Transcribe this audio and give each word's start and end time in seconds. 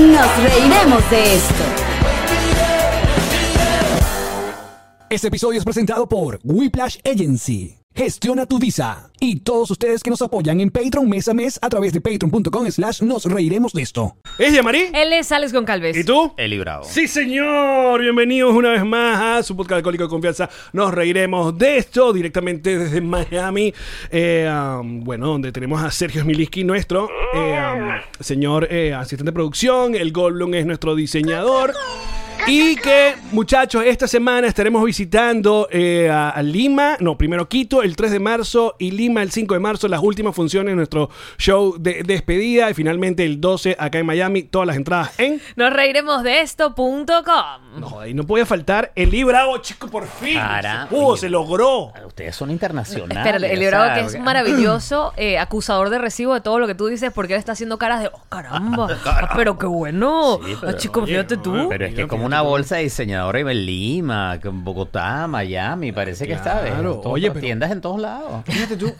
Nos 0.00 0.42
reiremos 0.42 1.10
de 1.10 1.34
esto. 1.34 1.64
Este 5.10 5.28
episodio 5.28 5.58
es 5.58 5.64
presentado 5.64 6.08
por 6.08 6.40
Whiplash 6.42 6.96
Agency. 7.04 7.79
Gestiona 7.94 8.46
tu 8.46 8.58
visa. 8.58 9.10
Y 9.18 9.40
todos 9.40 9.70
ustedes 9.70 10.02
que 10.02 10.10
nos 10.10 10.22
apoyan 10.22 10.60
en 10.60 10.70
Patreon 10.70 11.08
mes 11.08 11.28
a 11.28 11.34
mes 11.34 11.58
a 11.60 11.68
través 11.68 11.92
de 11.92 12.00
patreon.com 12.00 12.70
slash 12.70 13.02
nos 13.02 13.24
reiremos 13.24 13.72
de 13.72 13.82
esto. 13.82 14.16
¿Es 14.38 14.54
Yamari? 14.54 14.90
Él 14.94 15.12
es 15.12 15.30
Alex 15.32 15.52
Goncalves. 15.52 15.96
¿Y 15.96 16.04
tú? 16.04 16.32
Eli 16.36 16.58
Bravo. 16.58 16.84
Sí, 16.84 17.08
señor. 17.08 18.00
Bienvenidos 18.00 18.54
una 18.54 18.70
vez 18.70 18.84
más 18.84 19.20
a 19.20 19.42
su 19.42 19.56
podcast 19.56 19.78
alcohólico 19.78 20.04
de 20.04 20.08
confianza. 20.08 20.48
Nos 20.72 20.94
reiremos 20.94 21.58
de 21.58 21.78
esto 21.78 22.12
directamente 22.12 22.78
desde 22.78 23.00
Miami. 23.00 23.74
Eh, 24.10 24.48
um, 24.50 25.02
bueno, 25.02 25.26
donde 25.26 25.52
tenemos 25.52 25.82
a 25.82 25.90
Sergio 25.90 26.22
Smilinski, 26.22 26.62
nuestro 26.64 27.10
eh, 27.34 27.58
um, 27.74 28.22
señor 28.24 28.68
eh, 28.70 28.94
asistente 28.94 29.24
de 29.24 29.32
producción. 29.32 29.96
El 29.96 30.12
Goldblum 30.12 30.54
es 30.54 30.64
nuestro 30.64 30.94
diseñador. 30.94 31.74
Y 32.50 32.74
que, 32.74 33.14
muchachos, 33.30 33.84
esta 33.86 34.08
semana 34.08 34.48
estaremos 34.48 34.84
visitando 34.84 35.68
eh, 35.70 36.10
a, 36.10 36.30
a 36.30 36.42
Lima, 36.42 36.96
no, 36.98 37.16
primero 37.16 37.48
Quito 37.48 37.82
el 37.82 37.94
3 37.94 38.10
de 38.10 38.18
marzo 38.18 38.74
y 38.80 38.90
Lima 38.90 39.22
el 39.22 39.30
5 39.30 39.54
de 39.54 39.60
marzo, 39.60 39.86
las 39.86 40.02
últimas 40.02 40.34
funciones 40.34 40.72
de 40.72 40.76
nuestro 40.76 41.10
show 41.38 41.76
de 41.78 42.02
despedida 42.02 42.68
y 42.68 42.74
finalmente 42.74 43.24
el 43.24 43.40
12 43.40 43.76
acá 43.78 43.98
en 43.98 44.06
Miami, 44.06 44.42
todas 44.42 44.66
las 44.66 44.76
entradas 44.76 45.12
en... 45.18 45.40
Nos 45.54 45.72
reiremos 45.72 46.24
de 46.24 46.40
esto.com. 46.40 47.78
No, 47.78 48.04
y 48.04 48.14
no 48.14 48.26
podía 48.26 48.44
faltar 48.44 48.90
el 48.96 49.10
Bravo, 49.24 49.58
chico, 49.58 49.86
por 49.88 50.06
fin. 50.08 50.34
Cara, 50.34 50.82
se 50.82 50.88
pudo, 50.88 51.06
oye. 51.08 51.20
se 51.20 51.28
logró. 51.28 51.92
Ustedes 52.06 52.34
son 52.34 52.50
internacionales. 52.50 53.16
Espérate, 53.16 53.52
el 53.52 53.58
o 53.58 53.60
librado 53.60 53.84
sea, 53.86 53.94
que 53.94 54.00
es 54.06 54.14
un 54.14 54.22
maravilloso 54.22 55.12
eh, 55.16 55.38
acusador 55.38 55.90
de 55.90 55.98
recibo 55.98 56.34
de 56.34 56.40
todo 56.40 56.58
lo 56.58 56.66
que 56.66 56.74
tú 56.74 56.86
dices 56.86 57.12
porque 57.12 57.34
él 57.34 57.38
está 57.38 57.52
haciendo 57.52 57.78
caras 57.78 58.00
de, 58.00 58.08
oh, 58.08 58.20
caramba, 58.28 58.88
ah, 59.04 59.32
pero 59.36 59.58
qué 59.58 59.66
bueno. 59.66 60.40
Sí, 60.44 60.56
ah, 60.62 60.72
chico, 60.76 61.02
oye, 61.02 61.12
fíjate 61.12 61.36
tú. 61.36 61.68
Pero 61.68 61.86
es 61.86 61.94
que 61.94 62.08
como 62.08 62.24
una 62.24 62.39
tú. 62.42 62.48
bolsa 62.48 62.76
de 62.76 62.82
diseñadora 62.84 63.40
en 63.40 63.66
Lima, 63.66 64.38
en 64.42 64.64
Bogotá, 64.64 65.26
Miami, 65.26 65.92
parece 65.92 66.26
que 66.26 66.32
está. 66.34 66.62
Claro, 66.62 67.00
oye, 67.04 67.30
pero- 67.30 67.40
tiendas 67.40 67.70
en 67.70 67.80
todos 67.80 68.00
lados. 68.00 68.42
Fíjate 68.46 68.76
tú, 68.76 68.92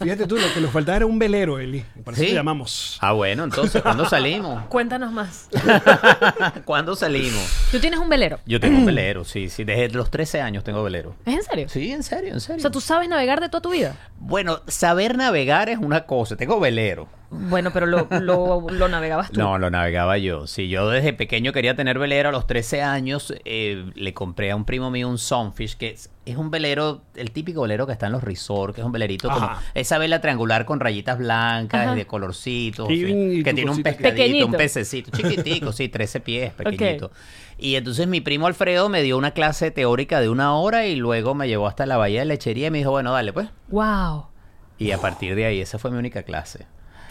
fíjate 0.00 0.26
tú, 0.26 0.36
lo 0.36 0.52
que 0.54 0.60
nos 0.60 0.70
faltaba 0.70 0.96
era 0.96 1.06
un 1.06 1.18
velero, 1.18 1.58
Eli. 1.58 1.84
Por 2.04 2.14
eso 2.14 2.22
¿Sí? 2.22 2.28
te 2.30 2.34
llamamos. 2.34 2.98
Ah, 3.00 3.12
bueno, 3.12 3.44
entonces, 3.44 3.82
¿cuándo 3.82 4.08
salimos? 4.08 4.64
Cuéntanos 4.68 5.12
más. 5.12 5.48
¿Cuándo 6.64 6.96
salimos? 6.96 7.68
Tú 7.70 7.78
tienes 7.78 7.98
un 8.00 8.08
velero. 8.08 8.38
Yo 8.46 8.60
tengo 8.60 8.78
un 8.78 8.86
velero, 8.86 9.24
sí, 9.24 9.48
sí. 9.48 9.64
Desde 9.64 9.88
los 9.90 10.10
13 10.10 10.40
años 10.40 10.64
tengo 10.64 10.82
velero. 10.82 11.14
¿Es 11.26 11.34
en 11.34 11.42
serio? 11.42 11.68
Sí, 11.68 11.90
en 11.92 12.02
serio, 12.02 12.30
en 12.30 12.36
O 12.36 12.40
serio. 12.40 12.60
sea, 12.60 12.70
tú 12.70 12.80
sabes 12.80 13.08
navegar 13.08 13.40
de 13.40 13.48
toda 13.48 13.60
tu 13.62 13.70
vida. 13.70 13.96
Bueno, 14.18 14.60
saber 14.66 15.16
navegar 15.16 15.68
es 15.68 15.78
una 15.78 16.04
cosa. 16.06 16.36
Tengo 16.36 16.60
velero. 16.60 17.08
Bueno, 17.34 17.70
pero 17.72 17.86
lo, 17.86 18.06
lo, 18.20 18.66
lo 18.70 18.88
navegabas 18.88 19.30
tú. 19.30 19.40
No, 19.40 19.58
lo 19.58 19.70
navegaba 19.70 20.18
yo. 20.18 20.46
Si 20.46 20.68
yo 20.68 20.88
desde 20.88 21.12
pequeño 21.12 21.52
quería 21.52 21.74
tener 21.76 21.98
velero, 21.98 22.30
a 22.30 22.32
los 22.32 22.46
13 22.46 22.82
años 22.82 23.34
eh, 23.44 23.90
le 23.94 24.14
compré 24.14 24.50
a 24.50 24.56
un 24.56 24.64
primo 24.64 24.90
mío 24.90 25.08
un 25.08 25.18
Sunfish, 25.18 25.76
que 25.76 25.90
es, 25.90 26.10
es 26.24 26.36
un 26.36 26.50
velero, 26.50 27.02
el 27.14 27.30
típico 27.32 27.62
velero 27.62 27.86
que 27.86 27.92
está 27.92 28.06
en 28.06 28.12
los 28.12 28.22
resorts, 28.24 28.74
que 28.74 28.80
es 28.80 28.86
un 28.86 28.92
velerito 28.92 29.28
como 29.28 29.50
esa 29.74 29.98
vela 29.98 30.20
triangular 30.20 30.64
con 30.64 30.80
rayitas 30.80 31.18
blancas 31.18 31.82
Ajá. 31.82 31.92
y 31.94 31.96
de 31.96 32.06
colorcitos, 32.06 32.88
sí, 32.88 33.42
que 33.42 33.54
tiene 33.54 33.70
un 33.70 33.82
pescadito, 33.82 34.16
Pequeñito. 34.16 34.46
un 34.46 34.52
pececito, 34.52 35.10
chiquitico, 35.10 35.72
sí, 35.72 35.88
13 35.88 36.20
pies, 36.20 36.52
pequeñito. 36.56 37.10
Y 37.58 37.76
entonces 37.76 38.06
mi 38.08 38.20
primo 38.20 38.46
Alfredo 38.46 38.88
me 38.88 39.02
dio 39.02 39.16
una 39.18 39.30
clase 39.32 39.70
teórica 39.70 40.20
de 40.20 40.28
una 40.28 40.54
hora 40.54 40.86
y 40.86 40.96
luego 40.96 41.34
me 41.34 41.46
llevó 41.48 41.68
hasta 41.68 41.86
la 41.86 41.96
bahía 41.96 42.20
de 42.20 42.26
lechería 42.26 42.68
y 42.68 42.70
me 42.70 42.78
dijo, 42.78 42.90
bueno, 42.90 43.12
dale 43.12 43.32
pues. 43.32 43.48
Wow. 43.68 44.26
Y 44.78 44.90
a 44.90 44.98
partir 44.98 45.36
de 45.36 45.44
ahí, 45.46 45.60
esa 45.60 45.78
fue 45.78 45.90
mi 45.90 45.98
única 45.98 46.24
clase. 46.24 46.66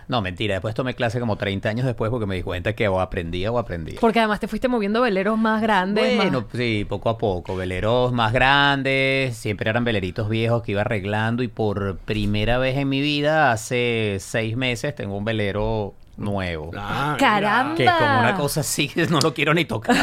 No, 0.08 0.22
mentira, 0.22 0.56
después 0.56 0.76
tomé 0.76 0.94
clase 0.96 1.20
como 1.20 1.36
30 1.38 1.70
años 1.70 1.86
después 1.86 2.10
porque 2.12 2.26
me 2.26 2.36
di 2.36 2.44
cuenta 2.44 2.74
que 2.74 2.88
o 2.88 3.00
aprendía 3.00 3.52
o 3.52 3.58
aprendía. 3.60 4.00
Porque 4.00 4.20
además 4.20 4.40
te 4.40 4.48
fuiste 4.48 4.68
moviendo 4.68 5.02
veleros 5.02 5.38
más 5.38 5.62
grandes. 5.62 6.16
Bueno, 6.16 6.42
más- 6.42 6.50
sí, 6.54 6.86
poco 6.88 7.10
a 7.10 7.18
poco. 7.18 7.56
Veleros 7.56 8.12
más 8.14 8.34
grandes, 8.34 9.36
siempre 9.38 9.70
eran 9.70 9.84
veleritos 9.84 10.30
viejos 10.30 10.64
que 10.64 10.72
iba 10.74 10.82
arreglando 10.82 11.44
y 11.44 11.48
por 11.48 11.98
primera 11.98 12.58
vez 12.58 12.78
en 12.78 12.90
mi 12.90 13.02
vida, 13.02 13.52
hace 13.52 14.18
seis 14.20 14.56
meses, 14.58 14.94
tengo 14.96 15.16
un 15.18 15.26
velero 15.26 15.94
nuevo. 16.18 16.72
Ah, 16.78 17.16
Caramba. 17.18 17.76
Que 17.76 17.86
como 17.86 18.20
una 18.20 18.36
cosa 18.36 18.60
así, 18.60 18.92
no 19.10 19.20
lo 19.20 19.34
quiero 19.34 19.54
ni 19.54 19.66
tocar. 19.66 19.96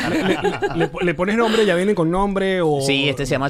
Le, 0.77 0.91
le 1.03 1.15
pones 1.15 1.37
nombre, 1.37 1.65
ya 1.65 1.75
vienen 1.77 1.94
con 1.94 2.10
nombre 2.10 2.60
o. 2.62 2.81
Sí, 2.81 3.09
este 3.09 3.27
se 3.27 3.33
llama 3.33 3.49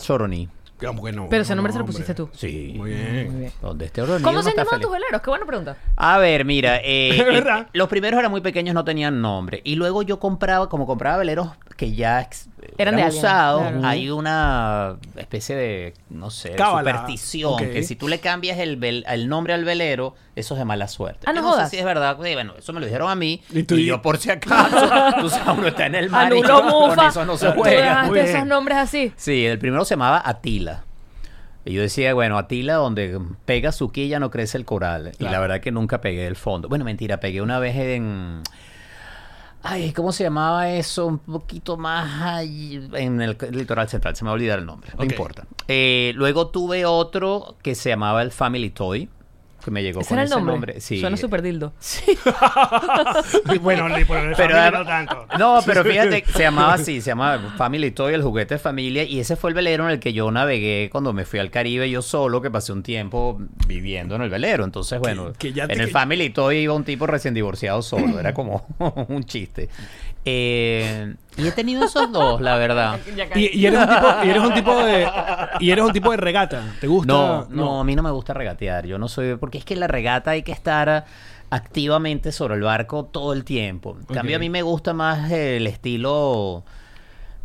Ah, 0.87 0.91
bueno, 0.91 1.27
Pero 1.31 1.43
ese 1.43 1.53
no, 1.53 1.57
nombre 1.57 1.73
se 1.73 1.79
lo 1.79 1.87
pusiste 1.87 2.15
tú. 2.15 2.29
Sí. 2.33 2.75
Muy 2.77 2.91
bien. 2.91 3.31
Muy 3.31 3.41
bien. 3.41 3.53
Donde 3.61 3.85
este 3.87 4.01
Choroní 4.01 4.23
¿Cómo 4.25 4.43
se 4.43 4.51
está 4.51 4.65
feliz. 4.65 4.83
tus 4.83 4.91
veleros? 4.93 5.21
Qué 5.23 5.31
buena 5.31 5.45
pregunta. 5.47 5.77
A 5.97 6.19
ver, 6.19 6.45
mira, 6.45 6.77
eh, 6.85 7.11
Es 7.19 7.25
verdad. 7.25 7.63
eh, 7.63 7.67
los 7.73 7.89
primeros 7.89 8.19
eran 8.19 8.31
muy 8.31 8.41
pequeños, 8.41 8.75
no 8.75 8.85
tenían 8.85 9.21
nombre. 9.21 9.61
Y 9.65 9.75
luego 9.77 10.03
yo 10.03 10.19
compraba, 10.19 10.69
como 10.69 10.87
compraba 10.87 11.19
veleros 11.19 11.49
que 11.81 11.93
ya 11.95 12.29
Eran 12.77 12.97
de 12.97 13.03
alguien, 13.05 13.19
usados, 13.25 13.63
claro. 13.63 13.87
hay 13.87 14.11
una 14.11 14.97
especie 15.17 15.57
de, 15.57 15.95
no 16.11 16.29
sé, 16.29 16.51
Cábala. 16.57 16.91
superstición, 16.91 17.57
que 17.57 17.83
si 17.83 17.97
tú 17.97 18.07
le 18.07 18.19
cambias 18.21 18.59
el, 18.59 18.79
vel- 18.79 19.03
el 19.09 19.31
nombre 19.31 19.55
al 19.55 19.65
velero, 19.65 20.15
eso 20.37 20.53
es 20.55 20.59
de 20.59 20.67
mala 20.67 20.87
suerte. 20.89 21.21
Ah, 21.27 21.33
no 21.33 21.37
Yo 21.37 21.43
no 21.47 21.49
jodas. 21.53 21.71
sé 21.71 21.77
si 21.77 21.81
es 21.81 21.87
verdad, 21.87 22.19
sí, 22.23 22.35
bueno, 22.35 22.53
eso 22.59 22.75
me 22.75 22.81
lo 22.81 22.87
dijeron 22.87 23.11
a 23.11 23.15
mí, 23.15 23.41
Y 23.51 23.61
y, 23.61 23.63
tú- 23.63 23.79
yo 23.79 24.03
por 24.03 24.19
si 24.19 24.31
acaso, 24.31 24.77
tú 25.21 25.31
sabes, 25.31 25.57
uno 25.59 25.69
está 25.69 25.87
en 25.87 25.95
el 25.95 26.11
mar 26.11 26.31
y 26.35 26.43
con 26.43 27.01
eso 27.01 27.25
no 27.25 27.39
se 27.39 27.47
Tú 27.47 27.61
juega. 27.61 27.81
dejaste 27.81 28.09
Muy 28.11 28.19
bien. 28.21 28.37
esos 28.37 28.47
nombres 28.47 28.77
así. 28.77 29.13
Sí, 29.17 29.47
el 29.47 29.59
primero 29.59 29.87
se 29.87 29.95
llamaba 29.95 30.23
Atila. 30.23 30.85
Y 31.65 31.73
yo 31.73 31.81
decía, 31.81 32.13
bueno, 32.13 32.37
Atila, 32.37 32.75
donde 32.75 33.19
pega 33.47 33.73
su 33.73 33.91
quilla 33.91 34.19
no 34.21 34.31
crece 34.31 34.59
el 34.59 34.67
coral. 34.67 35.13
Y 35.19 35.25
la 35.25 35.41
verdad 35.41 35.61
que 35.61 35.71
nunca 35.71 36.03
pegué 36.03 36.27
el 36.27 36.37
fondo. 36.37 36.69
Bueno, 36.69 36.85
mentira, 36.85 37.21
pegué 37.21 37.41
una 37.41 37.59
vez 37.59 37.77
en... 37.77 38.43
Ay, 39.63 39.93
¿cómo 39.93 40.11
se 40.13 40.25
llamaba 40.25 40.71
eso? 40.71 41.07
Un 41.07 41.19
poquito 41.19 41.77
más 41.77 42.23
ahí, 42.23 42.89
en 42.95 43.21
el 43.21 43.37
litoral 43.51 43.89
central. 43.89 44.17
Se 44.17 44.25
me 44.25 44.29
va 44.29 44.33
a 44.33 44.35
olvidar 44.37 44.59
el 44.59 44.67
nombre, 44.67 44.91
no 44.97 45.05
Ok. 45.05 45.11
importa. 45.13 45.47
Eh, 45.69 46.13
luego 46.15 46.49
tuve 46.49 46.87
otro 46.87 47.57
que 47.63 47.75
se 47.75 47.91
llamaba 47.91 48.23
el 48.23 48.31
Family 48.31 48.71
Toy, 48.71 49.09
que 49.65 49.71
me 49.71 49.83
llegó 49.83 50.01
Ese 50.01 50.09
con 50.09 50.19
era 50.19 50.23
el 50.27 50.33
ese 50.33 50.41
nombre. 50.43 50.81
Sí. 50.81 51.01
Suena 51.01 51.17
súper 51.17 51.43
dildo. 51.43 51.73
Y 53.53 53.59
bueno, 53.59 53.89
le 53.89 54.05
pones 54.07 54.37
Pero 54.37 54.55
familia, 54.55 54.69
adem- 54.71 54.73
no 54.79 54.85
tanto. 54.87 55.27
No, 55.39 55.61
pero 55.67 55.85
fíjate, 55.85 56.25
se 56.27 56.43
llamaba 56.43 56.75
así, 56.75 57.01
se 57.01 57.11
llamaba 57.11 57.39
Family 57.57 57.91
Toy, 57.91 58.15
el 58.15 58.23
juguete 58.23 58.55
de 58.55 58.59
familia, 58.59 59.05
y 59.05 59.21
ese 59.21 59.37
fue 59.37 59.51
el 59.51 59.55
velero 59.55 59.85
en 59.85 59.91
el 59.91 60.01
que 60.01 60.13
yo 60.13 60.31
navegué 60.31 60.89
cuando 60.91 61.13
me 61.13 61.25
fui 61.25 61.39
al 61.39 61.51
Caribe 61.51 61.91
yo 61.91 62.03
solo, 62.03 62.41
que 62.41 62.51
pasé 62.51 62.73
un 62.73 62.83
tiempo 62.83 63.39
viviendo 63.67 64.15
en 64.17 64.23
el 64.23 64.31
velero. 64.31 64.65
Entonces, 64.65 64.99
bueno, 64.99 65.33
que 65.39 65.53
ya 65.53 65.67
te- 65.67 65.75
en 65.75 65.81
el 65.81 65.87
que- 65.87 65.93
Family 65.93 66.31
Toy 66.31 66.59
iba 66.59 66.75
un 66.75 66.85
tipo 66.85 67.07
recién 67.07 67.35
divorciado 67.35 67.83
solo, 67.83 68.19
era 68.21 68.35
como 68.35 68.67
un 69.09 69.25
chiste. 69.25 69.69
Eh, 70.25 71.15
y 71.37 71.47
he 71.47 71.53
tenido 71.53 71.85
esos 71.85 72.13
dos, 72.13 72.41
la 72.41 72.57
verdad. 72.57 72.99
Y, 73.35 73.59
y 73.59 73.67
eres 73.67 73.81
un 73.81 73.89
tipo, 73.89 74.07
y 74.25 74.29
eres 74.29 74.43
un 74.43 74.55
tipo 74.55 74.85
de. 74.85 75.09
Y 75.61 75.71
eres 75.71 75.85
un 75.85 75.93
tipo 75.93 76.11
de 76.11 76.17
regata. 76.17 76.75
¿Te 76.81 76.87
gusta? 76.87 77.13
No, 77.13 77.47
no, 77.49 77.81
a 77.81 77.85
mí 77.85 77.95
no 77.95 78.03
me 78.03 78.11
gusta 78.11 78.35
regatear. 78.35 78.87
Yo 78.87 78.99
no 78.99 79.09
soy. 79.09 79.37
Porque 79.37 79.59
es 79.59 79.65
que 79.65 79.75
en 79.75 79.81
la 79.81 79.87
regata 79.87 80.33
hay 80.33 80.43
que 80.43 80.53
estar 80.53 81.07
activamente 81.51 82.33
sobre 82.33 82.55
el 82.55 82.63
barco 82.63 83.05
todo 83.07 83.33
el 83.33 83.45
tiempo. 83.45 83.97
En 84.09 84.15
cambio, 84.15 84.37
a 84.37 84.39
mí 84.39 84.51
me 84.51 84.63
gusta 84.63 84.93
más 84.93 85.31
el 85.31 85.67
estilo. 85.67 86.65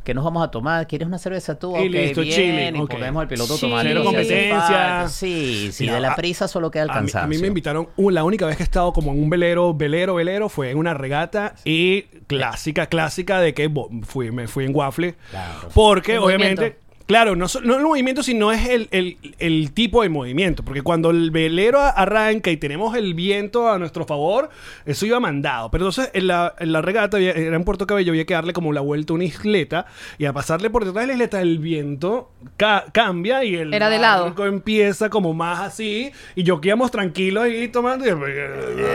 ¿Qué 0.06 0.14
nos 0.14 0.24
vamos 0.24 0.42
a 0.48 0.52
tomar? 0.52 0.88
¿Quieres 0.88 1.08
una 1.08 1.18
cerveza 1.18 1.58
tú? 1.60 1.76
Y 1.76 1.90
listo, 1.90 2.22
bien, 2.22 2.34
chilling, 2.34 2.76
y 2.78 2.80
ok. 2.80 2.92
ponemos 2.92 3.22
al 3.24 3.28
piloto 3.28 3.54
automático. 3.54 3.90
Cero 3.90 4.04
competencia. 4.06 5.08
Sí, 5.10 5.70
sí, 5.74 5.84
Mira, 5.84 5.96
de 5.96 6.00
la 6.02 6.12
a- 6.12 6.16
prisa 6.16 6.48
solo 6.48 6.70
queda 6.72 6.84
el 6.84 6.90
A 6.92 6.94
mí, 6.94 7.00
cansancio. 7.00 7.26
a 7.26 7.28
mí 7.28 7.38
me 7.40 7.48
invitaron, 7.48 7.90
uh, 7.98 8.10
la 8.12 8.24
única 8.24 8.46
vez 8.46 8.56
que 8.56 8.64
he 8.64 8.66
estado 8.66 8.94
como 8.94 9.12
en 9.12 9.22
un 9.22 9.30
velero, 9.30 9.74
velero, 9.74 10.16
velero, 10.16 10.48
fue 10.48 10.70
en 10.70 10.78
una 10.78 10.94
regata 10.94 11.56
y 11.66 12.04
clásica, 12.28 12.86
clásica 12.86 13.40
de 13.42 13.54
que 13.56 13.68
bo- 13.68 13.90
fui, 14.04 14.32
me 14.32 14.48
fui 14.48 14.66
en 14.66 14.76
waffle. 14.76 15.16
Claro. 15.32 15.70
Porque 15.74 16.20
obviamente. 16.20 16.78
Claro, 17.08 17.36
no, 17.36 17.48
so- 17.48 17.62
no 17.62 17.76
el 17.76 17.84
movimiento, 17.84 18.24
sino 18.24 18.52
es 18.52 18.68
el, 18.68 18.88
el- 18.92 19.18
el 19.40 19.72
tipo 19.74 20.02
de 20.04 20.10
movimiento. 20.10 20.64
Porque 20.64 20.82
cuando 20.82 21.10
el 21.12 21.32
velero 21.32 21.80
arranca 21.82 22.52
y 22.52 22.58
tenemos 22.58 22.96
el 22.96 23.14
viento 23.14 23.70
a 23.70 23.78
nuestro 23.80 24.06
favor, 24.06 24.50
eso 24.86 25.06
iba 25.06 25.20
mandado. 25.20 25.70
Pero 25.72 25.86
entonces 25.86 26.10
en 26.14 26.28
la, 26.28 26.54
en 26.60 26.72
la 26.72 26.82
regata, 26.82 27.18
había- 27.18 27.32
era 27.34 27.56
en 27.56 27.64
Puerto 27.64 27.86
Cabello, 27.88 28.12
había 28.12 28.26
que 28.26 28.34
darle 28.34 28.54
como 28.54 28.74
la 28.74 28.82
vuelta 28.82 29.14
a 29.14 29.16
una 29.16 29.26
isleta 29.26 29.86
y 30.18 30.26
a 30.26 30.34
pasarle 30.34 30.70
por 30.70 30.86
detrás 30.86 31.04
de 31.04 31.08
la 31.08 31.14
isleta 31.14 31.42
el 31.42 31.60
viento 31.60 32.32
ca- 32.58 32.86
cambia 32.92 33.44
y 33.44 33.56
el 33.56 33.74
Era 33.74 33.90
de 33.90 34.00
lado. 34.00 34.26
barco 34.26 34.46
empieza 34.46 35.10
como 35.10 35.34
más 35.34 35.60
así 35.60 36.12
y 36.36 36.44
yo 36.44 36.60
que 36.62 36.70
íbamos 36.70 36.92
tranquilos 36.92 37.44
ahí 37.44 37.68
tomando 37.68 38.06
y- 38.06 38.10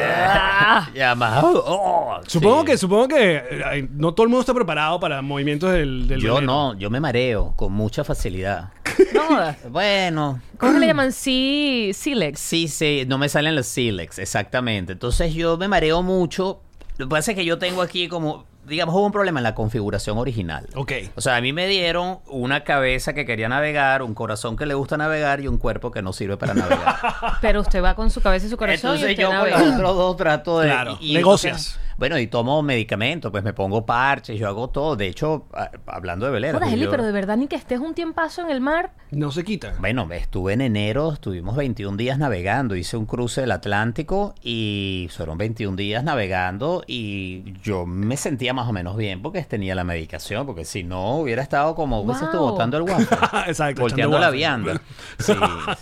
Ah, 0.03 0.89
Ya 0.95 1.15
más. 1.15 1.43
oh, 1.45 2.19
supongo 2.27 2.61
sí. 2.61 2.67
que 2.67 2.79
supongo 2.79 3.09
que 3.09 3.37
eh, 3.37 3.89
no 3.93 4.13
todo 4.15 4.25
el 4.25 4.31
mundo 4.31 4.41
está 4.41 4.55
preparado 4.55 4.99
para 5.01 5.23
movimientos 5.23 5.73
del, 5.73 6.07
del 6.09 6.21
Yo 6.21 6.35
velero. 6.35 6.47
no, 6.53 6.75
yo 6.79 6.91
me 6.91 7.01
mareo 7.01 7.53
con 7.57 7.73
mucha 7.73 8.00
facilidad. 8.05 8.71
no 9.15 9.23
jodas. 9.27 9.57
Bueno, 9.71 10.41
¿Cómo 10.59 10.79
le 10.79 10.87
llaman? 10.87 11.13
Sí, 11.13 11.93
Silex. 11.95 12.41
Sí, 12.41 12.69
sí, 12.69 13.05
no 13.07 13.19
me 13.19 13.29
salen 13.29 13.55
los 13.57 13.67
sílex, 13.67 14.19
exactamente. 14.19 14.93
Entonces 14.93 15.33
yo 15.35 15.57
me 15.57 15.69
mareo 15.69 16.03
mucho. 16.03 16.61
Lo 16.99 17.07
que 17.07 17.11
pasa 17.11 17.31
es 17.33 17.37
que 17.37 17.45
yo 17.47 17.59
tengo 17.59 17.81
aquí 17.81 18.09
como, 18.09 18.45
digamos, 18.67 18.95
hubo 18.95 19.07
un 19.07 19.13
problema 19.13 19.41
en 19.41 19.45
la 19.45 19.55
configuración 19.55 20.19
original. 20.19 20.69
Ok. 20.75 20.93
O 21.17 21.21
sea, 21.23 21.37
a 21.37 21.41
mí 21.41 21.53
me 21.55 21.67
dieron 21.67 22.19
una 22.27 22.63
cabeza 22.63 23.15
que 23.15 23.25
quería 23.25 23.49
navegar, 23.49 24.03
un 24.03 24.13
corazón 24.13 24.55
que 24.57 24.67
le 24.67 24.75
gusta 24.75 24.99
navegar 24.99 25.41
y 25.41 25.49
un 25.49 25.57
cuerpo 25.57 25.91
que 25.91 26.03
no 26.03 26.13
sirve 26.13 26.37
para 26.37 26.53
navegar. 26.53 26.97
Pero 27.41 27.63
usted 27.63 27.83
va 27.83 27.95
con 27.95 28.11
su 28.11 28.21
cabeza 28.21 28.47
y 28.47 28.51
su 28.51 28.59
corazón 28.59 28.97
y 28.99 29.03
Entonces 29.03 29.11
usted 29.13 29.23
yo 29.23 29.29
con 29.29 29.37
navega. 29.39 29.59
los 29.61 29.75
otros 29.75 29.97
dos 29.97 30.17
trato 30.19 30.61
de... 30.61 30.67
Claro, 30.69 30.99
y- 31.01 31.13
y 31.13 31.15
negocias. 31.15 31.57
entonces, 31.69 31.81
Bueno, 32.01 32.19
y 32.19 32.27
tomo 32.27 32.61
medicamentos, 32.63 33.31
pues 33.31 33.45
me 33.45 33.53
pongo 33.53 33.87
parches, 33.87 34.37
yo 34.41 34.49
hago 34.49 34.71
todo. 34.71 34.97
De 34.97 35.07
hecho, 35.07 35.47
a- 35.53 35.71
hablando 35.87 36.27
de 36.27 36.33
veleros. 36.33 36.59
Joder, 36.61 36.75
Eli, 36.75 36.85
yo- 36.87 36.91
pero 36.91 37.05
de 37.05 37.13
verdad 37.13 37.37
ni 37.37 37.47
que 37.47 37.55
estés 37.57 37.79
un 37.79 37.95
tiempazo 37.95 38.41
en 38.43 38.51
el 38.51 38.61
mar. 38.63 38.93
No 39.13 39.31
se 39.31 39.45
quita. 39.45 39.75
Bueno, 39.81 40.09
estuve 40.11 40.55
en 40.55 40.63
enero, 40.63 41.13
estuvimos 41.13 41.55
21 41.57 41.97
días 41.99 42.19
navegando, 42.19 42.75
hice 42.75 42.97
un 42.97 43.05
cruce 43.07 43.43
del 43.43 43.53
Atlántico 43.53 44.35
y 44.43 45.09
fueron 45.15 45.37
21 45.37 45.77
días 45.77 46.03
navegando 46.03 46.83
y 46.87 47.53
yo 47.63 47.85
me 47.85 48.17
sentía 48.17 48.55
más 48.55 48.67
o 48.67 48.73
menos 48.73 48.97
bien 48.97 49.21
porque 49.21 49.43
tenía 49.43 49.75
la 49.75 49.85
medicación, 49.85 50.47
porque 50.47 50.65
si 50.65 50.83
no 50.85 51.17
hubiera 51.19 51.43
estado 51.43 51.75
como 51.75 52.01
hubiese 52.01 52.25
estado 52.25 52.45
Wow. 52.45 52.53
botando 52.53 52.77
el 52.79 52.83
waffle, 52.91 53.19
Exacto, 53.47 53.83
volteando 53.83 54.19
la 54.19 54.31
vianda. 54.31 54.81
Sí, 55.19 55.35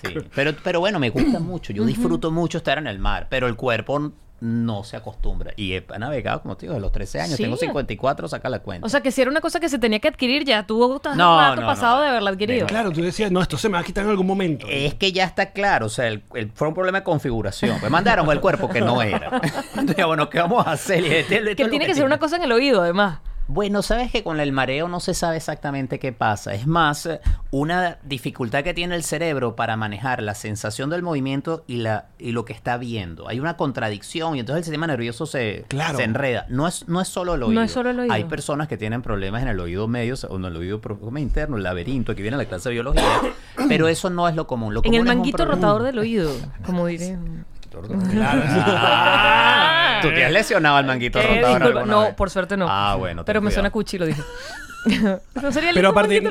sí. 0.03 0.15
Pero, 0.35 0.53
pero 0.65 0.81
bueno, 0.81 0.99
me 0.99 1.11
gusta 1.11 1.39
mucho, 1.39 1.73
yo 1.73 1.85
disfruto 1.85 2.33
mucho 2.33 2.59
estar 2.59 2.77
en 2.79 2.89
el 2.89 2.99
mar, 2.99 3.29
pero 3.31 3.47
el 3.47 3.55
cuerpo 3.55 4.11
no 4.41 4.85
se 4.85 4.97
acostumbra. 4.97 5.53
Y 5.57 5.75
he 5.75 5.85
navegado, 5.99 6.43
como 6.43 6.57
te 6.57 6.67
digo, 6.67 6.75
de 6.75 6.81
los 6.81 6.93
13 6.93 7.21
años, 7.21 7.37
Sí. 7.37 7.43
tengo 7.43 7.57
54, 7.57 8.29
saca 8.29 8.49
la 8.49 8.61
cuenta. 8.61 8.87
O 8.87 8.89
sea, 8.89 9.01
que 9.01 9.11
si 9.11 9.21
era 9.21 9.31
una 9.31 9.41
cosa 9.41 9.59
que 9.61 9.69
se 9.69 9.79
tenía 9.79 9.99
que 9.99 10.09
adquirir 10.09 10.45
ya, 10.45 10.67
tú 10.67 10.97
estás 10.97 11.17
No, 11.17 11.35
un 11.37 11.41
rato 11.43 11.61
no, 11.63 11.67
pasado 11.67 11.97
no. 11.97 12.03
de 12.03 12.09
haberla 12.09 12.31
adquirido. 12.31 12.67
Claro, 12.67 12.91
tú 12.93 13.03
decías, 13.03 13.31
no, 13.33 13.41
esto 13.43 13.57
se 13.59 13.69
me 13.69 13.75
va 13.75 13.81
a 13.81 13.85
quitar 13.85 14.05
en 14.05 14.11
algún 14.11 14.27
momento. 14.27 14.67
Es 14.71 14.95
que 14.95 15.11
ya 15.13 15.25
está 15.25 15.51
claro, 15.53 15.87
o 15.87 15.91
sea, 15.91 16.07
el, 16.09 16.23
el- 16.35 16.51
fue 16.53 16.69
un 16.69 16.75
problema 16.75 16.99
de 16.99 17.05
configuración. 17.05 17.81
Me 17.83 17.91
mandaron 17.91 18.31
el 18.31 18.41
cuerpo 18.41 18.69
que 18.69 18.81
no 18.81 19.03
era. 19.03 19.41
Entonces, 19.77 20.07
bueno, 20.07 20.29
¿qué 20.31 20.39
vamos 20.39 20.67
a 20.67 20.73
hacer? 20.73 21.05
Este- 21.05 21.37
esto 21.37 21.51
es 21.51 21.57
que 21.57 21.69
tiene 21.69 21.87
que 21.87 21.95
ser 21.95 22.05
una 22.05 22.19
cosa 22.19 22.37
en 22.37 22.43
el 22.45 22.53
oído, 22.53 22.81
además. 22.83 23.19
Bueno, 23.49 23.81
sabes 23.83 24.13
que 24.13 24.23
con 24.23 24.41
el 24.41 24.53
mareo 24.53 24.89
no 24.89 25.01
se 25.01 25.15
sabe 25.15 25.39
exactamente 25.39 25.99
qué 25.99 26.13
pasa. 26.13 26.53
Es 26.55 26.67
más, 26.67 27.07
eh, 27.07 27.21
una 27.51 27.97
dificultad 28.05 28.63
que 28.63 28.75
tiene 28.75 28.95
el 28.95 29.03
cerebro 29.03 29.57
para 29.57 29.77
manejar 29.77 30.23
la 30.23 30.35
sensación 30.35 30.91
del 30.91 31.03
movimiento 31.03 31.65
y, 31.67 31.79
la, 31.79 32.09
y 32.19 32.33
lo 32.33 32.45
que 32.45 32.53
está 32.53 32.77
viendo. 32.77 33.27
Hay 33.27 33.41
una 33.41 33.57
contradicción 33.57 34.37
y 34.37 34.41
entonces 34.41 34.59
el 34.59 34.65
sistema 34.65 34.87
nervioso 34.87 35.25
se, 35.25 35.65
Claro. 35.69 35.97
se 35.97 36.05
enreda. 36.05 36.45
No 36.51 36.69
es, 36.69 36.87
no 36.89 37.01
es 37.01 37.09
solo 37.09 37.35
el 37.35 37.41
No 37.41 37.47
oído. 37.47 37.63
es 37.63 37.73
solo 37.73 37.89
el 37.91 38.01
oído. 38.01 38.13
Hay 38.13 38.25
personas 38.25 38.69
que 38.69 38.77
tienen 38.77 39.01
problemas 39.01 39.41
en 39.43 39.49
el 39.49 39.59
oído 39.61 39.89
medio 39.89 40.15
o 40.29 40.37
en 40.37 40.45
el 40.45 40.57
oído 40.57 40.81
interno, 41.17 41.57
el 41.57 41.63
laberinto, 41.63 42.13
aquí 42.13 42.21
viene 42.23 42.37
la 42.37 42.45
clase 42.45 42.69
de 42.69 42.75
biología. 42.75 43.03
pero 43.67 43.89
eso 43.89 44.11
no 44.11 44.29
es 44.29 44.35
lo 44.37 44.47
común. 44.47 44.75
Lo 44.75 44.81
En 44.85 44.93
el 44.93 45.01
común 45.01 45.07
es 45.09 45.13
un 45.13 45.19
manguito 45.19 45.45
rotador 45.47 45.83
del 45.85 45.99
oído, 45.99 46.31
como 46.67 46.87
diré. 46.87 47.17
Ah, 48.23 49.99
Tú 50.03 50.09
te 50.11 50.25
has 50.25 50.33
lesionado 50.33 50.77
al 50.77 50.87
manguito 50.87 51.21
rotador 51.21 51.63
Disculpa, 51.63 51.85
no, 51.87 52.01
vez? 52.03 52.15
por 52.15 52.31
suerte 52.31 52.57
no. 52.57 52.67
Ah, 52.69 52.95
bueno. 52.97 53.25
Pero 53.25 53.41
me 53.41 53.51
suena 53.51 53.71
cuchi, 53.71 53.99
lo 53.99 54.07
dije. 54.07 54.23
no 55.43 55.53
sería 55.53 55.71
Pero 55.75 55.89
aparte, 55.91 56.23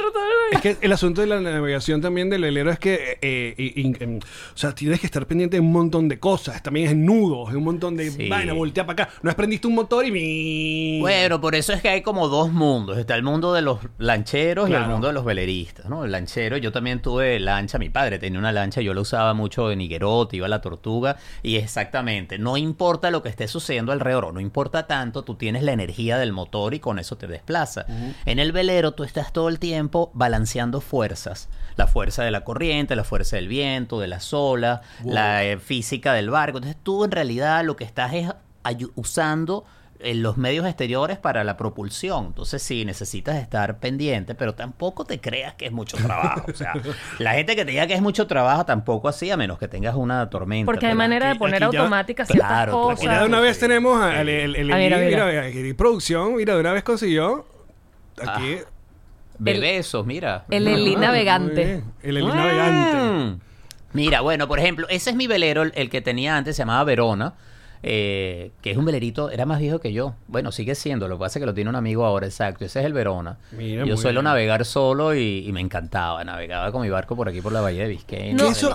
es 0.52 0.62
que 0.62 0.78
el 0.82 0.92
asunto 0.92 1.22
de 1.22 1.28
la 1.28 1.40
navegación 1.40 2.02
también 2.02 2.30
del 2.30 2.42
velero 2.42 2.72
es 2.72 2.80
que, 2.80 3.18
eh, 3.22 3.56
eh, 3.58 3.94
em, 4.00 4.18
o 4.20 4.58
sea, 4.58 4.74
tienes 4.74 5.00
que 5.00 5.06
estar 5.06 5.26
pendiente 5.28 5.58
de 5.58 5.62
un 5.62 5.72
montón 5.72 6.08
de 6.08 6.20
cosas. 6.20 6.62
También 6.64 6.88
es 6.88 6.96
nudos, 6.96 7.50
es 7.50 7.56
un 7.56 7.64
montón 7.64 7.96
de 7.98 8.12
Sí. 8.12 8.30
vaina, 8.30 8.54
voltea 8.54 8.86
para 8.86 9.04
acá. 9.04 9.14
No 9.22 9.30
es 9.30 9.36
prendiste 9.36 9.68
un 9.68 9.76
motor 9.76 10.06
y 10.06 10.12
mi... 10.12 11.00
Bueno, 11.02 11.40
por 11.42 11.56
eso 11.56 11.74
es 11.74 11.82
que 11.82 11.90
hay 11.90 12.02
como 12.02 12.28
dos 12.28 12.52
mundos. 12.52 12.98
Está 12.98 13.16
el 13.16 13.24
mundo 13.24 13.54
de 13.54 13.62
los 13.62 13.80
lancheros 13.98 14.68
y 14.68 14.72
Claro. 14.72 14.86
el 14.86 14.92
mundo 14.92 15.08
de 15.08 15.14
los 15.14 15.26
veleristas, 15.26 15.88
¿no? 15.90 16.06
El 16.06 16.12
lanchero, 16.12 16.58
yo 16.58 16.72
también 16.72 17.02
tuve 17.02 17.40
lancha, 17.40 17.78
mi 17.78 17.90
padre 17.90 18.20
tenía 18.20 18.40
una 18.40 18.52
lancha, 18.52 18.82
yo 18.82 18.94
la 18.94 19.02
usaba 19.02 19.34
mucho 19.34 19.72
en 19.72 19.82
Higuerote, 19.82 20.38
iba 20.38 20.46
a 20.46 20.50
la 20.50 20.62
tortuga, 20.62 21.18
y 21.44 21.58
exactamente, 21.58 22.38
no 22.40 22.58
importa 22.58 23.12
lo 23.12 23.22
que 23.22 23.30
esté 23.30 23.48
sucediendo 23.48 23.92
alrededor, 23.92 24.26
o 24.26 24.32
no 24.32 24.40
importa 24.40 24.88
tanto, 24.88 25.24
tú 25.24 25.36
tienes 25.36 25.64
la 25.64 25.74
energía 25.74 26.18
del 26.18 26.34
motor 26.34 26.74
y 26.74 26.80
con 26.80 27.00
eso 27.00 27.18
te 27.18 27.28
desplaza. 27.28 27.86
En 28.26 28.40
el 28.40 28.47
velero 28.52 28.92
tú 28.94 29.04
estás 29.04 29.32
todo 29.34 29.50
el 29.50 29.60
tiempo 29.60 30.12
balanceando 30.14 30.82
fuerzas, 30.82 31.50
la 31.76 31.88
fuerza 31.88 32.24
de 32.24 32.32
la 32.32 32.44
corriente, 32.44 32.96
la 32.96 33.04
fuerza 33.04 33.36
del 33.36 33.48
viento, 33.48 34.00
de 34.00 34.08
las 34.08 34.34
olas, 34.34 34.82
la 35.06 35.44
eh, 35.44 35.58
física 35.60 36.14
del 36.14 36.30
barco. 36.30 36.58
Entonces 36.58 36.82
tú 36.84 37.04
en 37.06 37.12
realidad 37.12 37.64
lo 37.64 37.76
que 37.76 37.84
estás 37.84 38.14
es 38.14 38.30
usando 38.96 39.66
en 40.00 40.22
los 40.22 40.38
medios 40.38 40.68
exteriores 40.68 41.18
para 41.18 41.44
la 41.44 41.58
propulsión. 41.58 42.26
Entonces 42.28 42.62
sí, 42.62 42.86
necesitas 42.86 43.38
estar 43.38 43.80
pendiente, 43.80 44.36
pero 44.36 44.54
tampoco 44.54 45.06
te 45.06 45.20
creas 45.20 45.56
que 45.56 45.66
es 45.66 45.72
mucho 45.72 45.98
trabajo. 45.98 46.46
O 46.52 46.54
sea, 46.54 46.74
la 47.20 47.34
gente 47.34 47.56
que 47.56 47.66
te 47.66 47.72
diga 47.72 47.88
que 47.88 47.96
es 47.96 48.02
mucho 48.02 48.28
trabajo 48.28 48.64
tampoco 48.66 49.08
así, 49.08 49.32
a 49.32 49.38
menos 49.38 49.58
que 49.58 49.68
tengas 49.68 49.96
una 49.96 50.30
tormenta. 50.30 50.68
Porque 50.68 50.86
hay 50.86 50.92
pero- 50.92 50.98
manera 51.00 51.26
de 51.26 51.32
aquí- 51.32 51.40
poner 51.40 51.64
aquí 51.64 51.76
ya- 51.78 52.04
ciertas 52.06 52.28
Claro, 52.30 52.72
cosas. 52.74 53.04
Y 53.04 53.08
ya 53.08 53.22
de 53.22 53.26
una 53.26 53.40
vez 53.40 53.58
tenemos 53.58 54.14
el, 54.14 54.30
el, 54.30 54.66
mira, 54.66 54.98
mira. 55.00 55.26
mira, 55.26 55.42
aquí, 55.46 55.74
producción, 55.74 56.36
mira, 56.36 56.54
de 56.54 56.60
una 56.60 56.74
vez 56.74 56.84
consiguió 56.84 57.48
aquí... 58.26 58.58
Bebesos, 59.40 60.06
mira. 60.06 60.46
El 60.50 60.68
Eli 60.68 60.96
Ah, 60.96 61.00
navegante. 61.00 61.54
muy 61.56 61.66
bien. 61.66 61.84
El 62.02 62.18
Eli 62.18 62.28
navegante. 62.28 62.98
Mm. 62.98 63.40
Mira, 63.94 64.22
bueno, 64.22 64.48
por 64.48 64.58
ejemplo, 64.60 64.88
ese 64.90 65.12
es 65.12 65.16
mi 65.16 65.28
velero, 65.28 65.62
el, 65.62 65.72
el 65.76 65.90
que 65.90 66.02
tenía 66.02 66.36
antes, 66.38 66.56
se 66.56 66.62
llamaba 66.64 66.84
Verona, 66.84 67.36
eh, 67.84 68.52
que 68.62 68.72
es 68.72 68.78
un 68.78 68.86
velerito, 68.86 69.30
era 69.30 69.46
más 69.46 69.60
viejo 69.60 69.80
que 69.80 69.94
yo. 69.94 70.16
Bueno, 70.28 70.52
sigue 70.52 70.74
siendo, 70.74 71.08
lo 71.08 71.18
que 71.18 71.20
pasa 71.22 71.38
es 71.38 71.42
que 71.42 71.46
lo 71.46 71.54
tiene 71.54 71.70
un 71.70 71.76
amigo 71.76 72.04
ahora, 72.06 72.26
exacto. 72.26 72.66
Ese 72.66 72.80
es 72.80 72.86
el 72.88 72.94
Verona. 72.94 73.38
Mira, 73.52 73.86
yo 73.86 73.96
suelo 73.96 74.22
bien. 74.22 74.26
navegar 74.26 74.66
solo 74.66 75.14
y, 75.16 75.46
y 75.48 75.52
me 75.54 75.62
encantaba. 75.62 76.24
Navegaba 76.24 76.72
con 76.72 76.82
mi 76.82 76.90
barco 76.90 77.16
por 77.16 77.30
aquí, 77.30 77.40
por 77.40 77.52
la 77.52 77.62
Bahía 77.62 77.84
de 77.84 77.90
Biscayne. 77.90 78.34
Una 78.34 78.50
eso, 78.52 78.72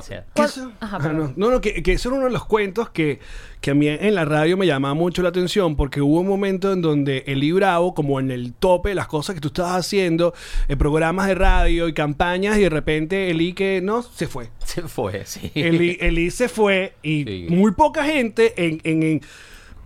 Ajá, 0.81 0.99
ah, 1.01 1.09
no, 1.09 1.33
no, 1.37 1.51
no, 1.51 1.61
que, 1.61 1.83
que 1.83 1.93
eso 1.95 2.09
era 2.09 2.19
uno 2.19 2.27
de 2.27 2.33
los 2.33 2.45
cuentos 2.47 2.91
que, 2.91 3.19
que 3.63 3.71
a 3.71 3.75
mí 3.75 3.89
en 3.89 4.15
la 4.15 4.25
radio 4.27 4.59
me 4.59 4.67
llamaba 4.67 4.93
mucho 4.93 5.23
la 5.23 5.31
atención 5.31 5.77
porque 5.77 6.03
hubo 6.03 6.21
un 6.21 6.27
momento 6.27 6.73
en 6.73 6.83
donde 6.83 7.25
Eli 7.27 7.53
Bravo, 7.53 7.95
como 7.95 8.21
en 8.21 8.31
el 8.31 8.53
tope 8.53 8.91
de 8.91 8.95
las 8.97 9.07
cosas 9.07 9.35
que 9.35 9.41
tú 9.41 9.49
estabas 9.49 9.77
haciendo, 9.87 10.35
en 10.69 10.77
programas 10.77 11.29
de 11.29 11.35
radio 11.37 11.89
y 11.89 11.95
campañas, 11.95 12.59
y 12.59 12.63
de 12.63 12.69
repente 12.69 13.31
Eli 13.31 13.55
que 13.55 13.81
no, 13.81 14.03
se 14.03 14.27
fue. 14.27 14.51
Se 14.67 14.83
fue, 14.83 15.25
sí. 15.25 15.51
Eli, 15.55 15.97
Eli 16.01 16.31
se 16.31 16.49
fue 16.49 16.95
y 17.03 17.25
Sí. 17.25 17.47
muy 17.49 17.73
poca 17.73 18.05
gente 18.05 18.53
en, 18.67 18.81
en- 18.85 19.03
en- 19.03 19.21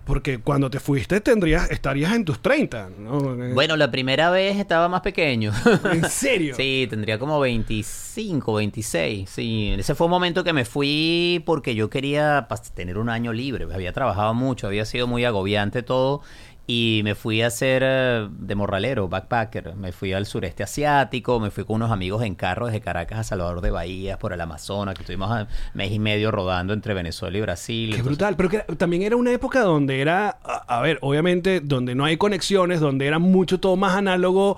porque 0.06 0.38
cuando 0.38 0.70
te 0.70 0.78
fuiste 0.80 1.20
tendrías, 1.20 1.68
estarías 1.70 2.14
en 2.14 2.24
tus 2.24 2.40
30, 2.40 2.90
¿no? 2.98 3.36
Bueno, 3.54 3.76
la 3.76 3.90
primera 3.90 4.30
vez 4.30 4.56
estaba 4.56 4.88
más 4.88 5.00
pequeño. 5.02 5.52
¿En 5.92 6.08
serio? 6.08 6.54
Sí, 6.56 6.86
tendría 6.88 7.18
como 7.18 7.40
25, 7.40 8.54
26. 8.54 9.28
Sí, 9.28 9.74
ese 9.76 9.94
fue 9.94 10.06
un 10.06 10.12
momento 10.12 10.44
que 10.44 10.52
me 10.52 10.64
fui 10.64 11.42
porque 11.44 11.74
yo 11.74 11.90
quería 11.90 12.46
pas- 12.48 12.72
tener 12.72 12.98
un 12.98 13.08
año 13.08 13.32
libre. 13.32 13.66
Había 13.74 13.92
trabajado 13.92 14.32
mucho, 14.32 14.68
había 14.68 14.84
sido 14.84 15.06
muy 15.08 15.24
agobiante 15.24 15.82
todo. 15.82 16.22
Y 16.68 17.02
me 17.04 17.14
fui 17.14 17.42
a 17.42 17.46
hacer 17.46 17.82
eh, 17.84 18.26
de 18.28 18.54
morralero, 18.56 19.08
backpacker. 19.08 19.76
Me 19.76 19.92
fui 19.92 20.12
al 20.12 20.26
sureste 20.26 20.64
asiático, 20.64 21.38
me 21.38 21.50
fui 21.52 21.64
con 21.64 21.76
unos 21.76 21.92
amigos 21.92 22.24
en 22.24 22.34
carro 22.34 22.66
desde 22.66 22.80
Caracas 22.80 23.20
a 23.20 23.22
Salvador 23.24 23.60
de 23.60 23.70
Bahía, 23.70 24.18
por 24.18 24.32
el 24.32 24.40
Amazonas, 24.40 24.96
que 24.96 25.02
estuvimos 25.02 25.30
a 25.30 25.46
mes 25.74 25.92
y 25.92 26.00
medio 26.00 26.32
rodando 26.32 26.72
entre 26.72 26.92
Venezuela 26.92 27.38
y 27.38 27.40
Brasil. 27.40 27.90
Qué 27.90 27.98
Entonces- 27.98 28.04
brutal, 28.18 28.36
pero 28.36 28.48
que 28.48 28.56
era- 28.56 28.66
también 28.76 29.02
era 29.02 29.14
una 29.14 29.30
época 29.32 29.60
donde 29.62 30.00
era, 30.00 30.38
a, 30.42 30.78
a 30.78 30.80
ver, 30.82 30.98
obviamente, 31.02 31.60
donde 31.60 31.94
no 31.94 32.04
hay 32.04 32.16
conexiones, 32.16 32.80
donde 32.80 33.06
era 33.06 33.20
mucho 33.20 33.60
todo 33.60 33.76
más 33.76 33.94
análogo. 33.94 34.56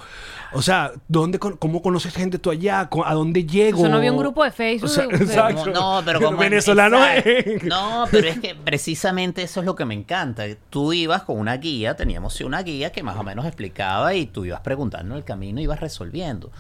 O 0.55 0.63
sea, 0.63 0.93
¿dónde, 1.09 1.39
con- 1.39 1.59
¿cómo 1.59 1.83
conoces 1.83 2.15
gente 2.15 2.39
tú 2.39 2.51
allá? 2.51 2.89
¿Co- 2.89 3.05
¿A 3.05 3.13
dónde 3.13 3.45
llego? 3.45 3.81
O 3.81 3.83
sea, 3.83 3.91
no 3.91 3.99
había 3.99 4.13
un 4.13 4.19
grupo 4.19 4.45
de 4.45 4.51
Facebook. 4.51 4.89
O 4.89 4.93
sea, 4.95 5.07
de- 5.07 5.15
exacto. 5.17 5.65
Como- 5.75 5.75
no, 5.99 6.03
pero 6.07 6.21
como 6.23 6.39
venezolano. 6.39 7.05
exacto. 7.05 7.67
No, 7.67 8.05
pero 8.11 8.29
es 8.29 8.41
que 8.41 8.55
precisamente 8.55 9.43
eso 9.43 9.61
es 9.61 9.67
lo 9.67 9.75
que 9.75 9.85
me 9.85 9.93
encanta. 9.93 10.45
Tú 10.71 10.95
ibas 10.95 11.25
con 11.25 11.39
una 11.39 11.55
guía, 11.59 11.97
teníamos 11.99 12.41
una 12.41 12.63
guía 12.63 12.91
que 12.91 13.03
más 13.03 13.17
o 13.17 13.23
menos 13.23 13.45
explicaba 13.45 14.15
y 14.15 14.25
tú 14.25 14.47
ibas 14.47 14.61
preguntando 14.61 15.17
el 15.17 15.25
camino 15.25 15.61
y 15.61 15.65
ibas 15.65 15.81
resolviendo. 15.81 16.51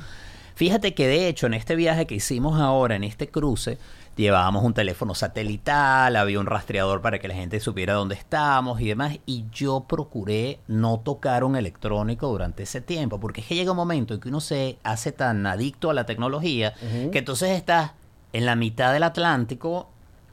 Fíjate 0.55 0.93
que 0.93 1.07
de 1.07 1.29
hecho 1.29 1.47
en 1.47 1.55
este 1.55 1.77
viaje 1.77 2.07
que 2.07 2.17
hicimos 2.17 2.61
ahora, 2.61 2.97
en 2.97 3.05
este 3.05 3.29
cruce, 3.29 3.79
llevábamos 4.17 4.65
un 4.65 4.75
teléfono 4.75 5.15
satelital, 5.15 6.17
había 6.17 6.41
un 6.41 6.47
rastreador 6.47 7.01
para 7.01 7.21
que 7.21 7.29
la 7.29 7.35
gente 7.35 7.61
supiera 7.61 7.95
dónde 7.95 8.17
estábamos 8.17 8.81
y 8.81 8.89
demás, 8.89 9.19
y 9.25 9.45
yo 9.53 9.87
procuré 9.89 10.59
no 10.67 10.99
tocar 10.99 11.45
un 11.45 11.55
electrónico 11.55 12.27
durante 12.27 12.65
ese 12.65 12.81
tiempo, 12.81 13.21
porque 13.21 13.41
es 13.41 13.47
que 13.47 13.55
llega 13.55 13.71
un 13.71 13.77
momento 13.77 14.15
en 14.15 14.21
que 14.21 14.29
uno 14.29 14.41
se 14.41 14.79
hace 14.83 15.13
tan 15.13 15.47
adicto 15.47 15.91
a 15.91 15.95
la 15.95 16.05
tecnología 16.05 16.75
que 17.13 17.19
entonces 17.19 17.51
estás 17.51 17.93
en 18.33 18.45
la 18.45 18.57
mitad 18.57 18.93
del 18.93 19.05
Atlántico 19.05 19.89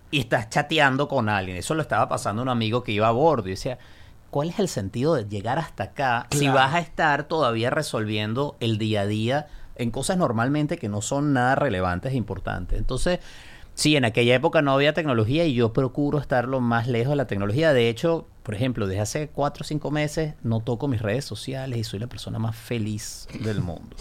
y 0.09 0.19
estás 0.19 0.49
chateando 0.49 1.07
con 1.07 1.29
alguien. 1.29 1.55
Eso 1.55 1.75
lo 1.75 1.83
estaba 1.83 2.09
pasando 2.09 2.41
a 2.41 2.43
un 2.43 2.49
amigo 2.49 2.83
que 2.83 2.91
iba 2.91 3.07
a 3.07 3.11
bordo 3.11 3.47
y 3.47 3.51
decía, 3.51 3.77
¿cuál 4.35 4.49
es 4.49 4.59
el 4.59 4.67
sentido 4.67 5.15
de 5.15 5.23
llegar 5.23 5.59
hasta 5.59 5.83
acá 5.85 6.27
si 6.29 6.49
vas 6.49 6.73
a 6.73 6.79
estar 6.79 7.23
todavía 7.23 7.69
resolviendo 7.69 8.57
el 8.59 8.77
día 8.77 8.99
a 8.99 9.05
día 9.05 9.47
en 9.77 9.91
cosas 9.91 10.17
normalmente 10.17 10.77
que 10.77 10.89
no 10.89 11.01
son 11.01 11.31
nada 11.31 11.55
relevantes 11.55 12.11
e 12.11 12.17
importantes? 12.17 12.77
Entonces, 12.77 13.19
sí, 13.75 13.95
en 13.95 14.03
aquella 14.03 14.35
época 14.35 14.61
no 14.61 14.73
había 14.73 14.91
tecnología 14.91 15.45
y 15.45 15.53
yo 15.53 15.71
procuro 15.71 16.19
estar 16.19 16.49
lo 16.49 16.59
más 16.59 16.89
lejos 16.89 17.11
de 17.11 17.15
la 17.15 17.27
tecnología. 17.27 17.71
De 17.71 17.87
hecho, 17.87 18.27
por 18.43 18.55
ejemplo, 18.55 18.87
desde 18.87 18.99
hace 18.99 19.29
cuatro 19.29 19.61
o 19.61 19.65
cinco 19.65 19.89
meses 19.89 20.33
no 20.43 20.59
toco 20.59 20.89
mis 20.89 21.01
redes 21.01 21.23
sociales 21.23 21.79
y 21.79 21.85
soy 21.85 21.99
la 21.99 22.07
persona 22.07 22.37
más 22.37 22.57
feliz 22.57 23.29
del 23.39 23.61
mundo. 23.61 23.95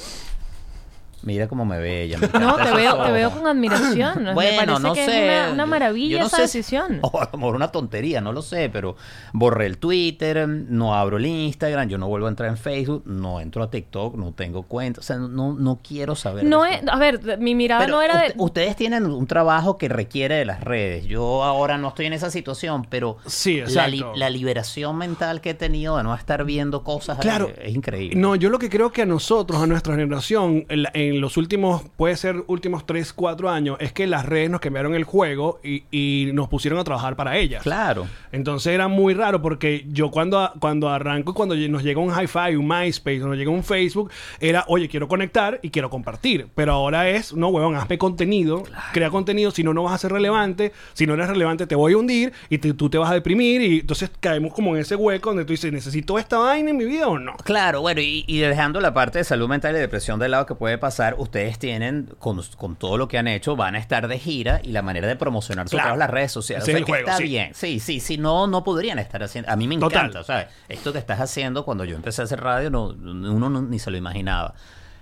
Mira 1.24 1.48
cómo 1.48 1.64
me 1.64 1.78
ve 1.78 2.02
ella. 2.02 2.18
me 2.18 2.28
No, 2.38 2.56
te 2.56 2.70
veo, 2.72 3.02
te 3.02 3.10
veo 3.12 3.30
con 3.30 3.46
admiración. 3.46 4.24
Me 4.24 4.34
Bueno, 4.34 4.56
parece 4.74 4.82
no 4.82 4.92
que 4.94 5.04
sé. 5.06 5.44
es 5.46 5.52
una, 5.52 5.66
maravilla 5.66 6.20
no 6.20 6.26
esa 6.26 6.36
sé 6.38 6.48
si- 6.48 6.58
decisión. 6.58 6.98
O 7.02 7.20
a 7.20 7.28
lo 7.32 7.38
mejor 7.38 7.56
una 7.56 7.68
tontería, 7.68 8.20
no 8.20 8.32
lo 8.32 8.42
sé, 8.42 8.68
pero 8.70 8.96
borré 9.32 9.66
el 9.66 9.78
Twitter, 9.78 10.46
no 10.48 10.94
abro 10.94 11.16
el 11.16 11.26
Instagram, 11.26 11.88
yo 11.88 11.98
no 11.98 12.08
vuelvo 12.08 12.26
a 12.26 12.30
entrar 12.30 12.48
en 12.50 12.56
Facebook, 12.56 13.02
no 13.06 13.40
entro 13.40 13.62
a 13.62 13.70
TikTok, 13.70 14.16
no 14.16 14.32
tengo 14.32 14.62
cuenta, 14.64 15.00
o 15.00 15.02
sea, 15.02 15.16
no, 15.16 15.54
no 15.54 15.80
quiero 15.86 16.14
saber. 16.14 16.44
No 16.44 16.64
es, 16.64 16.80
a 16.86 16.98
ver, 16.98 17.38
mi 17.38 17.54
mirada 17.54 17.84
Pero 17.84 17.96
no 17.96 18.02
era 18.02 18.18
de... 18.18 18.26
usted- 18.28 18.40
ustedes 18.40 18.76
tienen 18.76 19.06
un 19.06 19.26
trabajo 19.26 19.78
que 19.78 19.88
requiere 19.88 20.34
de 20.36 20.44
las 20.44 20.62
redes. 20.62 21.06
Yo 21.06 21.42
ahora 21.42 21.78
no 21.78 21.88
estoy 21.88 22.06
en 22.06 22.12
esa 22.12 22.30
situación, 22.30 22.86
pero 22.88 23.16
Sí, 23.26 23.62
la, 23.68 23.88
li- 23.88 24.04
la 24.16 24.30
liberación 24.30 24.96
mental 24.96 25.40
que 25.40 25.50
he 25.50 25.54
tenido 25.54 25.96
de 25.96 26.02
no 26.04 26.14
estar 26.14 26.44
viendo 26.44 26.82
cosas 26.84 27.18
Claro. 27.18 27.48
eh, 27.48 27.62
es 27.64 27.74
increíble. 27.74 28.18
No, 28.20 28.36
yo 28.36 28.50
lo 28.50 28.58
que 28.58 28.68
creo 28.70 28.92
que 28.92 29.02
a 29.02 29.06
nosotros, 29.06 29.60
a 29.62 29.66
nuestra 29.66 29.94
generación, 29.94 30.64
en, 30.68 30.82
la- 30.82 30.90
en 30.94 31.13
los 31.20 31.36
últimos, 31.36 31.82
puede 31.96 32.16
ser 32.16 32.44
últimos 32.46 32.86
3, 32.86 33.12
4 33.12 33.50
años, 33.50 33.76
es 33.80 33.92
que 33.92 34.06
las 34.06 34.24
redes 34.26 34.50
nos 34.50 34.60
cambiaron 34.60 34.94
el 34.94 35.04
juego 35.04 35.60
y, 35.62 35.84
y 35.90 36.30
nos 36.32 36.48
pusieron 36.48 36.78
a 36.78 36.84
trabajar 36.84 37.16
para 37.16 37.36
ellas. 37.38 37.62
Claro. 37.62 38.06
Entonces 38.32 38.72
era 38.72 38.88
muy 38.88 39.14
raro 39.14 39.42
porque 39.42 39.84
yo 39.88 40.10
cuando, 40.10 40.50
cuando 40.60 40.88
arranco, 40.88 41.34
cuando 41.34 41.54
nos 41.56 41.82
llega 41.82 42.00
un 42.00 42.10
hi-fi, 42.12 42.56
un 42.56 42.66
MySpace, 42.68 43.18
nos 43.18 43.36
llega 43.36 43.50
un 43.50 43.64
Facebook, 43.64 44.10
era, 44.40 44.64
oye, 44.68 44.88
quiero 44.88 45.08
conectar 45.08 45.60
y 45.62 45.70
quiero 45.70 45.90
compartir. 45.90 46.48
Pero 46.54 46.72
ahora 46.72 47.08
es, 47.08 47.34
no, 47.34 47.48
huevón, 47.48 47.76
hazme 47.76 47.98
contenido, 47.98 48.62
crea 48.92 49.10
contenido, 49.10 49.50
si 49.50 49.62
no, 49.62 49.74
no 49.74 49.82
vas 49.84 49.94
a 49.94 49.98
ser 49.98 50.12
relevante. 50.12 50.72
Si 50.94 51.06
no 51.06 51.14
eres 51.14 51.28
relevante, 51.28 51.66
te 51.66 51.74
voy 51.74 51.92
a 51.92 51.96
hundir 51.98 52.32
y 52.48 52.58
te- 52.58 52.72
tú 52.74 52.88
te 52.90 52.98
vas 52.98 53.10
a 53.10 53.14
deprimir. 53.14 53.60
Y 53.62 53.80
entonces 53.80 54.10
caemos 54.20 54.52
como 54.54 54.74
en 54.74 54.82
ese 54.82 54.96
hueco 54.96 55.30
donde 55.30 55.44
tú 55.44 55.52
dices, 55.52 55.72
¿necesito 55.72 56.18
esta 56.18 56.38
vaina 56.38 56.70
en 56.70 56.76
mi 56.76 56.84
vida 56.84 57.08
o 57.08 57.18
no? 57.18 57.34
Claro, 57.44 57.80
bueno, 57.82 58.00
y, 58.00 58.24
y 58.26 58.38
dejando 58.38 58.80
la 58.80 58.94
parte 58.94 59.18
de 59.18 59.24
salud 59.24 59.48
mental 59.48 59.74
y 59.76 59.78
depresión 59.78 60.18
de 60.18 60.28
lado 60.28 60.46
que 60.46 60.54
puede 60.54 60.78
pasar, 60.78 61.03
ustedes 61.18 61.58
tienen, 61.58 62.08
con, 62.18 62.40
con 62.56 62.76
todo 62.76 62.96
lo 62.96 63.06
que 63.08 63.18
han 63.18 63.28
hecho, 63.28 63.56
van 63.56 63.74
a 63.74 63.78
estar 63.78 64.08
de 64.08 64.18
gira 64.18 64.60
y 64.64 64.72
la 64.72 64.80
manera 64.80 65.06
de 65.06 65.16
promocionar 65.16 65.66
su 65.68 65.72
Claro. 65.76 65.88
trabajo 65.88 65.94
en 65.96 65.98
las 66.00 66.10
redes 66.10 66.32
sociales. 66.32 66.62
O 66.62 66.66
sea, 66.66 66.74
que 66.76 66.82
juego, 66.84 67.06
está 67.08 67.18
sí. 67.18 67.24
bien. 67.24 67.50
Sí, 67.54 67.80
sí, 67.80 68.00
sí, 68.00 68.16
no, 68.16 68.46
no 68.46 68.64
podrían 68.64 68.98
estar 68.98 69.22
haciendo. 69.22 69.50
A 69.50 69.56
mí 69.56 69.68
me 69.68 69.76
Total. 69.76 70.06
encanta, 70.06 70.24
¿sabes? 70.24 70.46
Esto 70.68 70.92
que 70.92 70.98
estás 70.98 71.20
haciendo 71.20 71.64
cuando 71.66 71.84
yo 71.84 71.94
empecé 71.96 72.22
a 72.22 72.24
hacer 72.24 72.40
radio, 72.40 72.70
no, 72.70 72.86
uno 72.86 73.50
no- 73.50 73.60
ni 73.62 73.78
se 73.78 73.90
lo 73.90 73.96
imaginaba. 73.98 74.54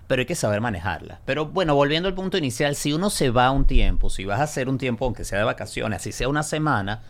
Pero 0.09 0.21
hay 0.21 0.27
que 0.27 0.35
saber 0.35 0.61
manejarla. 0.61 1.21
Pero 1.25 1.47
bueno, 1.47 1.75
volviendo 1.75 2.09
al 2.09 2.15
punto 2.15 2.37
inicial, 2.37 2.75
si 2.75 2.93
uno 2.93 3.09
se 3.09 3.31
va 3.31 3.51
un 3.53 3.67
tiempo, 3.67 4.11
si 4.11 4.25
vas 4.25 4.41
a 4.41 4.43
hacer 4.43 4.69
un 4.69 4.77
tiempo, 4.77 5.05
aunque 5.07 5.25
sea 5.25 5.39
de 5.39 5.45
vacaciones, 5.45 5.99
así 6.01 6.13
sea 6.13 6.29
una 6.29 6.43
semana, 6.43 7.01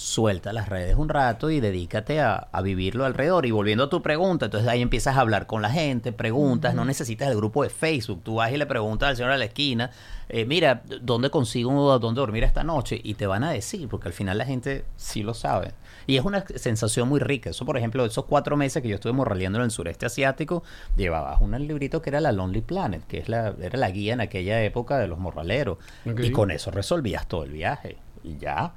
suelta 0.00 0.52
las 0.52 0.68
redes 0.68 0.96
un 0.96 1.08
rato 1.08 1.50
y 1.50 1.60
dedícate 1.60 2.20
a, 2.20 2.48
a 2.50 2.62
vivirlo 2.62 3.04
alrededor. 3.04 3.46
Y 3.46 3.50
volviendo 3.50 3.84
a 3.84 3.90
tu 3.90 4.02
pregunta, 4.02 4.46
entonces 4.46 4.68
ahí 4.68 4.80
empiezas 4.80 5.16
a 5.16 5.20
hablar 5.20 5.46
con 5.46 5.62
la 5.62 5.70
gente, 5.70 6.12
preguntas, 6.12 6.74
no 6.74 6.84
necesitas 6.84 7.28
el 7.28 7.36
grupo 7.36 7.62
de 7.62 7.70
Facebook, 7.70 8.22
tú 8.22 8.36
vas 8.36 8.50
y 8.52 8.56
le 8.56 8.66
preguntas 8.66 9.10
al 9.10 9.16
señor 9.16 9.32
a 9.32 9.38
la 9.38 9.44
esquina, 9.44 9.90
eh, 10.32 10.44
mira, 10.44 10.82
¿dónde 11.02 11.28
consigo 11.28 11.98
dónde 11.98 12.20
dormir 12.20 12.44
esta 12.44 12.62
noche? 12.62 13.00
Y 13.02 13.14
te 13.14 13.26
van 13.26 13.42
a 13.42 13.50
decir, 13.50 13.88
porque 13.88 14.08
al 14.08 14.14
final 14.14 14.38
la 14.38 14.46
gente 14.46 14.84
sí 14.96 15.22
lo 15.22 15.34
sabe. 15.34 15.72
Y 16.06 16.16
es 16.16 16.24
una 16.24 16.44
sensación 16.54 17.08
muy 17.08 17.20
rica. 17.20 17.50
Eso, 17.50 17.66
por 17.66 17.76
ejemplo, 17.76 18.04
esos 18.04 18.24
cuatro 18.24 18.56
meses 18.56 18.80
que 18.82 18.88
yo 18.88 18.94
estuve 18.94 19.12
morraleando 19.12 19.58
en 19.58 19.64
el 19.64 19.70
sureste 19.70 20.06
asiático, 20.06 20.62
llevabas 20.96 21.40
un 21.40 21.50
librito 21.66 22.00
que 22.00 22.10
era 22.10 22.20
la 22.20 22.32
Lonely 22.32 22.60
Planet, 22.62 23.04
que 23.06 23.18
es 23.18 23.28
la, 23.28 23.54
era 23.60 23.76
la 23.76 23.90
guía 23.90 24.12
en 24.12 24.20
aquella 24.20 24.62
época 24.62 24.98
de 24.98 25.08
los 25.08 25.18
morraleros. 25.18 25.78
Y 26.04 26.30
con 26.30 26.50
eso 26.50 26.70
resolvías 26.70 27.26
todo 27.26 27.44
el 27.44 27.50
viaje. 27.50 27.98
Y 28.22 28.38
ya. 28.38 28.72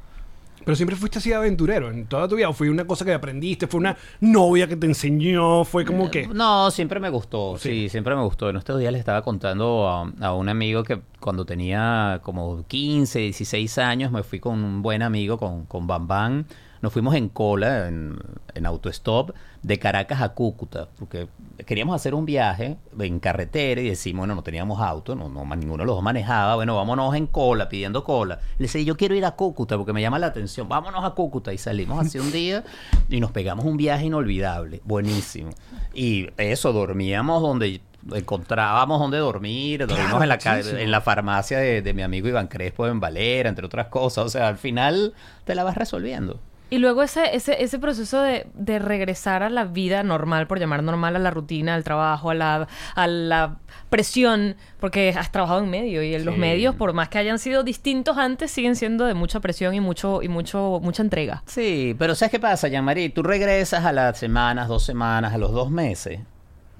Pero 0.65 0.75
siempre 0.75 0.95
fuiste 0.95 1.19
así 1.19 1.29
de 1.29 1.35
aventurero 1.35 1.89
en 1.91 2.05
toda 2.05 2.27
tu 2.27 2.35
vida. 2.35 2.49
¿O 2.49 2.53
fue 2.53 2.69
una 2.69 2.85
cosa 2.85 3.03
que 3.05 3.13
aprendiste? 3.13 3.67
¿Fue 3.67 3.79
una 3.79 3.97
novia 4.21 4.67
que 4.67 4.75
te 4.75 4.85
enseñó? 4.87 5.63
¿Fue 5.65 5.85
como 5.85 6.09
que...? 6.09 6.27
No, 6.27 6.71
siempre 6.71 6.99
me 6.99 7.09
gustó, 7.09 7.57
Sí. 7.57 7.69
sí, 7.69 7.89
siempre 7.89 8.15
me 8.15 8.21
gustó. 8.23 8.49
En 8.49 8.57
estos 8.57 8.79
días 8.79 8.91
le 8.93 8.99
estaba 8.99 9.21
contando 9.21 9.87
a, 9.89 10.11
a 10.25 10.33
un 10.33 10.49
amigo 10.49 10.83
que 10.83 11.01
cuando 11.19 11.45
tenía 11.45 12.19
como 12.23 12.65
15, 12.67 13.19
16 13.19 13.77
años 13.77 14.11
me 14.11 14.23
fui 14.23 14.39
con 14.39 14.63
un 14.63 14.81
buen 14.81 15.01
amigo, 15.01 15.37
con, 15.37 15.65
con 15.65 15.87
Bam 15.87 16.07
Bam. 16.07 16.45
Nos 16.83 16.91
fuimos 16.91 17.15
en 17.15 17.29
cola, 17.29 17.87
en, 17.87 18.19
en 18.53 18.65
autostop, 18.65 19.31
de 19.61 19.79
Caracas 19.79 20.21
a 20.21 20.33
Cúcuta, 20.33 20.89
porque 20.99 21.29
queríamos 21.65 21.95
hacer 21.95 22.13
un 22.13 22.25
viaje 22.25 22.75
en 22.99 23.21
carretera 23.21 23.79
y 23.79 23.87
decimos, 23.87 24.23
bueno, 24.23 24.35
no 24.35 24.43
teníamos 24.43 24.81
auto, 24.81 25.15
no, 25.15 25.29
no, 25.29 25.45
ninguno 25.55 25.83
de 25.83 25.87
los 25.87 25.95
dos 25.95 26.03
manejaba, 26.03 26.55
bueno, 26.55 26.75
vámonos 26.75 27.15
en 27.15 27.27
cola, 27.27 27.69
pidiendo 27.69 28.03
cola. 28.03 28.41
Le 28.57 28.65
decía, 28.65 28.81
yo 28.81 28.97
quiero 28.97 29.15
ir 29.15 29.23
a 29.23 29.31
Cúcuta 29.31 29.77
porque 29.77 29.93
me 29.93 30.01
llama 30.01 30.19
la 30.19 30.27
atención, 30.27 30.67
vámonos 30.67 31.05
a 31.05 31.11
Cúcuta. 31.11 31.53
Y 31.53 31.57
salimos 31.57 32.05
así 32.05 32.19
un 32.19 32.33
día 32.33 32.65
y 33.07 33.21
nos 33.21 33.31
pegamos 33.31 33.63
un 33.63 33.77
viaje 33.77 34.07
inolvidable, 34.07 34.81
buenísimo. 34.83 35.51
Y 35.93 36.31
eso, 36.35 36.73
dormíamos 36.73 37.41
donde 37.41 37.79
encontrábamos 38.11 38.99
donde 38.99 39.19
dormir, 39.19 39.87
dormimos 39.87 40.21
en, 40.21 40.27
la, 40.27 40.35
muchísimo. 40.35 40.77
en 40.77 40.91
la 40.91 40.99
farmacia 40.99 41.59
de, 41.59 41.81
de 41.81 41.93
mi 41.93 42.01
amigo 42.01 42.27
Iván 42.27 42.49
Crespo 42.49 42.87
en 42.87 42.99
Valera, 42.99 43.47
entre 43.47 43.65
otras 43.65 43.87
cosas. 43.87 44.25
O 44.25 44.29
sea, 44.29 44.49
al 44.49 44.57
final 44.57 45.13
te 45.45 45.55
la 45.55 45.63
vas 45.63 45.77
resolviendo. 45.77 46.41
Y 46.69 46.79
luego 46.79 47.03
ese, 47.03 47.35
ese, 47.35 47.61
ese 47.63 47.77
proceso 47.77 48.19
de, 48.21 48.47
de 48.55 48.79
regresar 48.79 49.43
a 49.43 49.49
la 49.49 49.65
vida 49.65 50.01
normal, 50.01 50.47
por 50.47 50.59
llamar 50.59 50.81
normal 50.81 51.15
a 51.15 51.19
la 51.19 51.29
rutina, 51.29 51.75
al 51.75 51.83
trabajo, 51.83 52.31
a 52.31 52.33
la, 52.33 52.67
a 52.95 53.07
la 53.07 53.57
presión, 53.91 54.55
porque 54.79 55.13
has 55.15 55.31
trabajado 55.31 55.59
en 55.63 55.69
medio 55.69 56.01
y 56.01 56.15
en 56.15 56.25
los 56.25 56.35
medios, 56.35 56.73
por 56.73 56.93
más 56.93 57.09
que 57.09 57.19
hayan 57.19 57.37
sido 57.37 57.63
distintos 57.63 58.17
antes, 58.17 58.49
siguen 58.49 58.75
siendo 58.75 59.05
de 59.05 59.13
mucha 59.13 59.39
presión 59.39 59.75
y 59.75 59.81
mucho 59.81 60.23
y 60.23 60.29
mucho 60.29 60.79
mucha 60.81 61.03
entrega. 61.03 61.43
Sí, 61.45 61.95
pero 61.99 62.15
¿sabes 62.15 62.31
qué 62.31 62.39
pasa, 62.39 62.67
Jean-Marie? 62.67 63.09
Tú 63.09 63.21
regresas 63.21 63.85
a 63.85 63.91
las 63.91 64.17
semanas, 64.17 64.67
dos 64.67 64.83
semanas, 64.83 65.33
a 65.33 65.37
los 65.37 65.51
dos 65.51 65.69
meses. 65.69 66.21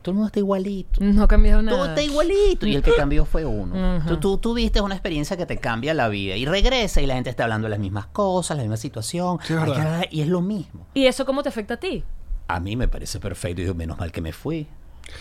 Todo 0.04 0.12
el 0.12 0.16
mundo 0.18 0.28
está 0.28 0.40
igualito. 0.40 1.00
No 1.04 1.24
ha 1.24 1.28
cambiado 1.28 1.64
Todo 1.64 1.78
nada. 1.78 1.90
está 1.90 2.04
igualito. 2.04 2.68
Y 2.68 2.76
el 2.76 2.84
que 2.84 2.94
cambió 2.98 3.26
fue 3.26 3.46
uno. 3.46 4.04
Tú, 4.08 4.18
tú, 4.18 4.38
tú 4.38 4.54
viste 4.54 4.80
una 4.82 4.94
experiencia 4.94 5.36
que 5.38 5.48
te 5.48 5.58
cambia 5.58 5.96
la 5.96 6.10
vida. 6.10 6.36
Y 6.36 6.46
regresa 6.46 7.02
y 7.02 7.08
la 7.08 7.16
gente 7.16 7.32
está 7.32 7.44
hablando 7.44 7.66
de 7.66 7.72
las 7.72 7.80
mismas 7.80 8.06
cosas, 8.08 8.58
la 8.58 8.64
misma 8.64 8.78
situación. 8.78 9.40
Sí, 9.44 9.54
verdad. 9.56 10.04
y 10.12 10.22
es 10.22 10.28
lo 10.28 10.42
mismo. 10.42 10.86
¿Y 10.94 11.08
eso 11.08 11.26
cómo 11.26 11.42
te 11.42 11.50
afecta 11.50 11.74
a 11.74 11.78
ti? 11.78 12.04
A 12.48 12.60
mí 12.60 12.76
me 12.76 12.88
parece 12.88 13.20
perfecto 13.20 13.62
y 13.62 13.64
digo, 13.64 13.74
menos 13.76 13.98
mal 13.98 14.12
que 14.12 14.22
me 14.22 14.34
fui. 14.34 14.68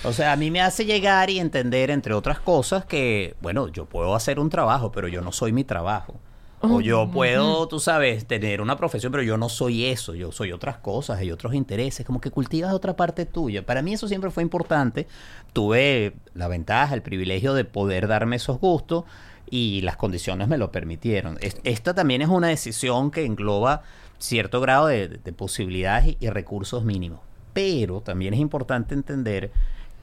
O 0.04 0.12
sea, 0.12 0.32
a 0.32 0.36
mí 0.36 0.50
me 0.50 0.60
hace 0.60 0.84
llegar 0.84 1.30
y 1.30 1.38
entender, 1.38 1.90
entre 1.90 2.14
otras 2.14 2.38
cosas, 2.40 2.84
que, 2.84 3.34
bueno, 3.40 3.68
yo 3.68 3.86
puedo 3.86 4.14
hacer 4.14 4.38
un 4.38 4.50
trabajo, 4.50 4.92
pero 4.92 5.08
yo 5.08 5.22
no 5.22 5.32
soy 5.32 5.52
mi 5.52 5.64
trabajo. 5.64 6.20
O 6.62 6.80
yo 6.80 7.10
puedo, 7.10 7.66
tú 7.68 7.80
sabes, 7.80 8.24
tener 8.26 8.60
una 8.60 8.76
profesión, 8.76 9.10
pero 9.10 9.24
yo 9.24 9.36
no 9.36 9.48
soy 9.48 9.86
eso, 9.86 10.14
yo 10.14 10.30
soy 10.32 10.52
otras 10.52 10.78
cosas, 10.78 11.18
hay 11.18 11.30
otros 11.32 11.54
intereses, 11.54 12.06
como 12.06 12.20
que 12.20 12.30
cultivas 12.30 12.72
otra 12.72 12.94
parte 12.94 13.26
tuya. 13.26 13.66
Para 13.66 13.82
mí 13.82 13.92
eso 13.94 14.06
siempre 14.08 14.30
fue 14.30 14.42
importante. 14.44 15.06
Tuve 15.52 16.14
la 16.34 16.48
ventaja, 16.48 16.94
el 16.94 17.02
privilegio 17.02 17.54
de 17.54 17.64
poder 17.64 18.06
darme 18.08 18.36
esos 18.36 18.58
gustos 18.60 19.04
y 19.50 19.80
las 19.82 19.96
condiciones 19.96 20.48
me 20.48 20.56
lo 20.58 20.70
permitieron. 20.72 21.36
Es- 21.40 21.60
Esta 21.64 21.94
también 21.94 22.22
es 22.22 22.28
una 22.28 22.48
decisión 22.48 23.10
que 23.10 23.24
engloba 23.24 23.82
cierto 24.18 24.60
grado 24.60 24.86
de, 24.86 25.08
de 25.08 25.32
posibilidades 25.32 26.06
y, 26.08 26.16
y 26.20 26.30
recursos 26.30 26.84
mínimos. 26.84 27.20
Pero 27.52 28.00
también 28.00 28.32
es 28.34 28.40
importante 28.40 28.94
entender 28.94 29.50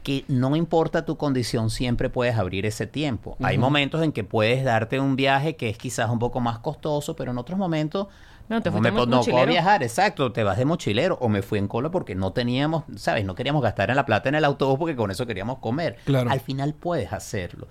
que 0.10 0.25
no 0.28 0.56
importa 0.56 1.06
tu 1.06 1.18
condición, 1.18 1.70
siempre 1.70 2.10
puedes 2.10 2.36
abrir 2.36 2.66
ese 2.66 2.88
tiempo. 2.88 3.38
Hay 3.44 3.60
momentos 3.60 4.01
en 4.01 4.12
que 4.12 4.24
puedes 4.24 4.63
darte 4.63 5.00
un 5.00 5.16
viaje 5.16 5.56
que 5.56 5.70
es 5.70 5.78
quizás 5.78 6.10
un 6.10 6.18
poco 6.18 6.39
más 6.39 6.58
costoso, 6.58 7.16
pero 7.16 7.30
en 7.30 7.38
otros 7.38 7.60
momentos 7.60 8.08
No, 8.48 8.60
te 8.60 8.72
fuiste 8.72 8.92
me 8.92 9.06
no 9.06 9.22
puedo 9.22 9.46
viajar, 9.46 9.84
exacto, 9.84 10.32
te 10.32 10.44
vas 10.44 10.58
de 10.58 10.66
mochilero 10.66 11.20
o 11.22 11.30
me 11.30 11.44
fui 11.44 11.60
en 11.60 11.68
cola 11.68 11.92
porque 11.92 12.16
no 12.16 12.34
teníamos, 12.34 12.86
¿sabes? 12.96 13.24
No 13.24 13.36
queríamos 13.36 13.62
gastar 13.62 13.92
en 13.92 13.98
la 13.98 14.08
plata 14.08 14.30
en 14.30 14.34
el 14.34 14.46
autobús 14.46 14.80
porque 14.80 14.96
con 14.96 15.12
eso 15.12 15.28
queríamos 15.28 15.60
comer. 15.60 15.98
Claro. 16.06 16.32
Al 16.32 16.39
final 16.39 16.74
puedes 16.74 17.13
hacerlo. 17.13 17.68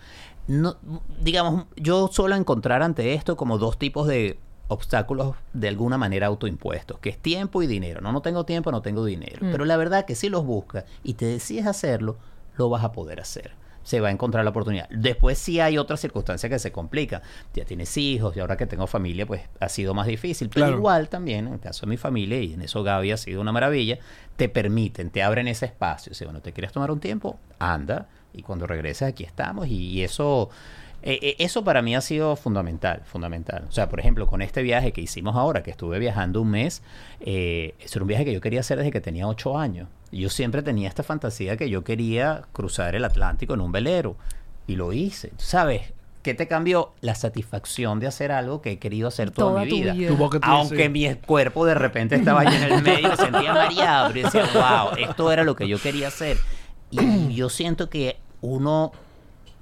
No, 0.47 0.77
digamos, 1.21 1.65
yo 1.75 2.07
suelo 2.07 2.37
encontrar 2.37 2.85
ante 2.85 3.15
esto 3.15 3.37
como 3.37 3.59
dos 3.59 3.81
tipos 3.81 4.07
de 4.07 4.39
obstáculos 4.69 5.35
de 5.53 5.69
alguna 5.69 5.99
manera 5.99 6.27
autoimpuestos, 6.27 6.99
que 7.01 7.09
es 7.11 7.19
tiempo 7.19 7.63
y 7.63 7.67
dinero. 7.67 8.01
No, 8.01 8.13
no 8.13 8.21
tengo 8.23 8.45
tiempo, 8.45 8.71
no 8.71 8.83
tengo 8.83 9.05
dinero. 9.05 9.39
Pero 9.41 9.65
la 9.65 9.77
verdad 9.77 10.05
que 10.05 10.15
si 10.15 10.29
los 10.29 10.45
buscas 10.45 10.85
y 11.03 11.15
te 11.15 11.27
decides 11.27 11.67
hacerlo, 11.67 12.17
lo 12.57 12.69
vas 12.69 12.85
a 12.85 12.93
poder 12.93 13.21
hacer. 13.21 13.53
Se 13.83 14.01
va 14.01 14.09
a 14.09 14.11
encontrar 14.11 14.45
la 14.45 14.51
oportunidad. 14.51 14.87
Después 14.91 15.39
sí 15.39 15.61
hay 15.61 15.79
otras 15.79 16.01
circunstancias 16.01 16.51
que 16.51 16.59
se 16.59 16.71
complican. 16.71 17.23
Ya 17.55 17.65
tienes 17.65 17.97
hijos 17.97 18.37
y 18.37 18.41
ahora 18.41 18.59
que 18.59 18.67
tengo 18.67 18.87
familia, 18.87 19.25
pues 19.25 19.41
ha 19.61 19.71
sido 19.71 19.95
más 19.95 20.07
difícil. 20.07 20.51
Pero 20.51 20.67
Claro. 20.67 20.77
igual 20.79 21.09
también, 21.09 21.47
en 21.47 21.55
el 21.55 21.61
caso 21.61 21.87
de 21.87 21.91
mi 21.91 21.97
familia, 21.97 22.39
y 22.39 22.53
en 22.53 22.61
eso 22.61 22.83
Gaby 22.83 23.13
ha 23.13 23.17
sido 23.17 23.41
una 23.41 23.53
maravilla, 23.53 23.99
te 24.37 24.51
permiten, 24.51 25.09
te 25.09 25.23
abren 25.23 25.49
ese 25.49 25.65
espacio. 25.65 26.13
Si 26.13 26.25
bueno, 26.25 26.43
te 26.43 26.53
quieres 26.53 26.73
tomar 26.73 26.91
un 26.91 27.01
tiempo, 27.01 27.39
anda. 27.59 28.09
Y 28.35 28.43
cuando 28.43 28.67
regreses 28.67 29.09
aquí 29.09 29.25
estamos. 29.25 29.67
Y, 29.69 29.77
y 29.87 30.03
eso... 30.03 30.51
eh, 31.03 31.19
eh, 31.23 31.37
eso 31.39 31.63
para 31.63 31.81
mí 31.81 31.95
ha 31.95 32.01
sido 32.01 32.35
fundamental, 32.37 33.03
fundamental. 33.05 33.65
O 33.69 33.73
sea, 33.73 33.89
por 33.89 34.01
ejemplo, 34.01 34.27
con 34.27 34.43
este 34.43 34.63
viaje 34.63 34.93
que 34.93 35.01
hicimos 35.01 35.37
ahora, 35.37 35.63
que 35.63 35.71
estuve 35.71 35.99
viajando 35.99 36.43
un 36.43 36.51
mes, 36.51 36.83
eh, 37.21 37.75
eso 37.81 37.99
era 37.99 38.05
un 38.05 38.09
viaje 38.09 38.25
que 38.25 38.33
yo 38.33 38.41
quería 38.41 38.61
hacer 38.61 38.79
desde 38.79 38.91
que 38.91 39.01
tenía 39.01 39.29
ocho 39.29 39.59
años. 39.59 39.89
Yo 40.11 40.29
siempre 40.29 40.63
tenía 40.63 40.89
esta 40.89 41.03
fantasía 41.03 41.57
que 41.57 41.71
yo 41.71 41.85
quería 41.85 42.43
cruzar 42.53 42.95
el 42.95 43.05
Atlántico 43.05 43.55
en 43.55 43.61
un 43.61 43.73
velero. 43.73 44.17
Y 44.67 44.77
lo 44.77 44.93
hice. 44.93 45.33
¿Sabes? 45.39 45.95
¿Qué 46.23 46.35
te 46.35 46.47
cambió? 46.47 46.93
La 47.01 47.15
satisfacción 47.15 48.01
de 48.01 48.07
hacer 48.07 48.33
algo 48.33 48.61
que 48.61 48.73
he 48.73 48.79
querido 48.79 49.09
hacer 49.09 49.31
toda, 49.31 49.53
Toda 49.53 49.65
mi 49.65 49.71
vida. 49.71 49.95
Aunque 50.43 50.83
sí. 50.85 50.89
mi 50.91 51.15
cuerpo 51.15 51.65
de 51.65 51.75
repente 51.75 52.17
estaba 52.17 52.41
ahí 52.41 52.55
en 52.55 52.73
el 52.73 52.83
medio, 52.83 53.09
me 53.09 53.17
sentía 53.17 53.55
mareado, 53.55 54.13
pero 54.13 54.31
decía, 54.31 54.45
wow, 54.53 54.99
esto 54.99 55.33
era 55.33 55.45
lo 55.45 55.57
que 55.57 55.69
yo 55.69 55.81
quería 55.81 56.09
hacer. 56.09 56.37
Y 56.91 57.35
yo 57.35 57.49
siento 57.49 57.89
que 57.89 58.19
uno 58.41 58.93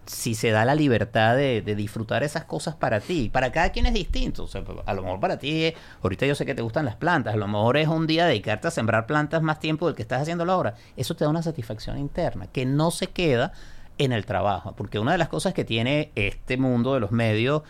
si 0.06 0.34
se 0.34 0.50
da 0.50 0.64
la 0.64 0.74
libertad 0.74 1.36
de, 1.36 1.62
de 1.62 1.74
disfrutar 1.74 2.22
esas 2.22 2.44
cosas 2.44 2.74
para 2.74 3.00
ti. 3.00 3.28
Para 3.32 3.52
cada 3.52 3.70
quien 3.70 3.86
es 3.86 3.94
distinto. 3.94 4.44
O 4.44 4.46
sea, 4.46 4.62
a 4.86 4.94
lo 4.94 5.02
mejor 5.02 5.20
para 5.20 5.38
ti, 5.38 5.72
ahorita 6.02 6.26
yo 6.26 6.34
sé 6.34 6.46
que 6.46 6.54
te 6.54 6.62
gustan 6.62 6.84
las 6.84 6.96
plantas, 6.96 7.34
a 7.34 7.36
lo 7.36 7.48
mejor 7.48 7.76
es 7.76 7.88
un 7.88 8.06
día 8.06 8.26
dedicarte 8.26 8.68
a 8.68 8.70
sembrar 8.70 9.06
plantas 9.06 9.42
más 9.42 9.60
tiempo 9.60 9.86
del 9.86 9.96
que 9.96 10.02
estás 10.02 10.22
haciéndolo 10.22 10.52
ahora. 10.52 10.74
Eso 10.96 11.14
te 11.14 11.24
da 11.24 11.30
una 11.30 11.42
satisfacción 11.42 11.98
interna 11.98 12.46
que 12.46 12.64
no 12.64 12.90
se 12.90 13.08
queda 13.08 13.52
en 13.98 14.12
el 14.12 14.26
trabajo. 14.26 14.74
Porque 14.76 14.98
una 14.98 15.12
de 15.12 15.18
las 15.18 15.28
cosas 15.28 15.54
que 15.54 15.64
tiene 15.64 16.10
este 16.14 16.56
mundo 16.56 16.94
de 16.94 17.00
los 17.00 17.12
medios 17.12 17.62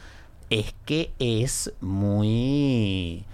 es 0.51 0.75
que 0.85 1.13
es 1.19 1.73
muy 1.81 3.25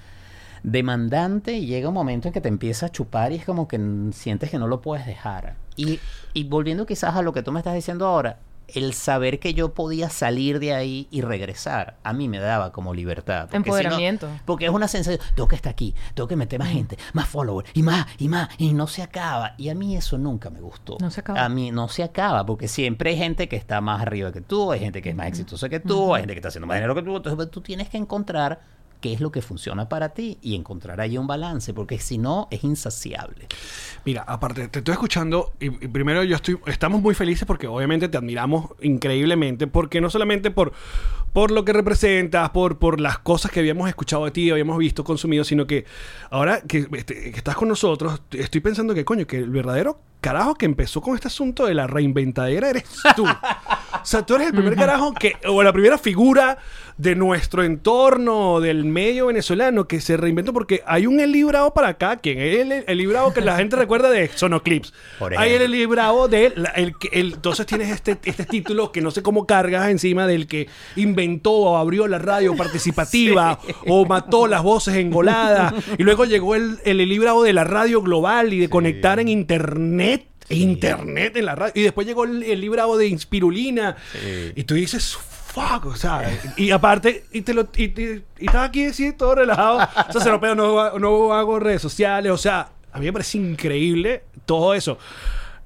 demandante 0.62 1.54
y 1.54 1.66
llega 1.66 1.88
un 1.88 1.94
momento 1.94 2.28
en 2.28 2.34
que 2.34 2.40
te 2.40 2.48
empieza 2.48 2.86
a 2.86 2.92
chupar 2.92 3.32
y 3.32 3.36
es 3.36 3.44
como 3.44 3.66
que 3.66 3.80
sientes 4.12 4.50
que 4.50 4.58
no 4.58 4.68
lo 4.68 4.80
puedes 4.80 5.06
dejar. 5.06 5.56
Y, 5.76 6.00
y 6.32 6.44
volviendo 6.44 6.86
quizás 6.86 7.16
a 7.16 7.22
lo 7.22 7.32
que 7.32 7.42
tú 7.42 7.52
me 7.52 7.60
estás 7.60 7.74
diciendo 7.74 8.06
ahora, 8.06 8.38
el 8.74 8.94
saber 8.94 9.38
que 9.38 9.54
yo 9.54 9.74
podía 9.74 10.08
salir 10.10 10.58
de 10.58 10.74
ahí 10.74 11.08
y 11.10 11.20
regresar, 11.20 11.96
a 12.02 12.12
mí 12.12 12.28
me 12.28 12.38
daba 12.38 12.72
como 12.72 12.94
libertad. 12.94 13.48
Porque 13.50 13.56
si 13.56 13.58
no- 13.70 13.76
Empoderamiento. 13.76 14.28
porque 14.44 14.64
es 14.66 14.70
una 14.70 14.88
sensación, 14.88 15.24
tengo 15.34 15.48
que 15.48 15.56
estar 15.56 15.70
aquí, 15.72 15.94
tengo 16.14 16.26
que 16.28 16.36
meter 16.36 16.58
más 16.58 16.68
gente, 16.68 16.96
más 17.12 17.28
followers, 17.28 17.70
y 17.74 17.82
más, 17.82 18.06
y 18.18 18.28
más, 18.28 18.48
y 18.58 18.72
no 18.72 18.86
se 18.86 19.02
acaba. 19.02 19.54
Y 19.58 19.68
a 19.68 19.74
mí 19.74 19.96
eso 19.96 20.18
nunca 20.18 20.50
me 20.50 20.60
gustó. 20.60 20.96
No 21.00 21.10
se 21.10 21.20
acaba. 21.20 21.44
A 21.44 21.48
mí 21.48 21.70
no 21.70 21.88
se 21.88 22.02
acaba, 22.02 22.44
porque 22.46 22.68
siempre 22.68 23.10
hay 23.10 23.16
gente 23.16 23.48
que 23.48 23.56
está 23.56 23.80
más 23.80 24.00
arriba 24.02 24.32
que 24.32 24.40
tú, 24.40 24.72
hay 24.72 24.80
gente 24.80 25.02
que 25.02 25.10
es 25.10 25.16
más 25.16 25.26
exitosa 25.28 25.68
que 25.68 25.80
tú, 25.80 26.14
hay 26.14 26.22
gente 26.22 26.34
que 26.34 26.38
está 26.38 26.48
haciendo 26.48 26.66
más 26.66 26.76
dinero 26.76 26.94
que 26.94 27.02
tú. 27.02 27.16
Entonces 27.16 27.36
pues, 27.36 27.50
tú 27.50 27.60
tienes 27.60 27.88
que 27.88 27.96
encontrar 27.98 28.60
qué 29.02 29.12
es 29.12 29.20
lo 29.20 29.30
que 29.30 29.42
funciona 29.42 29.90
para 29.90 30.10
ti 30.10 30.38
y 30.40 30.54
encontrar 30.54 31.00
ahí 31.02 31.18
un 31.18 31.26
balance, 31.26 31.74
porque 31.74 31.98
si 31.98 32.16
no, 32.16 32.48
es 32.50 32.64
insaciable. 32.64 33.48
Mira, 34.06 34.22
aparte, 34.22 34.68
te 34.68 34.78
estoy 34.78 34.92
escuchando 34.92 35.52
y, 35.60 35.68
primero 35.68 36.22
yo 36.24 36.36
estoy, 36.36 36.58
estamos 36.66 37.02
muy 37.02 37.14
felices 37.14 37.44
porque 37.44 37.66
obviamente 37.66 38.08
te 38.08 38.16
admiramos 38.16 38.70
increíblemente, 38.80 39.66
porque 39.66 40.00
no 40.00 40.08
solamente 40.08 40.50
por, 40.50 40.72
por 41.32 41.50
lo 41.50 41.64
que 41.64 41.72
representas, 41.74 42.50
por, 42.50 42.78
por 42.78 43.00
las 43.00 43.18
cosas 43.18 43.50
que 43.50 43.60
habíamos 43.60 43.88
escuchado 43.88 44.24
de 44.24 44.30
ti, 44.30 44.50
habíamos 44.50 44.78
visto, 44.78 45.04
consumido, 45.04 45.44
sino 45.44 45.66
que 45.66 45.84
ahora 46.30 46.62
que, 46.62 46.86
este, 46.92 47.32
que 47.32 47.36
estás 47.36 47.56
con 47.56 47.68
nosotros, 47.68 48.22
estoy 48.30 48.60
pensando 48.60 48.94
que 48.94 49.04
coño, 49.04 49.26
que 49.26 49.38
el 49.38 49.50
verdadero 49.50 50.00
carajo 50.22 50.54
que 50.54 50.64
empezó 50.64 51.02
con 51.02 51.14
este 51.14 51.28
asunto 51.28 51.66
de 51.66 51.74
la 51.74 51.86
reinventadera 51.86 52.70
eres 52.70 52.84
tú. 53.14 53.26
O 53.26 54.04
sea, 54.04 54.24
tú 54.24 54.36
eres 54.36 54.46
el 54.48 54.54
primer 54.54 54.74
carajo 54.74 55.12
que, 55.12 55.34
o 55.46 55.62
la 55.62 55.72
primera 55.72 55.98
figura 55.98 56.56
de 56.96 57.14
nuestro 57.16 57.64
entorno, 57.64 58.60
del 58.60 58.84
medio 58.84 59.26
venezolano, 59.26 59.86
que 59.88 60.00
se 60.00 60.16
reinventó 60.16 60.52
porque 60.52 60.82
hay 60.86 61.06
un 61.06 61.20
Eli 61.20 61.42
Bravo 61.42 61.72
para 61.74 61.88
acá, 61.88 62.16
quien 62.16 62.38
es 62.38 62.58
el, 62.60 62.72
el 62.72 62.84
Eli 62.86 63.06
Bravo 63.06 63.32
que 63.32 63.40
la 63.40 63.56
gente 63.56 63.76
recuerda 63.76 64.08
de 64.10 64.28
Sonoclips. 64.28 64.92
Hay 65.38 65.52
el 65.54 65.86
Bravo 65.88 66.28
de 66.28 66.52
la- 66.54 66.70
el, 66.70 66.94
el- 67.12 67.32
entonces 67.34 67.66
tienes 67.66 67.90
este, 67.90 68.18
este 68.24 68.44
título 68.44 68.92
que 68.92 69.00
no 69.00 69.10
sé 69.10 69.22
cómo 69.22 69.46
cargas 69.46 69.88
encima 69.90 70.26
del 70.26 70.46
que 70.46 70.68
inventó 70.96 71.52
o 71.52 71.76
abrió 71.76 72.06
la 72.06 72.18
radio 72.18 72.54
participativa 72.56 73.58
o 73.86 74.04
mató 74.06 74.46
las 74.46 74.62
voces 74.62 74.96
engoladas. 74.96 75.74
Y 75.98 76.02
luego 76.02 76.24
llegó 76.24 76.54
el, 76.54 76.78
el 76.84 77.00
Eli 77.00 77.18
Bravo 77.18 77.42
de 77.42 77.52
la 77.52 77.64
radio 77.64 78.02
global 78.02 78.52
y 78.52 78.58
de 78.60 78.68
conectar 78.68 79.18
en 79.18 79.28
internet 79.28 80.11
Internet 80.48 81.36
en 81.36 81.46
la 81.46 81.54
radio. 81.54 81.72
Y 81.76 81.82
después 81.82 82.06
llegó 82.06 82.24
el, 82.24 82.42
el 82.42 82.60
librado 82.60 82.96
de 82.96 83.06
Inspirulina. 83.08 83.96
Y 84.54 84.64
tú 84.64 84.74
dices, 84.74 85.16
fuck, 85.16 85.86
o 85.86 85.96
sea. 85.96 86.30
Y 86.56 86.70
aparte, 86.70 87.24
y 87.32 87.42
te 87.42 87.54
lo. 87.54 87.68
Y, 87.76 87.84
y, 87.84 88.24
y 88.38 88.46
estás 88.46 88.68
aquí 88.68 88.86
así, 88.86 89.12
todo 89.12 89.34
relajado. 89.34 89.78
O 90.08 90.12
sea, 90.12 90.20
se 90.20 90.30
lo 90.30 90.40
pego, 90.40 90.54
no, 90.54 90.98
no 90.98 91.32
hago 91.34 91.58
redes 91.58 91.82
sociales. 91.82 92.30
O 92.32 92.38
sea, 92.38 92.70
a 92.92 92.98
mí 92.98 93.06
me 93.06 93.12
parece 93.12 93.38
increíble 93.38 94.24
todo 94.46 94.74
eso. 94.74 94.98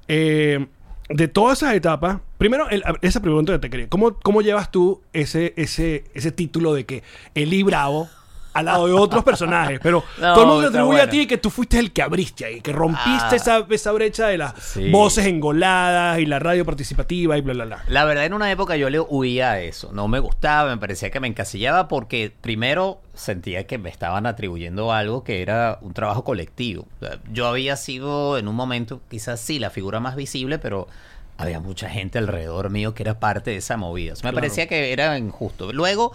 Eh, 0.07 0.65
de 1.09 1.27
todas 1.29 1.59
esas 1.61 1.73
etapas, 1.73 2.19
primero, 2.37 2.69
el- 2.69 2.83
esa 3.01 3.21
pregunta 3.21 3.53
que 3.53 3.59
te 3.59 3.69
quería. 3.69 3.87
¿Cómo, 3.89 4.19
cómo 4.19 4.41
llevas 4.41 4.71
tú 4.71 5.01
ese, 5.13 5.53
ese, 5.55 6.03
ese 6.13 6.31
título 6.31 6.73
de 6.73 6.85
que 6.85 7.03
Eli 7.33 7.63
Bravo 7.63 8.09
al 8.53 8.65
lado 8.65 8.87
de 8.87 8.93
otros 8.93 9.23
personajes? 9.23 9.79
Pero 9.81 10.03
No, 10.19 10.33
todo 10.33 10.41
el 10.43 10.47
mundo 10.47 10.61
te 10.63 10.67
atribuye 10.77 11.01
a 11.01 11.09
ti 11.09 11.27
que 11.27 11.37
tú 11.37 11.49
fuiste 11.49 11.77
el 11.79 11.91
que 11.91 12.01
abriste 12.01 12.45
ahí, 12.45 12.61
que 12.61 12.71
rompiste 12.71 13.07
Ah. 13.09 13.35
esa, 13.35 13.65
esa 13.69 13.91
brecha 13.91 14.27
de 14.27 14.37
las 14.37 14.53
Sí. 14.61 14.89
voces 14.89 15.25
engoladas 15.25 16.19
y 16.19 16.25
la 16.25 16.39
radio 16.39 16.65
participativa 16.65 17.37
y 17.37 17.41
bla, 17.41 17.53
bla, 17.53 17.65
bla. 17.65 17.83
La 17.87 18.05
verdad, 18.05 18.25
en 18.25 18.33
una 18.33 18.51
época 18.51 18.75
yo 18.77 18.89
le 18.89 18.99
huía 18.99 19.51
a 19.51 19.59
eso. 19.61 19.91
No 19.93 20.07
me 20.07 20.19
gustaba, 20.19 20.69
me 20.69 20.77
parecía 20.77 21.09
que 21.09 21.19
me 21.19 21.27
encasillaba 21.27 21.87
porque 21.87 22.33
primero 22.41 22.99
sentía 23.13 23.65
que 23.65 23.77
me 23.77 23.89
estaban 23.89 24.25
atribuyendo 24.25 24.91
algo 24.93 25.23
que 25.23 25.41
era 25.41 25.79
un 25.81 25.93
trabajo 25.93 26.23
colectivo. 26.23 26.85
O 27.01 27.05
sea, 27.05 27.17
yo 27.31 27.47
había 27.47 27.75
sido 27.75 28.37
en 28.37 28.47
un 28.47 28.55
momento, 28.55 29.01
quizás 29.09 29.39
sí, 29.39 29.59
la 29.59 29.69
figura 29.69 29.99
más 29.99 30.15
visible, 30.15 30.59
pero 30.59 30.87
había 31.39 31.59
mucha 31.59 31.87
gente 31.89 32.17
alrededor 32.17 32.69
mío 32.71 32.93
que 32.95 33.03
era 33.03 33.19
parte 33.19 33.51
de 33.51 33.57
esa 33.57 33.77
movida. 33.77 34.13
O 34.13 34.15
sea, 34.15 34.23
me 34.27 34.31
Claro. 34.31 34.35
parecía 34.45 34.67
que 34.67 34.91
era 34.91 35.17
injusto. 35.17 35.71
Luego, 35.71 36.11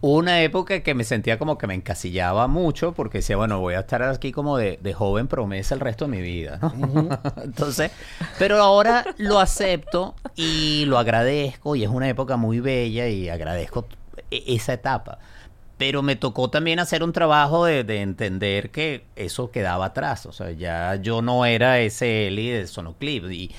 hubo 0.00 0.16
una 0.18 0.42
época 0.42 0.80
que 0.82 0.94
me 0.94 1.04
sentía 1.04 1.38
como 1.38 1.58
que 1.58 1.66
me 1.66 1.74
encasillaba 1.74 2.46
mucho 2.46 2.92
porque 2.92 3.18
decía, 3.18 3.36
bueno, 3.36 3.60
voy 3.60 3.74
a 3.74 3.80
estar 3.80 4.02
aquí 4.02 4.32
como 4.32 4.56
de, 4.56 4.78
de 4.82 4.94
joven 4.94 5.26
promesa 5.28 5.74
el 5.74 5.80
resto 5.80 6.06
de 6.06 6.10
mi 6.10 6.20
vida, 6.22 6.58
¿no? 6.62 7.08
Entonces, 7.42 7.90
pero 8.38 8.62
ahora 8.62 9.04
lo 9.18 9.40
acepto 9.40 10.14
y 10.36 10.84
lo 10.86 10.98
agradezco 10.98 11.76
y 11.76 11.84
es 11.84 11.90
una 11.90 12.08
época 12.08 12.36
muy 12.36 12.60
bella 12.60 13.08
y 13.08 13.28
agradezco 13.28 13.86
e- 14.30 14.44
esa 14.46 14.72
etapa. 14.74 15.18
Pero 15.76 16.02
me 16.02 16.16
tocó 16.16 16.50
también 16.50 16.80
hacer 16.80 17.04
un 17.04 17.12
trabajo 17.12 17.64
de, 17.64 17.84
de 17.84 18.02
entender 18.02 18.70
que 18.70 19.04
eso 19.14 19.52
quedaba 19.52 19.86
atrás. 19.86 20.26
O 20.26 20.32
sea, 20.32 20.50
ya 20.50 20.96
yo 20.96 21.22
no 21.22 21.44
era 21.46 21.78
ese 21.78 22.26
Eli 22.26 22.48
de 22.50 22.66
Sonoclip. 22.66 23.30
Y 23.30 23.52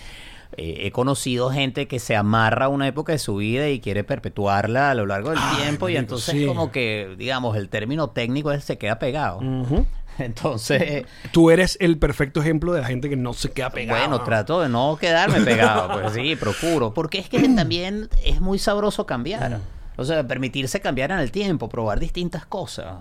eh, 0.57 0.81
he 0.81 0.91
conocido 0.91 1.49
gente 1.51 1.87
que 1.87 1.99
se 1.99 2.15
amarra 2.15 2.65
a 2.65 2.69
una 2.69 2.87
época 2.87 3.11
de 3.11 3.19
su 3.19 3.35
vida 3.35 3.69
y 3.69 3.79
quiere 3.79 4.03
perpetuarla 4.03 4.91
a 4.91 4.95
lo 4.95 5.05
largo 5.05 5.29
del 5.29 5.39
Ay, 5.41 5.57
tiempo. 5.57 5.89
Y 5.89 5.97
entonces 5.97 6.33
sí. 6.33 6.45
como 6.45 6.71
que, 6.71 7.15
digamos, 7.17 7.55
el 7.55 7.69
término 7.69 8.09
técnico 8.09 8.51
es 8.51 8.63
se 8.63 8.77
queda 8.77 8.99
pegado. 8.99 9.41
Entonces... 10.17 11.05
Tú 11.31 11.49
eres 11.49 11.77
el 11.79 11.97
perfecto 11.97 12.41
ejemplo 12.41 12.73
de 12.73 12.81
la 12.81 12.87
gente 12.87 13.09
que 13.09 13.15
no 13.15 13.31
se 13.31 13.51
queda 13.51 13.69
pegada. 13.69 14.01
Bueno, 14.01 14.21
trato 14.23 14.59
de 14.59 14.67
no 14.67 14.97
quedarme 14.99 15.39
pegado, 15.41 16.01
pues 16.01 16.13
sí, 16.13 16.35
procuro. 16.39 16.93
Porque 16.93 17.19
es 17.19 17.29
que 17.29 17.39
también 17.49 18.09
es 18.25 18.41
muy 18.41 18.59
sabroso 18.59 19.05
cambiar. 19.05 19.61
O 19.95 20.03
sea, 20.03 20.27
permitirse 20.27 20.81
cambiar 20.81 21.11
en 21.11 21.19
el 21.19 21.31
tiempo, 21.31 21.69
probar 21.69 21.99
distintas 21.99 22.45
cosas, 22.45 22.97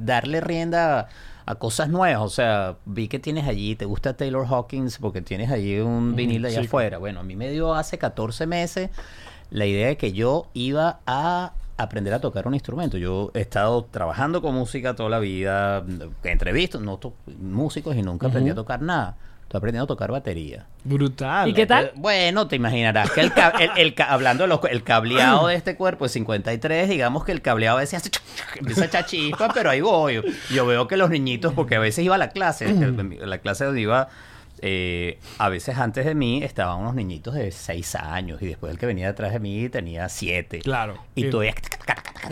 darle 0.00 0.40
rienda 0.40 1.08
a, 1.46 1.54
cosas 1.56 1.88
nuevas. 1.88 2.22
O 2.22 2.28
sea, 2.28 2.76
vi 2.84 3.08
que 3.08 3.18
tienes 3.18 3.46
allí, 3.46 3.76
te 3.76 3.84
gusta 3.84 4.16
Taylor 4.16 4.46
Hawkins 4.48 4.98
porque 4.98 5.22
tienes 5.22 5.50
allí 5.50 5.78
un 5.78 6.16
vinil 6.16 6.44
allá 6.44 6.60
sí. 6.60 6.66
afuera. 6.66 6.98
Bueno, 6.98 7.20
a 7.20 7.22
mí 7.22 7.36
me 7.36 7.50
dio 7.50 7.74
hace 7.74 7.98
14 7.98 8.46
meses 8.46 8.90
la 9.50 9.66
idea 9.66 9.88
de 9.88 9.96
que 9.96 10.12
yo 10.12 10.48
iba 10.54 11.00
a 11.06 11.52
aprender 11.76 12.14
a 12.14 12.20
tocar 12.20 12.46
un 12.46 12.54
instrumento. 12.54 12.98
Yo 12.98 13.30
he 13.34 13.40
estado 13.40 13.84
trabajando 13.84 14.40
con 14.42 14.54
música 14.54 14.94
toda 14.94 15.08
la 15.08 15.18
vida, 15.18 15.84
entrevisto, 16.22 16.80
no 16.80 16.98
to- 16.98 17.14
músicos 17.40 17.96
y 17.96 18.02
nunca 18.02 18.28
aprendí 18.28 18.50
a 18.50 18.54
tocar 18.54 18.80
nada. 18.82 19.16
Estoy 19.54 19.60
aprendiendo 19.60 19.84
a 19.84 19.86
tocar 19.86 20.10
batería. 20.10 20.66
Brutal. 20.82 21.48
¿Y 21.48 21.54
qué 21.54 21.64
tal? 21.64 21.84
Eh, 21.84 21.92
Bueno, 21.94 22.48
te 22.48 22.56
imaginarás 22.56 23.08
que 23.12 23.20
el, 23.20 23.32
ca- 23.32 23.52
el- 23.60 23.70
el 23.76 23.94
ca- 23.94 24.12
hablando 24.12 24.42
de 24.42 24.48
los, 24.48 24.58
el 24.68 24.82
cableado 24.82 25.46
de 25.46 25.54
este 25.54 25.76
cuerpo 25.76 26.06
es 26.06 26.12
53, 26.12 26.88
digamos 26.88 27.24
que 27.24 27.30
el 27.30 27.40
cableado 27.40 27.76
a 27.76 27.80
veces 27.80 28.00
hace 28.00 28.10
empieza 28.58 28.82
a 28.82 28.86
echar 28.86 29.06
chispa, 29.06 29.48
pero 29.54 29.70
ahí 29.70 29.80
voy. 29.80 30.20
Yo 30.52 30.66
veo 30.66 30.88
que 30.88 30.96
los 30.96 31.08
niñitos, 31.08 31.52
porque 31.54 31.76
a 31.76 31.78
veces 31.78 32.04
iba 32.04 32.16
a 32.16 32.18
la 32.18 32.30
clase, 32.30 32.68
el- 32.68 33.30
la 33.30 33.38
clase 33.38 33.64
donde 33.64 33.80
iba, 33.80 34.08
eh, 34.60 35.20
a 35.38 35.48
veces 35.50 35.78
antes 35.78 36.04
de 36.04 36.16
mí 36.16 36.42
estaban 36.42 36.80
unos 36.80 36.96
niñitos 36.96 37.34
de 37.34 37.52
6 37.52 37.94
años 37.94 38.42
y 38.42 38.46
después 38.46 38.72
el 38.72 38.78
que 38.80 38.86
venía 38.86 39.06
detrás 39.06 39.32
de 39.32 39.38
mí 39.38 39.68
tenía 39.68 40.08
7. 40.08 40.58
Claro. 40.64 40.98
Y 41.14 41.30
todavía 41.30 41.54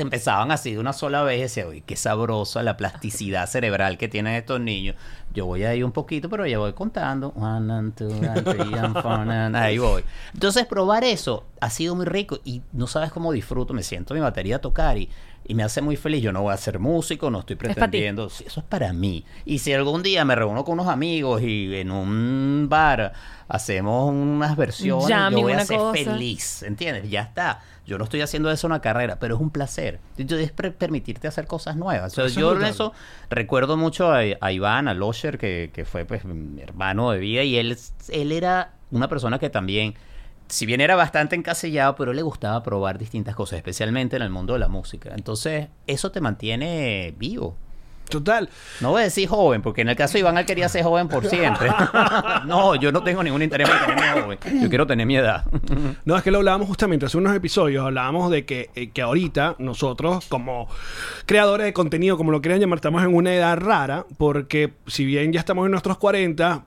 empezaban 0.00 0.50
así 0.50 0.72
de 0.72 0.78
una 0.78 0.92
sola 0.92 1.22
vez 1.22 1.38
y 1.38 1.42
decía, 1.42 1.66
uy, 1.68 1.82
qué 1.82 1.96
sabrosa 1.96 2.62
la 2.62 2.76
plasticidad 2.76 3.46
cerebral 3.48 3.98
que 3.98 4.08
tienen 4.08 4.34
estos 4.34 4.60
niños. 4.60 4.96
Yo 5.34 5.46
voy 5.46 5.64
ahí 5.64 5.82
un 5.82 5.92
poquito, 5.92 6.28
pero 6.28 6.46
ya 6.46 6.58
voy 6.58 6.72
contando. 6.72 7.28
One 7.36 7.72
and 7.72 7.94
two 7.94 8.08
and 8.10 8.44
three 8.44 8.74
and 8.78 9.00
four 9.00 9.12
and- 9.30 9.56
Ahí 9.56 9.78
voy. 9.78 10.04
Entonces, 10.34 10.66
probar 10.66 11.04
eso 11.04 11.44
ha 11.60 11.70
sido 11.70 11.94
muy 11.94 12.04
rico 12.06 12.38
y 12.44 12.62
no 12.72 12.86
sabes 12.86 13.10
cómo 13.12 13.32
disfruto. 13.32 13.72
Me 13.74 13.82
siento 13.82 14.14
en 14.14 14.20
mi 14.20 14.24
batería 14.24 14.56
a 14.56 14.60
tocar 14.60 14.98
y, 14.98 15.08
y 15.44 15.54
me 15.54 15.62
hace 15.62 15.80
muy 15.80 15.96
feliz. 15.96 16.22
Yo 16.22 16.32
no 16.32 16.42
voy 16.42 16.52
a 16.52 16.56
ser 16.58 16.78
músico, 16.78 17.30
no 17.30 17.40
estoy 17.40 17.56
pretendiendo. 17.56 18.26
Eso 18.26 18.60
es 18.60 18.66
para 18.68 18.92
mí. 18.92 19.24
Y 19.46 19.58
si 19.60 19.72
algún 19.72 20.02
día 20.02 20.24
me 20.26 20.34
reúno 20.34 20.64
con 20.64 20.74
unos 20.74 20.88
amigos 20.88 21.40
y 21.42 21.74
en 21.76 21.90
un 21.90 22.66
bar 22.68 23.12
hacemos 23.48 24.10
unas 24.10 24.54
versiones, 24.56 25.08
Jamming, 25.08 25.38
yo 25.38 25.42
voy 25.44 25.52
a 25.54 25.64
ser 25.64 25.78
cosa. 25.78 25.92
feliz. 25.94 26.62
¿Entiendes? 26.62 27.08
Ya 27.10 27.22
está. 27.22 27.60
Yo 27.84 27.98
no 27.98 28.04
estoy 28.04 28.20
haciendo 28.20 28.50
eso 28.50 28.66
una 28.66 28.80
carrera, 28.80 29.18
pero 29.18 29.34
es 29.34 29.40
un 29.40 29.50
placer. 29.50 29.98
Entonces, 30.16 30.52
es 30.56 30.72
permitirte 30.72 31.26
hacer 31.26 31.46
cosas 31.46 31.76
nuevas. 31.76 32.12
O 32.12 32.28
sea, 32.28 32.28
yo 32.28 32.54
en 32.54 32.64
eso 32.64 32.92
recuerdo 33.28 33.76
mucho 33.76 34.12
a, 34.12 34.20
a 34.40 34.52
Iván, 34.52 34.86
a 34.86 34.94
Losher, 34.94 35.36
que, 35.36 35.70
que 35.72 35.84
fue 35.84 36.04
pues 36.04 36.24
mi 36.24 36.62
hermano 36.62 37.10
de 37.10 37.18
vida, 37.18 37.42
y 37.42 37.56
él, 37.56 37.76
él 38.10 38.32
era 38.32 38.74
una 38.92 39.08
persona 39.08 39.38
que 39.40 39.50
también, 39.50 39.94
si 40.48 40.64
bien 40.64 40.80
era 40.80 40.94
bastante 40.94 41.34
encasillado, 41.34 41.96
pero 41.96 42.12
le 42.12 42.22
gustaba 42.22 42.62
probar 42.62 42.98
distintas 42.98 43.34
cosas, 43.34 43.56
especialmente 43.56 44.14
en 44.16 44.22
el 44.22 44.30
mundo 44.30 44.52
de 44.52 44.60
la 44.60 44.68
música. 44.68 45.10
Entonces, 45.16 45.68
eso 45.88 46.12
te 46.12 46.20
mantiene 46.20 47.14
vivo. 47.18 47.56
Total. 48.12 48.48
No 48.80 48.90
voy 48.90 49.00
a 49.00 49.04
decir 49.04 49.28
joven, 49.28 49.62
porque 49.62 49.80
en 49.80 49.88
el 49.88 49.96
caso 49.96 50.14
de 50.14 50.20
Iván 50.20 50.36
él 50.38 50.46
quería 50.46 50.68
ser 50.68 50.84
joven 50.84 51.08
por 51.08 51.26
siempre. 51.26 51.70
no, 52.46 52.74
yo 52.76 52.92
no 52.92 53.02
tengo 53.02 53.22
ningún 53.22 53.42
interés 53.42 53.68
en 53.68 53.96
tenerme 53.96 54.22
joven. 54.22 54.38
Yo 54.60 54.68
quiero 54.68 54.86
tener 54.86 55.06
mi 55.06 55.16
edad. 55.16 55.44
No, 56.04 56.16
es 56.16 56.22
que 56.22 56.30
lo 56.30 56.38
hablábamos 56.38 56.68
justamente 56.68 57.06
hace 57.06 57.16
unos 57.16 57.34
episodios, 57.34 57.84
hablábamos 57.84 58.30
de 58.30 58.44
que, 58.44 58.70
eh, 58.74 58.90
que 58.90 59.02
ahorita 59.02 59.56
nosotros 59.58 60.26
como 60.28 60.68
creadores 61.26 61.66
de 61.66 61.72
contenido, 61.72 62.16
como 62.16 62.32
lo 62.32 62.42
quieran 62.42 62.60
llamar, 62.60 62.76
estamos 62.76 63.02
en 63.02 63.14
una 63.14 63.34
edad 63.34 63.56
rara, 63.56 64.06
porque 64.18 64.74
si 64.86 65.04
bien 65.04 65.32
ya 65.32 65.40
estamos 65.40 65.64
en 65.64 65.70
nuestros 65.70 65.98
40, 65.98 66.64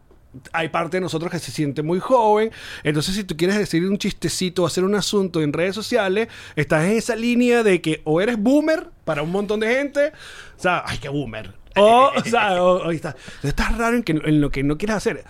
hay 0.54 0.69
parte 0.69 0.98
de 0.98 1.02
nosotros 1.02 1.32
que 1.32 1.39
se 1.39 1.52
siente 1.52 1.82
muy 1.84 2.00
joven, 2.00 2.52
entonces 2.84 3.15
si 3.15 3.24
tú 3.24 3.36
quieres 3.38 3.58
decir 3.58 3.86
un 3.86 3.98
chistecito 3.98 4.63
o 4.63 4.65
hacer 4.65 4.84
un 4.84 4.95
asunto 4.95 5.41
en 5.41 5.54
redes 5.54 5.76
sociales, 5.76 6.28
estás 6.56 6.86
en 6.86 6.91
esa 6.98 7.15
línea 7.15 7.63
de 7.63 7.82
que 7.82 8.02
o 8.04 8.21
eres 8.21 8.38
boomer 8.38 8.88
para 9.04 9.21
un 9.21 9.32
montón 9.32 9.60
de 9.60 9.67
gente, 9.76 10.12
o 10.58 10.62
sea, 10.62 10.84
ay, 10.86 10.98
qué 11.00 11.10
boomer. 11.10 11.54
O, 11.78 12.10
o 12.15 12.24
sea, 12.24 12.63
o- 12.63 12.88
o 12.88 12.91
está, 12.91 13.10
entonces 13.10 13.50
estás 13.50 13.78
raro 13.78 13.98
en, 13.98 14.04
que, 14.04 14.13
en 14.13 14.39
lo 14.39 14.50
que 14.50 14.63
no 14.63 14.78
quieres 14.78 14.95
hacer. 14.95 15.26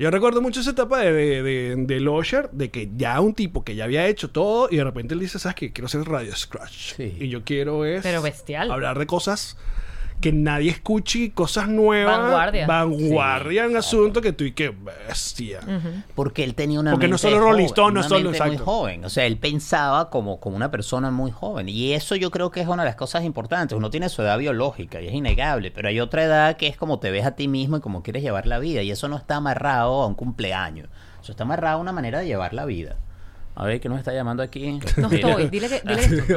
Yo 0.00 0.10
recuerdo 0.10 0.42
mucho 0.42 0.60
esa 0.60 0.70
etapa 0.72 0.98
de, 0.98 1.12
de, 1.12 1.42
de, 1.44 1.74
de 1.76 2.00
Losher, 2.00 2.50
de 2.50 2.72
que 2.72 2.90
ya 2.96 3.20
un 3.20 3.34
tipo 3.34 3.62
que 3.64 3.76
ya 3.76 3.84
había 3.84 4.04
hecho 4.08 4.28
todo 4.30 4.66
y 4.68 4.76
de 4.78 4.84
repente 4.84 5.14
él 5.14 5.20
dice, 5.20 5.38
¿sabes 5.38 5.54
qué? 5.54 5.72
Quiero 5.72 5.86
hacer 5.86 6.02
Radio 6.02 6.34
Scratch. 6.34 6.94
Sí. 6.96 7.16
Y 7.20 7.28
yo 7.28 7.44
quiero 7.44 7.84
es... 7.84 8.02
Pero 8.02 8.20
bestial. 8.20 8.70
Hablar 8.72 8.98
de 8.98 9.06
cosas 9.06 9.56
que 10.20 10.32
nadie 10.32 10.70
escuche, 10.70 11.30
cosas 11.32 11.68
nuevas. 11.68 12.18
Vanguardia. 12.18 12.66
Vanguardia 12.66 13.64
Sí, 13.64 13.70
en 13.70 13.76
asunto 13.76 14.20
que 14.22 14.32
tú 14.32 14.44
y 14.44 14.52
que 14.52 14.70
bestia. 14.70 15.60
Porque 16.14 16.42
él 16.44 16.54
tenía 16.54 16.80
una 16.80 16.92
Porque 16.92 17.08
no 17.08 17.18
solo 17.18 17.38
Rolling 17.38 17.52
joven, 17.52 17.66
Stone, 17.66 17.92
no 17.94 18.00
una 18.00 18.08
solo- 18.08 18.30
mente 18.30 18.46
muy 18.46 18.56
joven. 18.56 19.04
O 19.04 19.08
sea, 19.10 19.26
él 19.26 19.36
pensaba 19.36 20.10
como, 20.10 20.40
como 20.40 20.56
una 20.56 20.70
persona 20.70 21.10
muy 21.10 21.30
joven. 21.30 21.68
Y 21.68 21.92
eso 21.92 22.16
yo 22.16 22.30
creo 22.30 22.50
que 22.50 22.60
es 22.60 22.66
una 22.68 22.82
de 22.82 22.88
las 22.88 22.96
cosas 22.96 23.24
importantes. 23.24 23.76
Uno 23.76 23.90
tiene 23.90 24.08
su 24.08 24.22
edad 24.22 24.38
biológica 24.38 25.00
y 25.00 25.08
es 25.08 25.14
innegable, 25.14 25.70
pero 25.70 25.88
hay 25.88 26.00
otra 26.00 26.24
edad 26.24 26.56
que 26.56 26.66
es 26.66 26.76
como 26.76 26.98
te 26.98 27.10
ves 27.10 27.26
a 27.26 27.32
ti 27.36 27.46
mismo 27.48 27.76
y 27.76 27.80
como 27.80 28.02
quieres 28.02 28.22
llevar 28.22 28.46
la 28.46 28.58
vida. 28.58 28.82
Y 28.82 28.90
eso 28.90 29.08
no 29.08 29.16
está 29.16 29.36
amarrado 29.36 30.02
a 30.02 30.06
un 30.06 30.14
cumpleaños. 30.14 30.88
Eso 31.22 31.32
está 31.32 31.44
amarrado 31.44 31.78
a 31.78 31.80
una 31.80 31.92
manera 31.92 32.20
de 32.20 32.26
llevar 32.26 32.54
la 32.54 32.64
vida. 32.64 32.96
A 33.58 33.64
ver, 33.64 33.80
¿qué 33.80 33.88
nos 33.88 33.98
está 33.98 34.12
llamando 34.12 34.42
aquí? 34.42 34.78
No 34.98 35.08
estoy. 35.10 35.48
Dile 35.48 35.68
que. 35.68 35.80
Dile 35.80 36.26
que- 36.26 36.36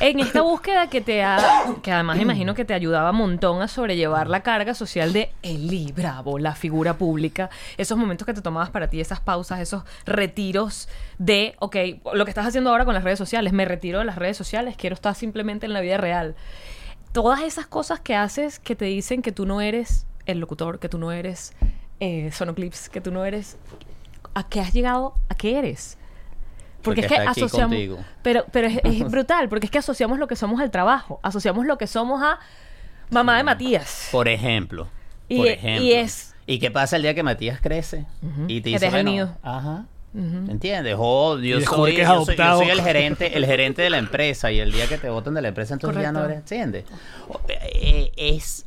en 0.00 0.20
esta 0.20 0.42
búsqueda 0.42 0.88
que 0.88 1.00
te 1.00 1.22
ha. 1.24 1.38
Que 1.82 1.90
además 1.92 2.20
imagino 2.20 2.54
que 2.54 2.64
te 2.64 2.74
ayudaba 2.74 3.10
un 3.10 3.16
montón 3.16 3.60
a 3.60 3.68
sobrellevar 3.68 4.28
la 4.28 4.40
carga 4.42 4.74
social 4.74 5.12
de 5.12 5.32
Eli 5.42 5.92
Bravo, 5.92 6.38
la 6.38 6.54
figura 6.54 6.94
pública. 6.96 7.50
Esos 7.76 7.98
momentos 7.98 8.24
que 8.26 8.34
te 8.34 8.40
tomabas 8.42 8.70
para 8.70 8.88
ti, 8.88 9.00
esas 9.00 9.20
pausas, 9.20 9.60
esos 9.60 9.82
retiros 10.04 10.88
de. 11.18 11.56
Ok, 11.58 11.76
lo 12.14 12.24
que 12.24 12.30
estás 12.30 12.46
haciendo 12.46 12.70
ahora 12.70 12.84
con 12.84 12.94
las 12.94 13.04
redes 13.04 13.18
sociales. 13.18 13.52
Me 13.52 13.64
retiro 13.64 13.98
de 13.98 14.04
las 14.04 14.16
redes 14.16 14.36
sociales. 14.36 14.76
Quiero 14.76 14.94
estar 14.94 15.14
simplemente 15.14 15.66
en 15.66 15.72
la 15.72 15.80
vida 15.80 15.96
real. 15.96 16.36
Todas 17.12 17.40
esas 17.42 17.66
cosas 17.66 17.98
que 17.98 18.14
haces 18.14 18.58
que 18.60 18.76
te 18.76 18.84
dicen 18.84 19.22
que 19.22 19.32
tú 19.32 19.46
no 19.46 19.60
eres 19.60 20.06
el 20.26 20.38
locutor, 20.38 20.78
que 20.78 20.88
tú 20.88 20.98
no 20.98 21.10
eres 21.12 21.52
eh, 21.98 22.30
Sonoclips, 22.32 22.88
que 22.90 23.00
tú 23.00 23.10
no 23.10 23.24
eres. 23.24 23.56
¿A 24.36 24.46
qué 24.48 24.60
has 24.60 24.72
llegado? 24.72 25.14
¿A 25.28 25.34
qué 25.34 25.58
eres? 25.58 25.96
Porque, 26.82 27.00
Porque 27.00 27.00
es 27.00 27.06
que 27.08 27.14
está 27.14 27.30
aquí 27.30 27.40
asociamos. 27.42 27.70
contigo. 27.74 27.98
Pero, 28.22 28.44
pero 28.52 28.68
es, 28.68 28.80
es 28.84 29.00
brutal, 29.10 29.48
porque 29.48 29.66
es 29.66 29.70
que 29.72 29.78
asociamos 29.78 30.18
lo 30.18 30.26
que 30.28 30.36
somos 30.36 30.60
al 30.60 30.70
trabajo. 30.70 31.18
Asociamos 31.22 31.64
lo 31.66 31.78
que 31.78 31.86
somos 31.86 32.22
a 32.22 32.38
mamá 33.10 33.36
de 33.38 33.42
Matías. 33.44 34.08
Por 34.12 34.28
ejemplo. 34.28 34.86
Y- 35.28 35.38
por 35.38 35.46
y 35.46 35.50
ejemplo. 35.50 35.88
es- 35.94 36.34
¿Y 36.46 36.58
qué 36.60 36.70
pasa 36.70 36.94
el 36.96 37.02
día 37.02 37.12
que 37.14 37.22
Matías 37.24 37.60
crece? 37.60 38.04
Y 38.46 38.60
te 38.60 38.68
dice, 38.70 38.88
bueno, 38.90 39.10
nido. 39.10 39.36
Ajá. 39.42 39.84
¿Entiendes? 40.14 40.94
O 40.96 41.36
yo, 41.38 41.56
Y 41.56 41.60
descubre 41.60 41.90
soy, 41.90 41.96
que 41.96 42.02
es 42.02 42.08
yo, 42.08 42.14
soy, 42.24 42.36
yo 42.36 42.42
adoptado. 42.42 42.58
soy 42.60 42.70
el 42.70 42.80
gerente, 42.82 43.36
el 43.36 43.44
gerente 43.46 43.82
de 43.82 43.90
la 43.90 43.98
empresa 43.98 44.52
y 44.52 44.60
el 44.60 44.70
día 44.72 44.86
que 44.86 44.96
te 44.96 45.10
votan 45.10 45.34
de 45.34 45.42
la 45.42 45.48
empresa 45.48 45.74
entonces 45.74 46.00
ya 46.02 46.12
no 46.12 46.24
eres, 46.24 46.38
¿entiendes? 46.38 46.84
Eh, 47.48 48.12
Es 48.16 48.64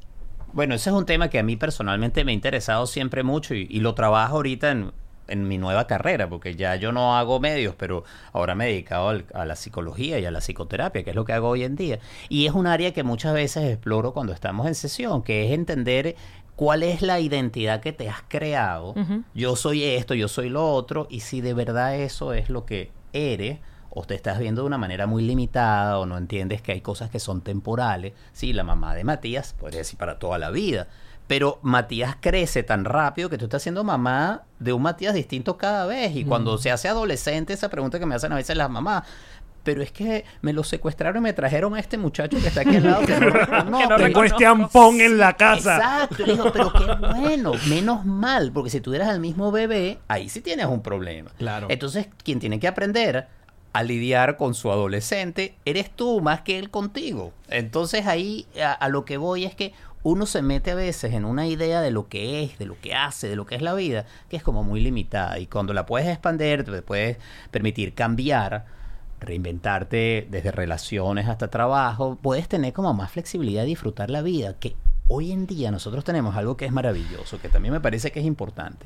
bueno, 0.51 0.73
ese 0.75 0.89
es 0.89 0.95
un 0.95 1.05
tema 1.05 1.29
que 1.29 1.39
a 1.39 1.43
mí 1.43 1.55
personalmente 1.55 2.23
me 2.25 2.31
ha 2.31 2.35
interesado 2.35 2.85
siempre 2.87 3.23
mucho 3.23 3.53
y, 3.55 3.67
y 3.69 3.79
lo 3.79 3.93
trabajo 3.95 4.35
ahorita 4.37 4.71
en, 4.71 4.91
en 5.29 5.47
mi 5.47 5.57
nueva 5.57 5.87
carrera, 5.87 6.27
porque 6.27 6.55
ya 6.55 6.75
yo 6.75 6.91
no 6.91 7.17
hago 7.17 7.39
medios, 7.39 7.75
pero 7.77 8.03
ahora 8.33 8.55
me 8.55 8.65
he 8.65 8.69
dedicado 8.69 9.09
al- 9.09 9.25
a 9.33 9.45
la 9.45 9.55
psicología 9.55 10.19
y 10.19 10.25
a 10.25 10.31
la 10.31 10.39
psicoterapia, 10.41 11.03
que 11.03 11.11
es 11.11 11.15
lo 11.15 11.25
que 11.25 11.33
hago 11.33 11.49
hoy 11.49 11.63
en 11.63 11.75
día. 11.75 11.99
Y 12.29 12.45
es 12.45 12.53
un 12.53 12.67
área 12.67 12.93
que 12.93 13.03
muchas 13.03 13.33
veces 13.33 13.63
exploro 13.71 14.13
cuando 14.13 14.33
estamos 14.33 14.67
en 14.67 14.75
sesión, 14.75 15.21
que 15.23 15.45
es 15.47 15.51
entender 15.51 16.15
cuál 16.55 16.83
es 16.83 17.01
la 17.01 17.19
identidad 17.19 17.79
que 17.79 17.93
te 17.93 18.09
has 18.09 18.21
creado. 18.27 18.93
Yo 19.33 19.55
soy 19.55 19.83
esto, 19.83 20.13
yo 20.13 20.27
soy 20.27 20.49
lo 20.49 20.69
otro, 20.73 21.07
y 21.09 21.21
si 21.21 21.39
de 21.41 21.53
verdad 21.53 21.95
eso 21.95 22.33
es 22.33 22.49
lo 22.49 22.65
que 22.65 22.91
eres, 23.13 23.59
o 23.91 24.03
te 24.03 24.13
estás 24.13 24.37
viendo 24.39 24.61
de 24.61 24.67
una 24.67 24.77
manera 24.77 25.07
muy 25.07 25.23
limitada, 25.23 25.97
o 25.99 26.05
no 26.05 26.17
entiendes 26.17 26.61
que 26.61 26.73
hay 26.73 26.81
cosas 26.81 27.09
que 27.09 27.19
son 27.19 27.41
temporales. 27.41 28.13
Sí, 28.33 28.53
la 28.53 28.63
mamá 28.63 28.93
de 28.93 29.03
Matías, 29.03 29.53
podría 29.53 29.79
decir 29.79 29.97
para 29.97 30.19
toda 30.19 30.37
la 30.37 30.51
vida. 30.51 30.87
Pero 31.29 31.59
Matías 31.61 32.17
crece 32.19 32.63
tan 32.63 32.85
rápido 32.85 33.29
que 33.29 33.37
tú 33.37 33.45
estás 33.45 33.61
siendo 33.61 33.83
mamá 33.83 34.41
de 34.57 34.73
un 34.73 34.81
Matías 34.81 35.13
distinto 35.13 35.57
cada 35.57 35.85
vez. 35.85 36.15
Y 36.15 36.25
cuando 36.25 36.57
se 36.57 36.71
hace 36.71 36.87
adolescente, 36.89 37.53
esa 37.53 37.69
pregunta 37.69 37.99
que 37.99 38.07
me 38.07 38.15
hacen 38.15 38.33
a 38.33 38.35
veces 38.35 38.57
las 38.57 38.67
mamás. 38.69 39.03
Pero 39.61 39.83
es 39.83 39.91
que 39.91 40.25
me 40.41 40.53
lo 40.53 40.63
secuestraron 40.63 41.21
y 41.21 41.23
me 41.25 41.33
trajeron 41.33 41.75
a 41.75 41.79
este 41.79 41.99
muchacho 41.99 42.37
que 42.41 42.47
está 42.47 42.61
aquí 42.61 42.77
al 42.77 42.83
lado. 42.85 43.05
Que 43.05 43.19
no, 43.19 43.29
reconozco". 43.29 43.69
no 43.69 43.77
Tengo 43.77 43.97
reconozco. 43.97 44.23
este 44.23 44.45
ampón 44.47 45.01
en 45.01 45.17
la 45.19 45.33
casa. 45.33 45.75
Exacto. 45.75 46.25
Le 46.25 46.31
digo, 46.33 46.51
pero 46.51 46.73
qué 46.73 46.85
bueno, 47.13 47.51
menos 47.67 48.05
mal, 48.05 48.51
porque 48.51 48.71
si 48.71 48.81
tuvieras 48.81 49.09
el 49.09 49.19
mismo 49.19 49.51
bebé, 49.51 49.99
ahí 50.07 50.29
sí 50.29 50.41
tienes 50.41 50.65
un 50.65 50.81
problema. 50.81 51.29
Claro. 51.37 51.67
Entonces, 51.69 52.07
quien 52.23 52.39
tiene 52.39 52.59
que 52.59 52.67
aprender 52.67 53.27
a 53.71 53.83
lidiar 53.83 54.35
con 54.35 54.55
su 54.55 54.71
adolescente, 54.71 55.55
eres 55.63 55.91
tú 55.91 56.21
más 56.21 56.41
que 56.41 56.57
él 56.57 56.71
contigo. 56.71 57.33
Entonces 57.49 58.07
ahí 58.07 58.47
a, 58.59 58.71
a 58.71 58.89
lo 58.89 59.05
que 59.05 59.17
voy 59.17 59.45
es 59.45 59.53
que 59.53 59.73
uno 60.03 60.25
se 60.25 60.41
mete 60.41 60.71
a 60.71 60.75
veces 60.75 61.13
en 61.13 61.25
una 61.25 61.47
idea 61.47 61.81
de 61.81 61.91
lo 61.91 62.07
que 62.07 62.43
es, 62.43 62.57
de 62.57 62.65
lo 62.65 62.79
que 62.79 62.95
hace, 62.95 63.27
de 63.27 63.35
lo 63.35 63.45
que 63.45 63.55
es 63.55 63.61
la 63.61 63.73
vida, 63.73 64.05
que 64.29 64.37
es 64.37 64.43
como 64.43 64.63
muy 64.63 64.79
limitada. 64.79 65.39
Y 65.39 65.47
cuando 65.47 65.73
la 65.73 65.85
puedes 65.85 66.07
expandir, 66.07 66.63
te 66.63 66.81
puedes 66.81 67.17
permitir 67.51 67.93
cambiar, 67.93 68.65
reinventarte 69.19 70.27
desde 70.29 70.51
relaciones 70.51 71.27
hasta 71.27 71.49
trabajo, 71.49 72.17
puedes 72.21 72.47
tener 72.47 72.71
como 72.73 72.93
más 72.93 73.11
flexibilidad 73.11 73.63
y 73.63 73.67
disfrutar 73.67 74.09
la 74.09 74.21
vida, 74.21 74.55
que 74.57 74.75
hoy 75.09 75.31
en 75.31 75.45
día 75.45 75.71
nosotros 75.71 76.03
tenemos 76.05 76.35
algo 76.35 76.55
que 76.55 76.65
es 76.65 76.71
maravilloso, 76.71 77.41
que 77.41 77.49
también 77.49 77.73
me 77.73 77.81
parece 77.81 78.11
que 78.11 78.21
es 78.21 78.25
importante. 78.25 78.85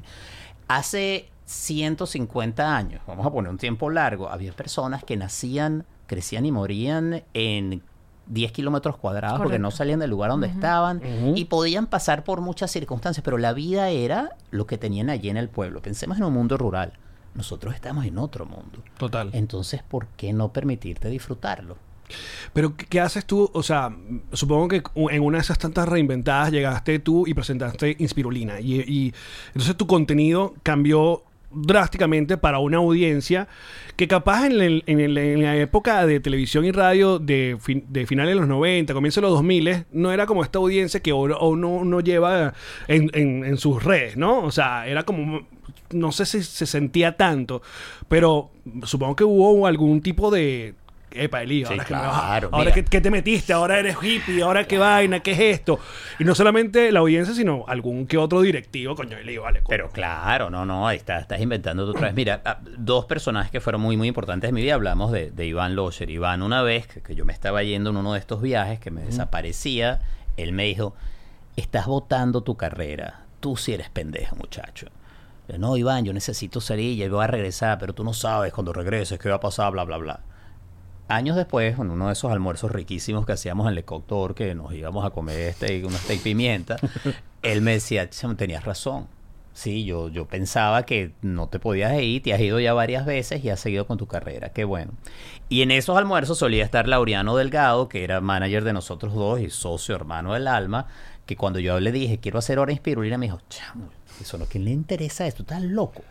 Hace 0.67 1.29
150 1.45 2.75
años, 2.75 3.01
vamos 3.05 3.25
a 3.25 3.31
poner 3.31 3.51
un 3.51 3.57
tiempo 3.57 3.89
largo, 3.91 4.29
había 4.29 4.53
personas 4.53 5.03
que 5.03 5.17
nacían, 5.17 5.85
crecían 6.07 6.45
y 6.45 6.51
morían 6.51 7.23
en 7.33 7.83
10 8.27 8.51
kilómetros 8.51 8.97
cuadrados 8.97 9.39
porque 9.39 9.59
no 9.59 9.71
salían 9.71 9.99
del 9.99 10.09
lugar 10.09 10.31
donde 10.31 10.47
estaban 10.47 11.01
y 11.35 11.45
podían 11.45 11.87
pasar 11.87 12.23
por 12.23 12.41
muchas 12.41 12.71
circunstancias, 12.71 13.23
pero 13.23 13.37
la 13.37 13.53
vida 13.53 13.89
era 13.89 14.35
lo 14.51 14.65
que 14.65 14.77
tenían 14.77 15.09
allí 15.09 15.29
en 15.29 15.37
el 15.37 15.49
pueblo. 15.49 15.81
Pensemos 15.81 16.17
en 16.17 16.23
un 16.23 16.33
mundo 16.33 16.57
rural. 16.57 16.93
Nosotros 17.35 17.73
estamos 17.73 18.05
en 18.05 18.17
otro 18.17 18.45
mundo. 18.45 18.79
Total. 18.97 19.29
Entonces, 19.33 19.81
¿por 19.81 20.07
qué 20.07 20.33
no 20.33 20.53
permitirte 20.53 21.09
disfrutarlo? 21.09 21.77
Pero, 22.53 22.77
¿qué, 22.77 22.85
qué 22.85 22.99
haces 23.01 23.25
tú? 23.25 23.49
O 23.53 23.63
sea, 23.63 23.95
supongo 24.33 24.67
que 24.67 24.83
en 25.09 25.23
una 25.23 25.39
de 25.39 25.41
esas 25.41 25.57
tantas 25.57 25.87
reinventadas 25.89 26.51
llegaste 26.51 26.99
tú 26.99 27.25
y 27.25 27.33
presentaste 27.33 27.95
Inspirulina. 27.99 28.59
Y, 28.59 28.81
y 28.81 29.13
entonces 29.47 29.75
tu 29.75 29.87
contenido 29.87 30.53
cambió 30.61 31.23
drásticamente 31.55 32.37
para 32.37 32.59
una 32.59 32.77
audiencia 32.77 33.47
que 33.95 34.07
capaz 34.07 34.47
en, 34.47 35.43
la 35.43 35.55
época 35.57 36.05
de 36.05 36.19
televisión 36.19 36.65
y 36.65 36.71
radio 36.71 37.19
de, 37.19 37.57
fin- 37.59 37.85
de 37.89 38.05
finales 38.07 38.33
de 38.33 38.39
los 38.39 38.47
90, 38.49 38.93
comienzo 38.93 39.21
de 39.21 39.27
los 39.27 39.33
2000, 39.35 39.85
no 39.91 40.11
era 40.11 40.25
como 40.25 40.43
esta 40.43 40.59
audiencia 40.59 40.99
que 41.01 41.13
uno, 41.13 41.37
uno, 41.39 41.99
lleva 42.01 42.53
en- 42.87 43.11
en 43.45 43.57
sus 43.57 43.83
redes, 43.83 44.17
¿no? 44.17 44.43
O 44.43 44.51
sea, 44.51 44.87
era 44.87 45.03
como, 45.03 45.45
no 45.91 46.11
sé 46.11 46.25
si 46.25 46.43
se 46.43 46.65
sentía 46.65 47.15
tanto, 47.17 47.61
pero 48.07 48.51
supongo 48.83 49.15
que 49.15 49.23
hubo 49.23 49.67
algún 49.67 50.01
tipo 50.01 50.31
de... 50.31 50.73
Epa, 51.15 51.43
Eli, 51.43 51.65
Sí, 51.65 51.73
ahora, 51.73 51.75
que, 51.85 51.93
me 51.93 51.99
claro, 51.99 52.49
ahora 52.51 52.71
que, 52.71 52.85
que 52.85 53.01
te 53.01 53.11
metiste, 53.11 53.53
ahora 53.53 53.79
eres 53.79 53.97
hippie, 54.01 54.41
ahora 54.41 54.65
qué 54.65 54.77
vaina, 54.77 55.19
qué 55.21 55.31
es 55.31 55.39
esto. 55.39 55.79
Y 56.19 56.23
no 56.23 56.35
solamente 56.35 56.91
la 56.91 56.99
audiencia, 56.99 57.33
sino 57.33 57.65
algún 57.67 58.07
que 58.07 58.17
otro 58.17 58.41
directivo, 58.41 58.95
coño, 58.95 59.17
Eli, 59.17 59.37
vale. 59.37 59.59
coño. 59.59 59.69
Pero 59.69 59.89
claro, 59.89 60.49
no, 60.49 60.65
no, 60.65 60.87
ahí 60.87 60.97
está, 60.97 61.19
estás 61.19 61.41
inventando 61.41 61.85
otra 61.85 62.07
vez. 62.07 62.13
Mira, 62.13 62.41
ah, 62.45 62.59
dos 62.77 63.05
personajes 63.05 63.51
que 63.51 63.61
fueron 63.61 63.81
muy, 63.81 63.97
muy 63.97 64.07
importantes 64.07 64.49
en 64.49 64.55
mi 64.55 64.61
vida, 64.61 64.75
hablamos 64.75 65.11
de, 65.11 65.31
de 65.31 65.45
Iván 65.45 65.75
Locher. 65.75 66.09
Iván, 66.09 66.41
una 66.41 66.61
vez 66.61 66.87
que, 66.87 67.01
que 67.01 67.15
yo 67.15 67.25
me 67.25 67.33
estaba 67.33 67.63
yendo 67.63 67.91
en 67.91 67.97
uno 67.97 68.13
de 68.13 68.19
estos 68.19 68.41
viajes, 68.41 68.79
que 68.79 68.91
me 68.91 69.01
desaparecía, 69.01 70.01
él 70.37 70.51
me 70.53 70.65
dijo, 70.65 70.95
estás 71.55 71.85
votando 71.87 72.41
tu 72.41 72.57
carrera, 72.57 73.21
tú 73.39 73.57
sí 73.57 73.73
eres 73.73 73.89
pendejo, 73.89 74.35
muchacho. 74.35 74.87
No, 75.57 75.75
Iván, 75.75 76.05
yo 76.05 76.13
necesito 76.13 76.61
salir, 76.61 76.97
ya 76.97 77.09
voy 77.09 77.23
a 77.23 77.27
regresar, 77.27 77.77
pero 77.77 77.93
tú 77.93 78.03
no 78.03 78.13
sabes 78.13 78.53
cuando 78.53 78.71
regreses 78.71 79.19
qué 79.19 79.29
va 79.29 79.35
a 79.35 79.39
pasar, 79.39 79.71
bla, 79.71 79.83
bla, 79.83 79.97
bla. 79.97 80.19
Años 81.07 81.35
después, 81.35 81.77
en 81.77 81.89
uno 81.89 82.07
de 82.07 82.13
esos 82.13 82.31
almuerzos 82.31 82.71
riquísimos 82.71 83.25
que 83.25 83.33
hacíamos 83.33 83.67
en 83.67 83.75
Le 83.75 83.83
Coctor, 83.83 84.35
que 84.35 84.55
nos 84.55 84.73
íbamos 84.73 85.05
a 85.05 85.09
comer 85.09 85.53
steak, 85.53 85.85
una 85.85 85.97
steak 85.97 86.21
pimienta, 86.21 86.77
él 87.41 87.61
me 87.61 87.73
decía, 87.73 88.09
"Chamo, 88.09 88.35
tenías 88.35 88.63
razón. 88.63 89.07
Sí, 89.53 89.85
yo, 89.85 90.09
yo 90.09 90.25
pensaba 90.25 90.83
que 90.83 91.11
no 91.21 91.47
te 91.47 91.59
podías 91.59 91.93
ir, 92.01 92.23
te 92.23 92.33
has 92.33 92.41
ido 92.41 92.59
ya 92.59 92.73
varias 92.73 93.05
veces 93.05 93.43
y 93.45 93.51
has 93.51 93.59
seguido 93.59 93.85
con 93.85 93.99
tu 93.99 94.07
carrera, 94.07 94.49
qué 94.49 94.63
bueno. 94.63 94.93
Y 95.47 95.61
en 95.61 95.69
esos 95.69 95.95
almuerzos 95.95 96.39
solía 96.39 96.63
estar 96.63 96.87
Laureano 96.87 97.35
Delgado, 97.35 97.87
que 97.87 98.03
era 98.03 98.19
manager 98.19 98.63
de 98.63 98.73
nosotros 98.73 99.13
dos 99.13 99.39
y 99.39 99.51
socio 99.51 99.93
hermano 99.95 100.33
del 100.33 100.47
alma, 100.47 100.87
que 101.27 101.35
cuando 101.37 101.59
yo 101.59 101.79
le 101.79 101.91
dije, 101.91 102.17
quiero 102.17 102.39
hacer 102.39 102.57
hora 102.57 102.71
inspirulina, 102.71 103.19
me 103.19 103.27
dijo, 103.27 103.41
chamo, 103.49 103.89
eso 104.19 104.39
no, 104.39 104.45
¿quién 104.45 104.65
le 104.65 104.71
interesa 104.71 105.27
esto? 105.27 105.43
Estás 105.43 105.61
loco. 105.61 106.01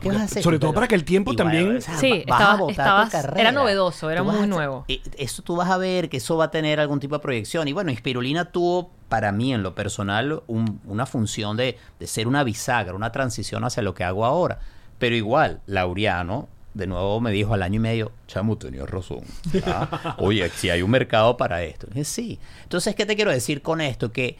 ¿Qué 0.00 0.08
vas 0.08 0.18
a 0.18 0.24
hacer? 0.24 0.42
Sobre 0.42 0.58
todo 0.58 0.72
para 0.72 0.88
que 0.88 0.94
el 0.94 1.04
tiempo 1.04 1.34
también- 1.34 1.76
o 1.76 1.80
sea, 1.80 1.96
Sí, 1.98 2.24
vas 2.26 2.40
a 2.40 2.42
estaba- 2.44 2.56
botar 2.56 2.66
tu 2.66 2.70
estabas- 2.82 3.10
carrera. 3.10 3.40
era 3.40 3.52
novedoso, 3.52 4.10
era 4.10 4.22
muy 4.22 4.38
a- 4.42 4.46
nuevo. 4.46 4.84
eh, 4.88 5.00
Eso 5.16 5.42
tú 5.42 5.56
vas 5.56 5.70
a 5.70 5.76
ver 5.78 6.08
que 6.08 6.16
eso 6.18 6.36
va 6.36 6.46
a 6.46 6.50
tener 6.50 6.80
algún 6.80 7.00
tipo 7.00 7.14
de 7.16 7.20
proyección. 7.20 7.68
Y 7.68 7.72
bueno, 7.72 7.90
Inspirulina 7.90 8.46
tuvo, 8.46 8.90
para 9.08 9.32
mí 9.32 9.52
en 9.54 9.62
lo 9.62 9.74
personal, 9.74 10.42
un- 10.46 10.80
una 10.84 11.06
función 11.06 11.56
de, 11.56 11.78
de 11.98 12.06
ser 12.06 12.28
una 12.28 12.44
bisagra, 12.44 12.94
una 12.94 13.12
transición 13.12 13.64
hacia 13.64 13.82
lo 13.82 13.94
que 13.94 14.04
hago 14.04 14.24
ahora. 14.24 14.58
Pero 14.98 15.14
igual, 15.16 15.60
Laureano, 15.66 16.48
de 16.74 16.86
nuevo 16.86 17.20
me 17.20 17.30
dijo 17.32 17.54
al 17.54 17.62
año 17.62 17.76
y 17.76 17.78
medio, 17.80 18.12
chamo, 18.26 18.56
tenías 18.58 18.88
razón. 18.88 19.20
Ah, 19.66 20.16
Oye, 20.18 20.48
si 20.50 20.70
hay 20.70 20.82
un 20.82 20.90
mercado 20.90 21.36
para 21.36 21.62
esto. 21.62 21.86
Y 21.90 21.94
dije, 21.94 22.04
sí. 22.04 22.38
Entonces, 22.64 22.94
¿qué 22.94 23.06
te 23.06 23.16
quiero 23.16 23.30
decir 23.30 23.62
con 23.62 23.80
esto? 23.80 24.12
Que 24.12 24.36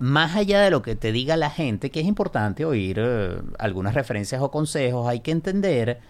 más 0.00 0.34
allá 0.34 0.62
de 0.62 0.70
lo 0.70 0.80
que 0.80 0.96
te 0.96 1.12
diga 1.12 1.36
la 1.36 1.50
gente, 1.50 1.90
que 1.90 2.00
es 2.00 2.06
importante 2.06 2.64
oír 2.64 2.96
eh, 2.98 3.38
algunas 3.58 3.94
referencias 3.94 4.40
o 4.40 4.50
consejos, 4.50 5.06
hay 5.06 5.20
que 5.20 5.30
entender 5.30 6.00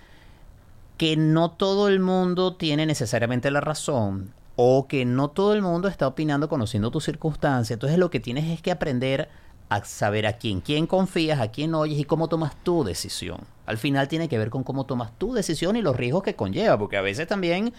que 0.97 1.17
no 1.17 1.51
todo 1.51 1.89
el 1.89 1.99
mundo 1.99 2.55
tiene 2.55 2.87
necesariamente 2.87 3.51
la 3.51 3.61
razón 3.61 4.33
o 4.55 4.87
que 4.87 5.05
no 5.05 5.29
todo 5.29 5.55
el 5.55 5.63
mundo 5.63 5.89
está 5.89 6.07
opinando 6.07 6.49
conociendo 6.49 6.93
tus 6.93 7.05
circunstancias. 7.05 7.75
Entonces 7.75 7.99
lo 7.99 8.11
que 8.11 8.21
tienes 8.21 8.49
es 8.49 8.63
que 8.63 8.71
aprender 8.71 9.29
a 9.69 9.85
saber 9.85 10.29
a 10.29 10.35
quién, 10.35 10.61
quién 10.61 10.87
confías, 10.87 11.41
a 11.41 11.49
quién 11.49 11.75
oyes 11.75 11.99
y 11.99 12.05
cómo 12.05 12.29
tomas 12.29 12.55
tu 12.63 12.85
decisión. 12.85 13.41
Al 13.67 13.79
final 13.79 14.07
tiene 14.07 14.29
que 14.29 14.39
ver 14.39 14.51
con 14.51 14.63
cómo 14.63 14.87
tomas 14.87 15.19
tu 15.19 15.35
decisión 15.35 15.75
y 15.75 15.83
los 15.83 15.97
riesgos 15.97 16.23
que 16.23 16.37
conlleva, 16.37 16.79
porque 16.79 16.97
a 16.97 17.03
veces 17.03 17.27
también 17.27 17.73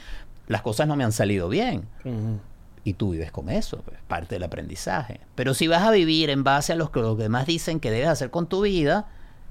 las 0.47 0.61
cas 0.61 0.85
no 0.85 0.97
me 0.97 1.05
han 1.05 1.13
salido 1.13 1.47
bien. 1.47 1.87
Y 2.83 2.93
tú 2.93 3.11
vives 3.11 3.31
con 3.31 3.49
eso, 3.49 3.83
es 3.91 3.99
parte 4.07 4.35
del 4.35 4.43
aprendizaje. 4.43 5.19
Pero 5.35 5.53
si 5.53 5.67
vas 5.67 5.83
a 5.83 5.91
vivir 5.91 6.29
en 6.31 6.43
base 6.43 6.73
a 6.73 6.75
lo 6.75 6.91
que 6.91 6.99
los 6.99 7.17
demás 7.17 7.45
dicen 7.45 7.79
que 7.79 7.91
debes 7.91 8.07
hacer 8.09 8.31
con 8.31 8.47
tu 8.47 8.61
vida, 8.61 9.05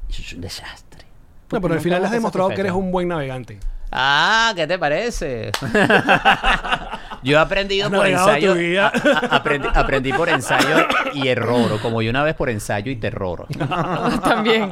eso 0.08 0.22
es 0.22 0.32
un 0.32 0.40
desastre. 0.40 1.04
No, 1.52 1.60
pero 1.60 1.74
al 1.74 1.80
final 1.80 2.04
has 2.04 2.10
demostrado 2.12 2.48
que 2.50 2.60
eres 2.60 2.72
un 2.72 2.90
buen 2.92 3.08
navegante. 3.08 3.58
Ah, 3.92 4.52
¿qué 4.54 4.66
te 4.68 4.78
parece? 4.78 5.50
yo 7.22 7.36
he 7.36 7.40
aprendido 7.40 7.90
por 7.90 8.06
ensayo. 8.06 8.52
tu 8.52 8.58
vida. 8.58 8.88
a- 8.88 9.08
a- 9.34 9.36
aprendí, 9.36 9.68
aprendí 9.72 10.12
por 10.12 10.28
ensayo 10.28 10.86
y 11.14 11.28
error. 11.28 11.72
o 11.72 11.80
Como 11.82 12.00
yo 12.02 12.10
una 12.10 12.22
vez 12.22 12.34
por 12.34 12.50
ensayo 12.50 12.90
y 12.90 12.96
terror. 12.96 13.46
también, 14.22 14.70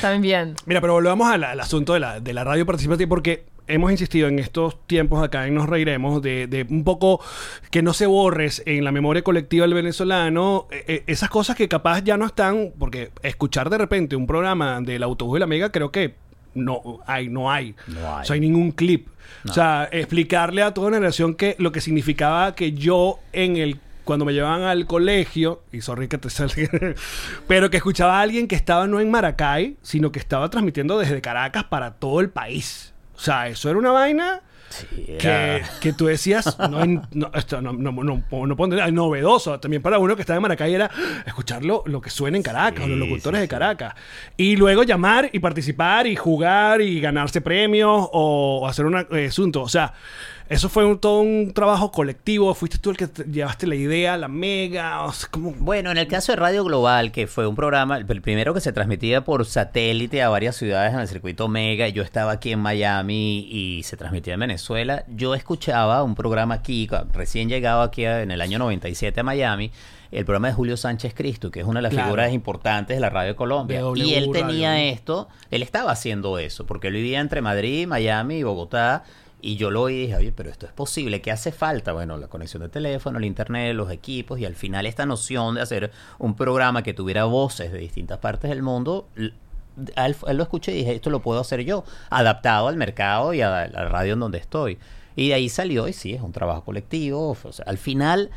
también. 0.00 0.54
Mira, 0.66 0.80
pero 0.80 0.92
volvamos 0.94 1.28
al, 1.28 1.44
al 1.44 1.60
asunto 1.60 1.94
de 1.94 2.00
la, 2.00 2.20
de 2.20 2.32
la 2.32 2.44
radio 2.44 2.64
participativa 2.66 3.08
porque 3.08 3.46
hemos 3.66 3.90
insistido 3.90 4.28
en 4.28 4.38
estos 4.38 4.86
tiempos 4.86 5.22
acá 5.22 5.46
en 5.46 5.54
Nos 5.54 5.68
Reiremos 5.68 6.22
de, 6.22 6.46
de 6.46 6.66
un 6.68 6.84
poco 6.84 7.20
que 7.70 7.82
no 7.82 7.92
se 7.92 8.06
borres 8.06 8.62
en 8.66 8.84
la 8.84 8.92
memoria 8.92 9.22
colectiva 9.22 9.64
del 9.66 9.74
venezolano 9.74 10.66
eh, 10.70 10.84
eh, 10.88 11.04
esas 11.06 11.30
cosas 11.30 11.56
que 11.56 11.68
capaz 11.68 12.02
ya 12.02 12.16
no 12.16 12.26
están, 12.26 12.72
porque 12.78 13.10
escuchar 13.22 13.70
de 13.70 13.78
repente 13.78 14.16
un 14.16 14.26
programa 14.26 14.80
del 14.80 15.02
autobús 15.02 15.34
de 15.34 15.40
la 15.40 15.46
Mega 15.46 15.70
creo 15.70 15.90
que 15.90 16.14
no 16.54 17.00
hay, 17.06 17.28
no 17.28 17.50
hay. 17.50 17.74
No 17.86 18.16
hay. 18.16 18.22
O 18.22 18.24
sea, 18.24 18.34
hay 18.34 18.40
ningún 18.40 18.72
clip. 18.72 19.08
No. 19.44 19.52
O 19.52 19.54
sea, 19.54 19.88
explicarle 19.90 20.62
a 20.62 20.74
toda 20.74 20.88
una 20.88 20.96
generación 20.98 21.34
que 21.34 21.56
lo 21.58 21.72
que 21.72 21.80
significaba 21.80 22.54
que 22.54 22.72
yo 22.72 23.18
en 23.32 23.56
el 23.56 23.80
cuando 24.04 24.24
me 24.24 24.32
llevaban 24.32 24.62
al 24.62 24.86
colegio, 24.86 25.62
y 25.72 25.80
sorry 25.80 26.08
que 26.08 26.18
te 26.18 26.28
salga, 26.28 26.68
pero 27.48 27.70
que 27.70 27.76
escuchaba 27.76 28.18
a 28.18 28.22
alguien 28.22 28.48
que 28.48 28.56
estaba 28.56 28.86
no 28.86 29.00
en 29.00 29.10
Maracay, 29.10 29.76
sino 29.82 30.10
que 30.10 30.18
estaba 30.18 30.50
transmitiendo 30.50 30.98
desde 30.98 31.20
Caracas 31.20 31.64
para 31.64 31.94
todo 31.94 32.20
el 32.20 32.30
país. 32.30 32.91
O 33.22 33.24
sea, 33.24 33.46
eso 33.46 33.70
era 33.70 33.78
una 33.78 33.92
vaina 33.92 34.40
Sí, 34.68 34.86
que, 35.16 35.28
era- 35.28 35.68
que 35.80 35.92
tú 35.92 36.06
decías, 36.06 36.58
no, 36.58 36.84
no, 37.12 37.30
esto 37.34 37.62
no, 37.62 37.72
no, 37.72 37.92
no, 37.92 38.02
no 38.02 38.22
puedo 38.28 38.64
entender, 38.64 38.92
novedoso. 38.92 39.60
También 39.60 39.80
para 39.80 40.00
uno 40.00 40.16
que 40.16 40.22
estaba 40.22 40.38
en 40.38 40.42
Maracay 40.42 40.74
era 40.74 40.90
escuchar 41.24 41.64
lo, 41.64 41.84
que 42.00 42.10
suena 42.10 42.36
en 42.36 42.42
Caracas, 42.42 42.84
Sí, 42.84 42.90
o 42.90 42.96
los 42.96 43.08
locutores 43.08 43.38
sí, 43.38 43.42
de. 43.42 43.48
Caracas. 43.48 43.94
Y 44.36 44.56
luego 44.56 44.82
llamar 44.82 45.30
y 45.32 45.38
participar 45.38 46.08
y 46.08 46.16
jugar 46.16 46.80
y 46.80 47.00
ganarse 47.00 47.40
premios 47.40 48.08
o, 48.12 48.66
hacer 48.66 48.86
un 48.86 48.96
asunto. 48.96 49.62
O 49.62 49.68
sea, 49.68 49.92
eso 50.52 50.68
fue 50.68 50.84
un- 50.84 50.98
todo 50.98 51.20
un 51.20 51.52
trabajo 51.54 51.90
colectivo. 51.90 52.54
Fuiste 52.54 52.78
tú 52.78 52.90
el 52.90 52.96
que 52.96 53.06
te- 53.08 53.24
llevaste 53.24 53.66
la 53.66 53.74
idea, 53.74 54.16
la 54.16 54.28
mega. 54.28 55.04
O 55.04 55.12
sea, 55.12 55.28
como... 55.30 55.52
Bueno, 55.52 55.90
en 55.90 55.98
el 55.98 56.06
caso 56.06 56.32
de 56.32 56.36
Radio 56.36 56.64
Global, 56.64 57.10
que 57.12 57.26
fue 57.26 57.46
un 57.46 57.54
programa, 57.56 57.96
el 57.96 58.04
primero 58.22 58.54
que 58.54 58.60
se 58.60 58.72
transmitía 58.72 59.24
por 59.24 59.44
satélite 59.46 60.22
a 60.22 60.28
varias 60.28 60.56
ciudades 60.56 60.92
en 60.94 61.00
el 61.00 61.08
circuito 61.08 61.48
Mega, 61.48 61.88
y 61.88 61.92
yo 61.92 62.02
estaba 62.02 62.32
aquí 62.32 62.52
en 62.52 62.60
Miami 62.60 63.46
y 63.50 63.82
se 63.82 63.96
transmitía 63.96 64.34
en 64.34 64.40
Venezuela, 64.40 65.04
yo 65.08 65.34
escuchaba 65.34 66.02
un 66.02 66.14
programa 66.14 66.54
aquí, 66.54 66.88
recién 67.12 67.48
llegado 67.48 67.82
aquí 67.82 68.04
en 68.04 68.30
el 68.30 68.40
año 68.40 68.58
97 68.58 69.20
a 69.20 69.22
Miami, 69.22 69.70
el 70.10 70.26
programa 70.26 70.48
de 70.48 70.54
Julio 70.54 70.76
Sánchez 70.76 71.14
Cristo, 71.14 71.50
que 71.50 71.60
es 71.60 71.66
una 71.66 71.78
de 71.78 71.84
las 71.84 71.92
Claro. 71.92 72.08
figuras 72.08 72.32
importantes 72.34 72.96
de 72.96 73.00
la 73.00 73.08
Radio 73.08 73.30
de 73.30 73.36
Colombia. 73.36 73.80
W 73.80 74.04
y 74.06 74.14
él 74.14 74.28
tenía 74.30 74.72
Radio. 74.72 74.92
esto, 74.92 75.28
él 75.50 75.62
estaba 75.62 75.90
haciendo 75.92 76.38
eso, 76.38 76.66
porque 76.66 76.88
él 76.88 76.94
vivía 76.94 77.18
entre 77.20 77.40
Madrid, 77.40 77.86
Miami 77.86 78.36
y 78.36 78.42
Bogotá. 78.42 79.04
Y 79.44 79.56
yo 79.56 79.72
lo 79.72 79.82
oí 79.82 79.94
y 79.94 80.00
dije, 80.02 80.16
oye, 80.16 80.32
pero 80.32 80.50
esto 80.50 80.66
es 80.66 80.72
posible, 80.72 81.20
¿qué 81.20 81.32
hace 81.32 81.50
falta? 81.50 81.92
Bueno, 81.92 82.16
la 82.16 82.28
conexión 82.28 82.62
de 82.62 82.68
teléfono, 82.68 83.18
el 83.18 83.24
internet, 83.24 83.74
los 83.74 83.90
equipos 83.90 84.38
y 84.38 84.46
al 84.46 84.54
final 84.54 84.86
esta 84.86 85.04
noción 85.04 85.56
de 85.56 85.62
hacer 85.62 85.90
un 86.20 86.36
programa 86.36 86.84
que 86.84 86.94
tuviera 86.94 87.24
voces 87.24 87.72
de 87.72 87.78
distintas 87.78 88.18
partes 88.18 88.50
del 88.50 88.62
mundo, 88.62 89.08
a 89.96 90.06
él, 90.06 90.16
a 90.26 90.30
él 90.30 90.36
lo 90.36 90.44
escuché 90.44 90.72
y 90.72 90.76
dije, 90.76 90.94
esto 90.94 91.10
lo 91.10 91.22
puedo 91.22 91.40
hacer 91.40 91.64
yo, 91.64 91.82
adaptado 92.08 92.68
al 92.68 92.76
mercado 92.76 93.34
y 93.34 93.40
a 93.40 93.66
la 93.66 93.88
radio 93.88 94.12
en 94.12 94.20
donde 94.20 94.38
estoy. 94.38 94.78
Y 95.16 95.28
de 95.28 95.34
ahí 95.34 95.48
salió 95.48 95.88
y 95.88 95.92
sí, 95.92 96.14
es 96.14 96.22
un 96.22 96.30
trabajo 96.30 96.64
colectivo. 96.64 97.36
Al 97.66 97.78
final, 97.78 98.30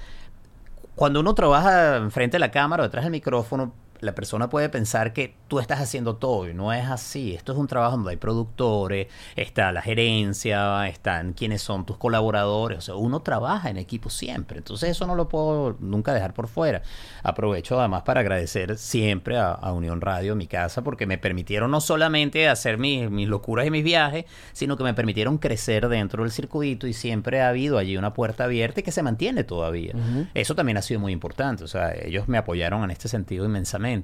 cuando 0.96 1.20
uno 1.20 1.36
trabaja 1.36 1.98
enfrente 1.98 2.36
de 2.36 2.39
la 2.39 2.50
cámara 2.52 2.82
o 2.82 2.86
detrás 2.88 3.06
del 3.06 3.12
micrófono, 3.12 3.74
la 4.06 4.15
persona 4.15 4.50
puede 4.50 4.70
pensar 4.70 5.13
que 5.13 5.36
tú 5.48 5.60
estás 5.60 5.82
haciendo 5.82 6.15
todo 6.15 6.48
y 6.50 6.54
no 6.54 6.72
es 6.74 6.86
así. 6.86 7.34
Esto 7.34 7.52
es 7.52 7.58
un 7.58 7.68
trabajo 7.68 7.98
donde 7.98 8.12
hay 8.12 8.18
productores, 8.18 9.08
está 9.36 9.72
la 9.72 9.82
gerencia, 9.82 10.88
están 10.88 11.34
quienes 11.34 11.62
son 11.62 11.86
tus 11.86 11.98
colaboradores. 11.98 12.78
O 12.78 12.82
sea, 12.82 12.96
uno 12.96 13.22
trabaja 13.22 13.70
en 13.70 13.78
equipo 13.78 14.10
siempre. 14.10 14.60
Entonces 14.60 14.91
eso 14.91 15.06
no 15.08 15.15
lo 15.15 15.28
puedo 15.28 15.76
nunca 15.80 16.13
dejar 16.13 16.34
por 16.34 16.48
fuera. 16.48 16.82
Aprovecho 17.24 17.80
además 17.80 18.04
para 18.04 18.22
agradecer 18.22 18.78
siempre 18.78 19.38
a, 19.38 19.52
a 19.52 19.74
Unión 19.74 20.02
Radio, 20.02 20.36
mi 20.36 20.48
casa, 20.48 20.84
porque 20.84 21.06
me 21.06 21.18
permitieron 21.18 21.72
no 21.72 21.82
solamente 21.82 22.48
hacer 22.48 22.78
mis, 22.78 23.10
mis 23.10 23.28
locuras 23.28 23.65
y 23.65 23.72
mis 23.72 23.84
viajes, 23.84 24.26
sino 24.54 24.78
que 24.78 24.84
me 24.84 24.94
permitieron 24.94 25.38
crecer 25.38 25.89
dentro 25.89 26.24
del 26.24 26.32
circuito 26.32 26.88
y 26.88 26.94
siempre 26.94 27.41
ha 27.41 27.50
habido 27.50 27.78
allí 27.78 27.98
una 27.98 28.13
puerta 28.13 28.46
abierta 28.46 28.80
y 28.80 28.84
que 28.84 28.91
se 28.91 29.04
mantiene 29.04 29.44
todavía. 29.44 29.94
Eso 30.34 30.56
también 30.56 30.78
ha 30.78 30.82
sido 30.82 31.00
muy 31.00 31.12
importante. 31.12 31.63
O 31.63 31.68
sea, 31.68 31.94
ellos 31.94 32.28
me 32.28 32.38
apoyaron 32.38 32.84
en 32.84 32.91
este 32.91 33.08
sentido 33.08 33.46
inmensamente. 33.46 33.94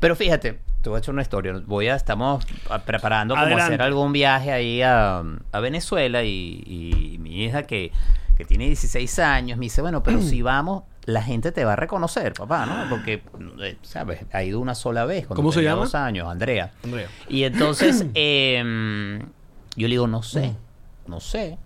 Pero 0.00 0.16
fíjate, 0.16 0.60
te 0.82 0.88
voy 0.88 0.96
a 0.96 0.98
echar 1.00 1.12
una 1.12 1.22
historia. 1.22 1.60
Voy 1.66 1.88
a, 1.88 1.96
estamos 1.96 2.46
preparando 2.84 3.34
como 3.34 3.44
Adelante. 3.44 3.64
hacer 3.64 3.82
algún 3.82 4.12
viaje 4.12 4.52
ahí 4.52 4.82
a, 4.82 5.22
a 5.52 5.60
Venezuela 5.60 6.22
y, 6.22 6.62
y 6.66 7.18
mi 7.18 7.44
hija 7.44 7.64
que, 7.64 7.92
que 8.36 8.44
tiene 8.44 8.66
16 8.66 9.18
años 9.18 9.58
me 9.58 9.64
dice, 9.66 9.82
bueno, 9.82 10.02
pero 10.02 10.20
si 10.22 10.42
vamos, 10.42 10.84
la 11.06 11.22
gente 11.22 11.52
te 11.52 11.64
va 11.64 11.74
a 11.74 11.76
reconocer, 11.76 12.34
papá, 12.34 12.66
¿no? 12.66 12.90
Porque, 12.90 13.22
eh, 13.60 13.76
¿sabes? 13.82 14.20
Ha 14.32 14.42
ido 14.42 14.60
una 14.60 14.74
sola 14.74 15.04
vez. 15.04 15.26
cuando 15.26 15.36
¿Cómo 15.36 15.52
se 15.52 15.62
llama? 15.62 15.82
dos 15.82 15.94
años, 15.94 16.28
Andrea. 16.28 16.72
Andrea. 16.84 17.08
Y 17.28 17.44
entonces, 17.44 18.06
em, 18.14 19.20
yo 19.76 19.88
le 19.88 19.88
digo, 19.88 20.06
no 20.08 20.22
sé, 20.22 20.54
no 21.06 21.20
sé. 21.20 21.58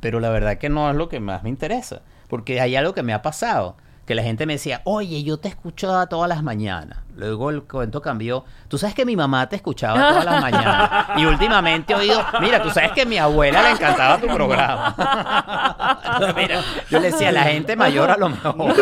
Pero 0.00 0.20
la 0.20 0.30
verdad 0.30 0.58
que 0.58 0.68
no 0.68 0.90
es 0.90 0.96
lo 0.96 1.08
que 1.08 1.20
más 1.20 1.42
me 1.42 1.50
interesa. 1.50 2.02
Porque 2.28 2.60
hay 2.60 2.76
algo 2.76 2.94
que 2.94 3.02
me 3.02 3.12
ha 3.12 3.22
pasado. 3.22 3.76
Que 4.08 4.14
la 4.14 4.22
gente 4.22 4.46
me 4.46 4.54
decía, 4.54 4.80
oye, 4.84 5.22
yo 5.22 5.36
te 5.36 5.48
escuchaba 5.48 6.06
todas 6.06 6.30
las 6.30 6.42
mañanas. 6.42 6.96
Luego 7.14 7.50
el 7.50 7.64
cuento 7.64 8.00
cambió. 8.00 8.42
Tú 8.66 8.78
sabes 8.78 8.94
que 8.94 9.04
mi 9.04 9.16
mamá 9.16 9.46
te 9.50 9.56
escuchaba 9.56 9.98
todas 10.08 10.24
las 10.24 10.40
mañanas. 10.40 10.90
Y 11.18 11.26
últimamente 11.26 11.92
he 11.92 11.96
oído, 11.96 12.24
mira, 12.40 12.62
tú 12.62 12.70
sabes 12.70 12.92
que 12.92 13.02
a 13.02 13.04
mi 13.04 13.18
abuela 13.18 13.62
le 13.64 13.72
encantaba 13.72 14.16
tu 14.16 14.26
programa. 14.28 14.94
mira, 16.36 16.62
yo 16.90 17.00
le 17.00 17.10
decía, 17.10 17.30
la 17.32 17.42
gente 17.42 17.76
mayor 17.76 18.10
a 18.10 18.16
lo 18.16 18.30
mejor. 18.30 18.56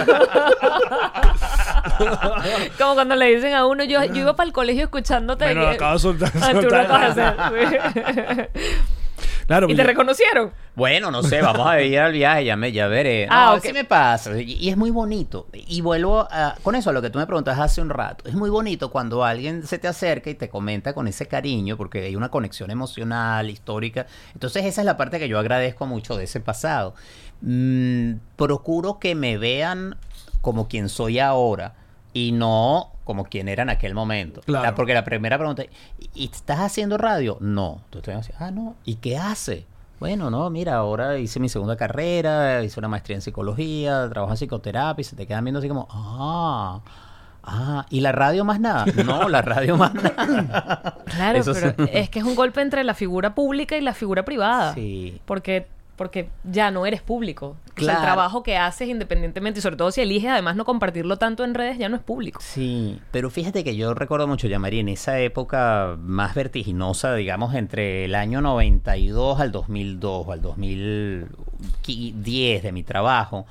Como 2.79 2.95
cuando 2.95 3.17
le 3.17 3.35
dicen 3.35 3.53
a 3.55 3.67
uno, 3.67 3.83
yo, 3.83 4.05
yo 4.05 4.21
iba 4.21 4.37
para 4.37 4.47
el 4.47 4.53
colegio 4.53 4.85
escuchándote. 4.85 5.45
Bueno, 5.45 5.67
acabo 5.67 5.95
de 5.95 5.99
soltar- 5.99 6.31
Claro, 9.47 9.69
¿Y 9.71 9.75
te 9.75 9.83
yo- 9.83 9.87
reconocieron? 9.87 10.51
Bueno, 10.75 11.11
no 11.11 11.23
sé, 11.23 11.41
vamos 11.41 11.67
a 11.67 11.81
ir 11.81 11.99
al 12.01 12.13
viaje, 12.13 12.45
ya, 12.45 12.57
me, 12.57 12.73
ya 12.73 12.87
veré. 12.89 13.29
Ah, 13.31 13.53
No, 13.55 13.61
sí 13.61 13.73
me 13.73 13.85
pasa. 13.85 14.39
Y, 14.41 14.55
y 14.55 14.69
es 14.71 14.77
muy 14.77 14.91
bonito. 14.91 15.47
Y 15.53 15.81
vuelvo 15.81 16.27
a, 16.31 16.57
con 16.63 16.75
eso 16.75 16.91
a 16.91 16.93
lo 16.93 17.01
que 17.01 17.11
tú 17.11 17.19
me 17.19 17.27
preguntas 17.27 17.59
hace 17.59 17.81
un 17.81 17.89
rato. 17.89 18.29
Es 18.29 18.35
muy 18.35 18.51
bonito 18.51 18.91
cuando 18.91 19.25
alguien 19.25 19.65
se 19.67 19.79
te 19.79 19.87
acerca 19.89 20.31
y 20.31 20.35
te 20.35 20.49
comenta 20.49 20.93
con 20.95 21.07
ese 21.09 21.27
cariño, 21.27 21.77
porque 21.77 22.03
hay 22.07 22.17
una 22.17 22.29
conexión 22.31 22.71
emocional, 22.71 23.49
histórica. 23.49 24.07
Entonces 24.35 24.65
esa 24.65 24.81
es 24.83 24.85
la 24.85 24.97
parte 24.97 25.19
que 25.21 25.29
yo 25.29 25.39
agradezco 25.39 25.87
mucho 25.87 26.17
de 26.17 26.25
ese 26.25 26.41
pasado. 26.41 26.95
Mm, 27.41 28.15
procuro 28.37 28.99
que 28.99 29.15
me 29.15 29.39
vean 29.39 29.97
como 30.41 30.69
quien 30.69 30.89
soy 30.89 31.19
ahora. 31.21 31.75
Y 32.17 32.33
no 32.33 32.93
como 33.05 33.25
quien 33.27 33.47
era 33.49 33.63
en 33.63 33.69
aquel 33.71 33.95
momento. 33.95 34.41
Claro. 34.41 34.65
La- 34.65 34.75
porque 34.75 34.95
la 34.95 35.05
primera 35.05 35.37
pregunta, 35.37 35.65
¿y 35.65 35.71
y 36.15 36.25
estás 36.33 36.61
haciendo 36.61 36.97
radio? 36.97 37.37
No. 37.41 37.83
Tú 37.91 37.99
estás 37.99 38.17
así, 38.17 38.33
ah, 38.39 38.51
no. 38.51 38.75
¿Y 38.85 38.95
qué 38.97 39.19
hace? 39.19 39.67
Bueno, 40.01 40.31
no, 40.31 40.49
mira, 40.51 40.77
ahora 40.77 41.19
hice 41.19 41.39
mi 41.41 41.49
segunda 41.51 41.77
carrera, 41.77 42.63
hice 42.63 42.81
una 42.81 42.89
maestría 42.89 43.17
en 43.17 43.23
psicología, 43.23 44.09
trabajo 44.11 44.33
en 44.33 44.37
psicoterapia 44.39 45.01
y 45.01 45.05
se 45.05 45.15
te 45.17 45.27
quedan 45.27 45.45
viendo 45.45 45.59
así 45.59 45.69
como, 45.69 45.89
ah, 45.91 46.81
ah, 47.45 47.87
¿y 47.91 48.01
la 48.01 48.13
radio 48.13 48.45
más 48.45 48.61
nada? 48.61 48.85
No, 49.05 49.29
la 49.29 49.43
radio 49.43 49.77
más 49.77 49.93
nada. 49.95 50.97
Claro, 51.05 51.39
Eso 51.39 51.53
pero 51.53 51.75
sí. 51.79 51.91
es 51.93 52.09
que 52.11 52.19
es 52.21 52.25
un 52.25 52.35
golpe 52.35 52.61
entre 52.63 52.83
la 52.85 52.95
figura 52.95 53.35
pública 53.35 53.77
y 53.77 53.81
la 53.83 53.93
figura 53.95 54.25
privada. 54.25 54.75
Sí. 54.75 55.21
Porque, 55.27 55.67
porque 55.97 56.29
ya 56.45 56.71
no 56.71 56.87
eres 56.87 57.03
público. 57.03 57.49
O 57.49 57.57
sea, 57.65 57.75
Claro. 57.75 57.99
el 57.99 58.05
trabajo 58.05 58.43
que 58.43 58.57
haces 58.57 58.89
independientemente, 58.89 59.59
y 59.59 59.63
sobre 59.63 59.77
todo 59.77 59.91
si 59.91 60.01
eliges 60.01 60.31
además 60.31 60.57
no 60.57 60.65
compartirlo 60.65 61.19
tanto 61.19 61.45
en 61.45 61.55
redes, 61.55 61.79
ya 61.79 61.89
no 61.89 61.97
es 61.97 62.03
público. 62.03 62.41
Sí, 62.43 63.01
pero 63.11 63.31
fíjate 63.31 63.65
que 63.65 63.77
yo 63.77 63.93
recuerdo 63.95 64.27
mucho, 64.27 64.49
Yamari, 64.49 64.81
en 64.81 64.89
esa 64.89 65.19
época 65.21 65.97
más 66.01 66.35
vertiginosa, 66.35 67.15
digamos, 67.15 67.55
entre 67.55 68.05
el 68.07 68.15
año 68.15 68.41
92 68.41 69.41
al 69.41 69.53
2002 69.53 70.27
o 70.27 70.33
al 70.33 70.41
2010 70.43 72.63
de 72.63 72.73
mi 72.73 72.83
trabajo, 72.83 73.47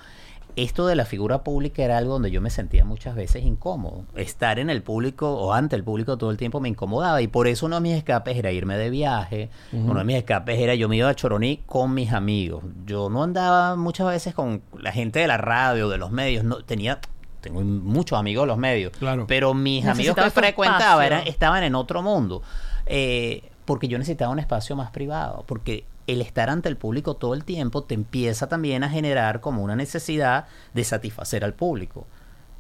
esto 0.56 0.88
de 0.88 0.96
la 0.96 1.06
figura 1.06 1.44
pública 1.44 1.84
era 1.84 1.98
algo 1.98 2.14
donde 2.14 2.32
yo 2.32 2.40
me 2.42 2.50
sentía 2.50 2.86
muchas 2.86 3.16
veces 3.16 3.44
incómodo. 3.44 4.06
Estar 4.16 4.60
en 4.60 4.70
el 4.70 4.82
público 4.82 5.32
o 5.34 5.54
ante 5.54 5.76
el 5.76 5.84
público 5.84 6.18
todo 6.18 6.32
el 6.32 6.38
tiempo 6.38 6.60
me 6.60 6.70
incomodaba 6.70 7.22
y 7.22 7.28
por 7.28 7.48
eso 7.48 7.66
uno 7.66 7.76
de 7.76 7.82
mis 7.82 7.96
escapes 7.98 8.38
era 8.38 8.52
irme 8.52 8.78
de 8.78 8.90
viaje, 8.90 9.50
uno 9.74 10.00
de 10.00 10.06
mis 10.06 10.16
escapes 10.18 10.60
era 10.60 10.76
yo 10.76 10.88
me 10.90 10.98
iba 10.98 11.10
a 11.10 11.16
Choroní 11.16 11.58
con 11.66 11.94
mis 11.94 12.14
amigos. 12.14 12.64
Yo 12.86 13.10
no 13.10 13.24
andaba 13.24 13.76
muchas 13.76 14.08
veces 14.08 14.34
con 14.34 14.62
la 14.80 14.92
gente 14.92 15.20
de 15.20 15.28
la 15.28 15.38
radio, 15.38 15.90
de 15.90 15.98
los 15.98 16.12
medios, 16.12 16.44
no 16.44 16.64
tenía 16.64 17.00
tengo 17.42 17.62
muchos 17.62 18.18
amigos 18.18 18.44
de 18.44 18.48
los 18.48 18.58
medios, 18.58 18.92
Claro. 18.98 19.26
pero 19.28 19.54
mis 19.54 19.86
amigos 19.86 20.16
que 20.16 20.32
frecuentaba 20.32 21.06
eran, 21.06 21.28
estaban 21.28 21.64
en 21.64 21.76
otro 21.76 22.02
mundo. 22.02 22.42
Eh, 22.88 23.52
porque 23.66 23.88
yo 23.88 23.98
necesitaba 23.98 24.32
un 24.32 24.40
espacio 24.40 24.76
más 24.76 24.92
privado. 24.92 25.44
Porque 25.48 25.86
el 26.08 26.22
estar 26.22 26.50
ante 26.50 26.70
el 26.70 26.78
público 26.78 27.16
todo 27.16 27.34
el 27.34 27.44
tiempo 27.44 27.84
te 27.84 27.96
empieza 27.96 28.48
también 28.48 28.84
a 28.84 28.90
generar 28.90 29.42
como 29.42 29.64
una 29.64 29.76
necesidad 29.76 30.46
de 30.74 30.84
satisfacer 30.84 31.44
al 31.44 31.54
público. 31.54 32.06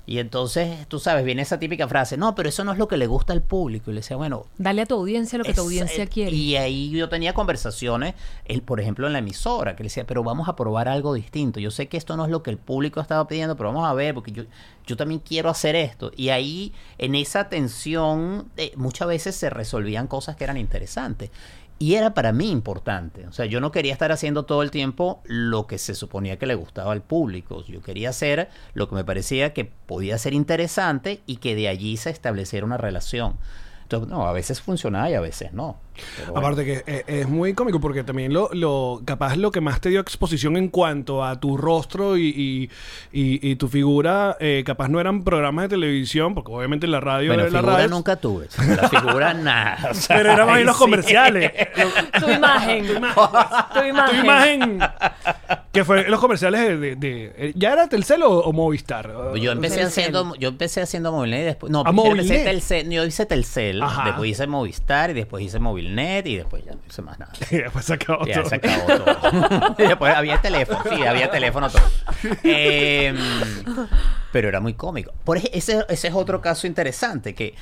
Y 0.05 0.19
entonces, 0.19 0.87
tú 0.87 0.99
sabes, 0.99 1.25
viene 1.25 1.41
esa 1.41 1.59
típica 1.59 1.87
frase, 1.87 2.15
no, 2.17 2.35
pero 2.35 2.49
eso 2.49 2.63
no 2.63 2.71
es 2.71 2.77
lo 2.77 2.87
que 2.87 2.97
le 2.97 3.07
gusta 3.07 3.33
al 3.33 3.41
público. 3.41 3.89
Y 3.89 3.95
le 3.95 4.01
decía, 4.01 4.17
bueno, 4.17 4.45
Dale 4.57 4.83
a 4.83 4.85
tu 4.85 4.95
audiencia 4.95 5.37
lo 5.37 5.43
que 5.43 5.53
tu 5.53 5.61
audiencia 5.61 6.03
eh, 6.03 6.07
quiere. 6.07 6.35
Y 6.35 6.55
ahí 6.57 6.91
yo 6.91 7.09
tenía 7.09 7.33
conversaciones, 7.33 8.13
el, 8.45 8.61
por 8.61 8.79
ejemplo, 8.79 9.07
en 9.07 9.13
la 9.13 9.19
emisora, 9.19 9.75
que 9.75 9.83
le 9.83 9.87
decía, 9.87 10.05
pero 10.05 10.23
vamos 10.23 10.47
a 10.47 10.55
probar 10.55 10.87
algo 10.87 11.13
distinto. 11.13 11.59
Yo 11.59 11.71
sé 11.71 11.87
que 11.87 11.97
esto 11.97 12.15
no 12.17 12.25
es 12.25 12.31
lo 12.31 12.43
que 12.43 12.51
el 12.51 12.57
público 12.57 13.01
estaba 13.01 13.27
pidiendo, 13.27 13.55
pero 13.55 13.69
vamos 13.69 13.89
a 13.89 13.93
ver, 13.93 14.13
porque 14.13 14.31
yo, 14.31 14.43
yo 14.85 14.95
también 14.95 15.19
quiero 15.19 15.49
hacer 15.49 15.75
esto. 15.75 16.11
Y 16.15 16.29
ahí, 16.29 16.73
en 16.97 17.15
esa 17.15 17.49
tensión, 17.49 18.49
eh, 18.57 18.73
muchas 18.75 19.07
veces 19.07 19.35
se 19.35 19.49
resolvían 19.49 20.07
cosas 20.07 20.35
que 20.35 20.43
eran 20.43 20.57
interesantes. 20.57 21.31
Y 21.77 21.95
era 21.95 22.13
para 22.13 22.31
mí 22.31 22.51
importante. 22.51 23.27
O 23.27 23.33
sea, 23.33 23.45
yo 23.45 23.59
no 23.59 23.71
quería 23.71 23.91
estar 23.91 24.11
haciendo 24.11 24.45
todo 24.45 24.63
el 24.63 24.71
tiempo 24.71 25.21
lo 25.25 25.67
que 25.67 25.77
se 25.77 25.93
suponía 25.93 26.39
que 26.39 26.45
le 26.45 26.55
gustaba 26.55 26.93
al 26.93 27.01
público. 27.01 27.63
Yo 27.65 27.81
quería 27.81 28.09
hacer 28.09 28.49
lo 28.73 28.87
que 28.87 28.95
me 28.95 29.03
parecía 29.03 29.53
que 29.53 29.65
podía 29.65 30.17
ser 30.17 30.33
interesante 30.33 31.21
y 31.25 31.37
que 31.37 31.53
de 31.55 31.67
allí 31.67 31.97
se 31.97 32.11
estableciera 32.11 32.65
una 32.65 32.77
relación. 32.77 33.35
Entonces, 33.85 34.09
no, 34.09 34.27
a 34.27 34.33
veces 34.33 34.61
funcionaba 34.61 35.09
y 35.11 35.13
a 35.13 35.21
veces 35.21 35.53
no. 35.53 35.79
Pero 36.17 36.33
bueno. 36.33 36.39
Aparte 36.47 36.65
que 36.65 36.83
eh, 36.87 37.03
es 37.07 37.29
muy 37.29 37.53
cómico 37.53 37.79
porque 37.79 38.03
también 38.03 38.33
lo, 38.33 38.49
lo 38.51 39.01
capaz 39.05 39.37
lo 39.37 39.51
que 39.51 39.61
más 39.61 39.79
te 39.79 39.87
dio 39.89 40.01
exposición 40.01 40.57
en 40.57 40.67
cuanto 40.67 41.23
a 41.23 41.39
tu 41.39 41.55
rostro 41.55 42.17
y, 42.17 42.23
y, 42.27 42.69
y- 43.13 43.51
y 43.51 43.55
tu 43.55 43.67
figura, 43.69 44.35
eh, 44.41 44.63
capaz 44.65 44.89
no 44.89 44.99
eran 44.99 45.23
programas 45.23 45.65
de 45.65 45.69
televisión, 45.69 46.33
porque 46.33 46.51
obviamente 46.51 46.85
la 46.87 46.99
radio 46.99 47.29
bueno, 47.29 47.43
era 47.43 47.51
la 47.51 47.59
figura 47.59 47.75
radio. 47.77 47.89
nunca 47.89 48.15
tuve. 48.17 48.47
La 48.75 48.89
figura 48.89 49.33
nada. 49.35 49.89
o 49.91 49.93
sea, 49.93 50.17
Pero 50.17 50.31
eran 50.33 50.47
más 50.47 50.55
bien 50.55 50.65
los 50.67 50.75
sí. 50.75 50.83
comerciales. 50.83 51.51
tu 52.19 52.29
imagen. 52.29 52.85
tu 52.87 53.83
imagen. 53.83 54.05
tu 54.09 54.15
imagen. 54.25 54.79
que 55.71 55.85
fue 55.85 56.09
los 56.09 56.19
comerciales 56.19 56.61
de, 56.61 56.77
de- 56.77 56.95
de- 56.95 57.53
¿Ya 57.55 57.71
era 57.73 57.87
Telcel 57.87 58.23
o, 58.23 58.31
o 58.39 58.51
Movistar? 58.51 59.13
Yo 59.39 59.51
empecé 59.51 59.77
Telcel. 59.77 60.03
haciendo, 60.03 60.35
yo 60.35 60.49
empecé 60.49 60.81
haciendo 60.81 61.11
Movilnet 61.13 61.41
y 61.41 61.43
después. 61.45 61.71
No, 61.71 61.81
¿A 61.81 61.83
primero 61.85 62.09
Movilnet? 62.09 62.25
empecé 62.31 62.43
Telcel, 62.45 62.89
yo 62.91 63.05
hice 63.05 63.25
Telcel, 63.25 63.74
Ajá. 63.83 64.05
después 64.05 64.29
hice 64.31 64.47
Movistar 64.47 65.09
y 65.09 65.13
después 65.13 65.43
hice 65.43 65.59
Movilnet 65.59 66.25
y 66.27 66.37
después 66.37 66.63
ya 66.63 66.71
no 66.71 66.79
hice 66.87 67.01
más 67.01 67.19
nada. 67.19 67.31
Y 67.51 67.57
después 67.57 67.85
se 67.85 67.93
acabó 67.93 68.25
Ya 68.25 68.35
todo. 68.35 68.49
se 68.49 68.55
acabó 68.55 68.85
todo. 68.85 69.75
y 69.77 69.83
después 69.83 70.15
había 70.15 70.41
teléfono, 70.41 70.79
sí, 70.89 71.03
había 71.03 71.29
teléfono 71.29 71.69
todo. 71.69 71.83
Em, 72.43 73.17
pero 74.31 74.47
era 74.47 74.59
muy 74.61 74.73
cómico. 74.73 75.11
Por 75.23 75.37
ese, 75.37 75.85
ese 75.89 76.07
es 76.07 76.13
otro 76.13 76.39
caso 76.41 76.67
interesante 76.67 77.35
que, 77.35 77.55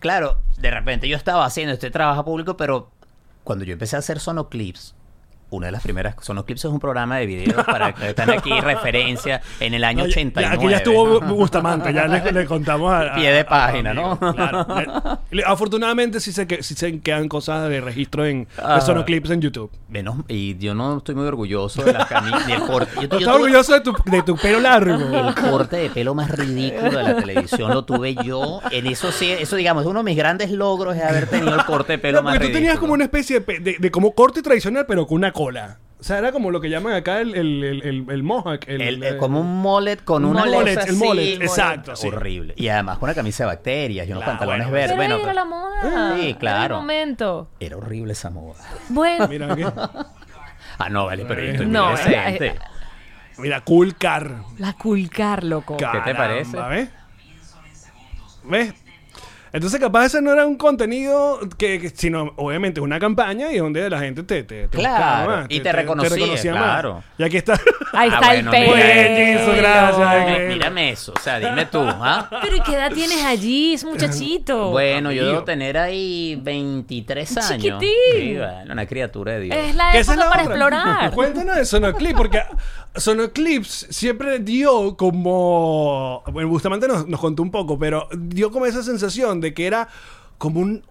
claro, 0.00 0.38
de 0.58 0.70
repente 0.70 1.08
yo 1.08 1.16
estaba 1.16 1.44
haciendo 1.44 1.72
este 1.74 1.90
trabajo 1.90 2.24
público, 2.24 2.56
pero 2.56 2.90
cuando 3.44 3.64
yo 3.64 3.74
empecé 3.74 3.94
a 3.94 4.00
hacer 4.00 4.18
sonoclips, 4.18 4.95
una 5.50 5.66
de 5.66 5.72
las 5.72 5.82
primeras, 5.82 6.16
Sonoclips 6.20 6.64
es 6.64 6.70
un 6.70 6.80
programa 6.80 7.18
de 7.18 7.26
video 7.26 7.64
para 7.64 7.92
que 7.94 8.08
están 8.10 8.30
aquí 8.30 8.50
referencia 8.60 9.40
en 9.60 9.74
el 9.74 9.84
año 9.84 9.98
No, 9.98 10.04
ya- 10.06 10.10
89. 10.12 10.48
ya- 10.56 10.60
aquí 10.60 10.70
ya 10.70 10.76
estuvo 10.78 11.20
Bustamante, 11.20 11.92
ya 11.92 12.06
le, 12.08 12.32
le 12.32 12.46
contamos 12.46 12.92
a, 12.92 13.12
a- 13.12 13.14
Pie 13.14 13.30
de 13.32 13.44
página, 13.44 13.90
a- 13.90 13.94
¿no? 13.94 14.18
Claro. 14.18 15.20
Le- 15.30 15.44
afortunadamente 15.44 16.20
sí 16.20 16.32
se, 16.32 16.46
que, 16.46 16.62
sí 16.62 16.74
se 16.74 17.00
quedan 17.00 17.28
cosas 17.28 17.68
de 17.68 17.80
registro 17.80 18.24
en 18.26 18.46
Ah. 18.58 18.76
de 18.76 18.80
sonoclips 18.80 19.30
en 19.30 19.40
YouTube. 19.40 19.70
Menos, 19.88 20.16
y 20.28 20.56
yo 20.58 20.74
no 20.74 20.98
estoy 20.98 21.14
muy 21.14 21.26
orgulloso 21.26 21.82
de 21.82 21.92
las 21.92 22.06
camisas 22.06 22.46
ni 22.46 22.52
el 22.52 22.60
corte. 22.62 22.90
Yo- 22.96 23.02
yo 23.02 23.04
¿Estás 23.04 23.20
tuve- 23.22 23.34
orgulloso 23.34 23.72
de 23.74 23.80
tu, 23.80 23.94
de 24.06 24.22
tu 24.22 24.36
pelo 24.36 24.60
largo? 24.60 24.94
El 25.28 25.34
corte 25.34 25.76
de 25.76 25.90
pelo 25.90 26.14
más 26.14 26.30
ridículo 26.30 26.90
de 26.90 27.02
la 27.02 27.16
televisión 27.16 27.70
lo 27.72 27.84
tuve 27.84 28.14
yo. 28.24 28.60
En 28.70 28.86
eso 28.86 29.12
sí, 29.12 29.30
eso 29.30 29.56
digamos, 29.56 29.86
uno 29.86 30.00
de 30.00 30.04
mis 30.04 30.16
grandes 30.16 30.50
logros 30.50 30.96
es 30.96 31.02
haber 31.04 31.26
tenido 31.28 31.54
el 31.54 31.64
corte 31.64 31.92
de 31.94 31.98
pelo 31.98 32.18
No, 32.18 32.22
más 32.24 32.34
tú 32.34 32.40
ridículo. 32.40 32.58
tenías 32.58 32.78
como 32.78 32.92
una 32.94 33.04
especie 33.04 33.40
de, 33.40 33.58
de, 33.60 33.76
de 33.78 33.90
como 33.90 34.12
corte 34.12 34.42
tradicional, 34.42 34.86
pero 34.86 35.06
con 35.06 35.16
una 35.16 35.32
cola. 35.36 35.78
O 35.98 36.04
sea, 36.04 36.18
era 36.18 36.30
como 36.30 36.50
lo 36.50 36.60
que 36.60 36.68
llaman 36.68 36.92
acá 36.92 37.20
el, 37.20 37.34
el, 37.34 37.64
el, 37.64 37.82
el, 37.82 38.06
el 38.10 38.22
mohawk. 38.22 38.60
El, 38.68 38.80
El- 38.82 39.02
eh, 39.02 39.08
el- 39.08 39.16
como 39.16 39.40
un 39.40 39.46
mullet 39.62 39.96
con 40.04 40.24
Un 40.24 40.32
una 40.32 40.44
mullet, 40.44 40.74
cosa 40.74 40.88
el 40.88 40.94
así, 40.94 41.04
mullet, 41.04 41.42
exacto, 41.42 41.96
sí. 41.96 42.08
Horrible. 42.08 42.52
Y 42.56 42.68
además 42.68 42.98
con 42.98 43.08
una 43.08 43.14
camisa 43.14 43.44
de 43.44 43.46
bacterias 43.48 44.06
y 44.06 44.10
unos 44.12 44.22
Claro, 44.24 44.38
pantalones 44.38 44.68
bueno, 44.68 44.78
verdes. 44.80 44.96
Bueno, 44.96 45.14
ahí 45.14 45.20
era 45.22 45.32
pero- 45.32 45.34
la 45.34 45.44
moda. 45.44 46.16
Sí, 46.16 46.28
Era 46.30 46.38
claro. 46.38 46.74
el 46.76 46.80
momento. 46.82 47.50
era 47.60 47.76
horrible 47.78 48.12
esa 48.12 48.30
moda. 48.30 48.60
Bueno. 48.90 49.26
Mira, 49.28 49.56
Ah, 50.78 50.90
no, 50.90 51.06
vale, 51.06 51.24
pero 51.24 51.42
yo 51.42 51.50
estoy 51.52 51.66
No, 51.66 51.90
muy 51.92 52.00
eh, 52.00 52.04
decente. 52.04 52.46
eh, 52.48 52.58
mira, 53.38 53.62
cool 53.62 53.96
car. 53.96 54.42
La 54.58 54.74
culcar, 54.74 55.42
loco. 55.44 55.78
¿Qué 55.78 55.86
te 56.04 56.14
parece? 56.14 56.52
Caramba, 56.52 56.68
¿Ves? 56.76 56.90
¿Ves? 58.44 58.74
Entonces, 59.52 59.80
capaz 59.80 60.06
ese 60.06 60.20
no 60.22 60.32
era 60.32 60.46
un 60.46 60.56
contenido 60.56 61.38
que, 61.56 61.80
que- 61.80 61.90
sino 61.90 62.32
obviamente 62.36 62.80
una 62.80 62.98
campaña 62.98 63.50
y 63.52 63.58
donde 63.58 63.88
la 63.88 63.98
gente 64.00 64.22
te, 64.22 64.42
te, 64.44 64.68
te 64.68 64.76
Claro, 64.78 65.30
más, 65.30 65.46
y 65.48 65.60
te 65.60 65.72
reconocía, 65.72 66.52
más. 66.52 66.62
claro. 66.62 67.02
Y 67.18 67.22
aquí 67.22 67.36
está. 67.38 67.54
Ahí 67.92 68.10
Ah, 68.12 68.14
está 68.14 68.26
bueno, 68.26 68.52
el 68.52 68.64
pelo. 68.64 68.76
Jesus, 68.76 69.56
gracias. 69.56 70.48
Mírame 70.48 70.90
eso, 70.90 71.12
o 71.16 71.20
sea, 71.20 71.38
dime 71.38 71.66
tú, 71.66 71.80
¿ah? 71.82 72.28
Pero 72.42 72.56
¿y 72.56 72.60
qué 72.60 72.74
edad 72.74 72.90
tienes 72.92 73.24
allí? 73.24 73.74
Es 73.74 73.84
un 73.84 73.92
muchachito. 73.92 74.70
Bueno, 74.70 75.12
yo 75.12 75.26
debo 75.26 75.44
tener 75.44 75.78
ahí 75.78 76.38
23 76.42 77.36
años. 77.38 77.48
Chiquitín. 77.62 77.90
Sí, 78.14 78.34
bueno, 78.36 78.72
una 78.72 78.86
criatura 78.86 79.32
de 79.32 79.40
Dios. 79.40 79.56
Es 79.56 79.74
la 79.74 79.88
época 79.96 79.98
es 80.00 80.08
la 80.08 80.28
para 80.28 80.42
otra. 80.42 80.42
explorar. 80.54 81.10
Cuéntanos 81.12 81.56
de 81.56 81.64
Sonoclip, 81.64 82.16
porque 82.16 82.42
Sonoclips 82.96 83.86
siempre 83.90 84.38
dio 84.38 84.96
como. 84.96 86.22
Bueno, 86.32 86.48
Bustamante 86.48 86.88
nos, 86.88 87.06
nos 87.06 87.20
contó 87.20 87.42
un 87.42 87.50
poco, 87.50 87.78
pero 87.78 88.08
dio 88.16 88.50
como 88.50 88.66
esa 88.66 88.82
sensación 88.82 89.40
de 89.40 89.54
que 89.54 89.66
era 89.66 89.88
como 90.38 90.60
un. 90.60 90.82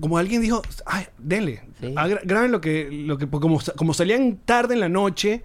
Como 0.00 0.18
alguien 0.18 0.40
dijo, 0.40 0.62
ay, 0.86 1.06
denle, 1.18 1.62
Sí. 1.80 1.94
graben 2.24 2.52
lo 2.52 2.60
que, 2.60 2.88
lo 2.90 3.16
que 3.18 3.26
como, 3.28 3.58
como 3.76 3.94
salían 3.94 4.38
tarde 4.44 4.74
en 4.74 4.80
la 4.80 4.88
noche, 4.88 5.42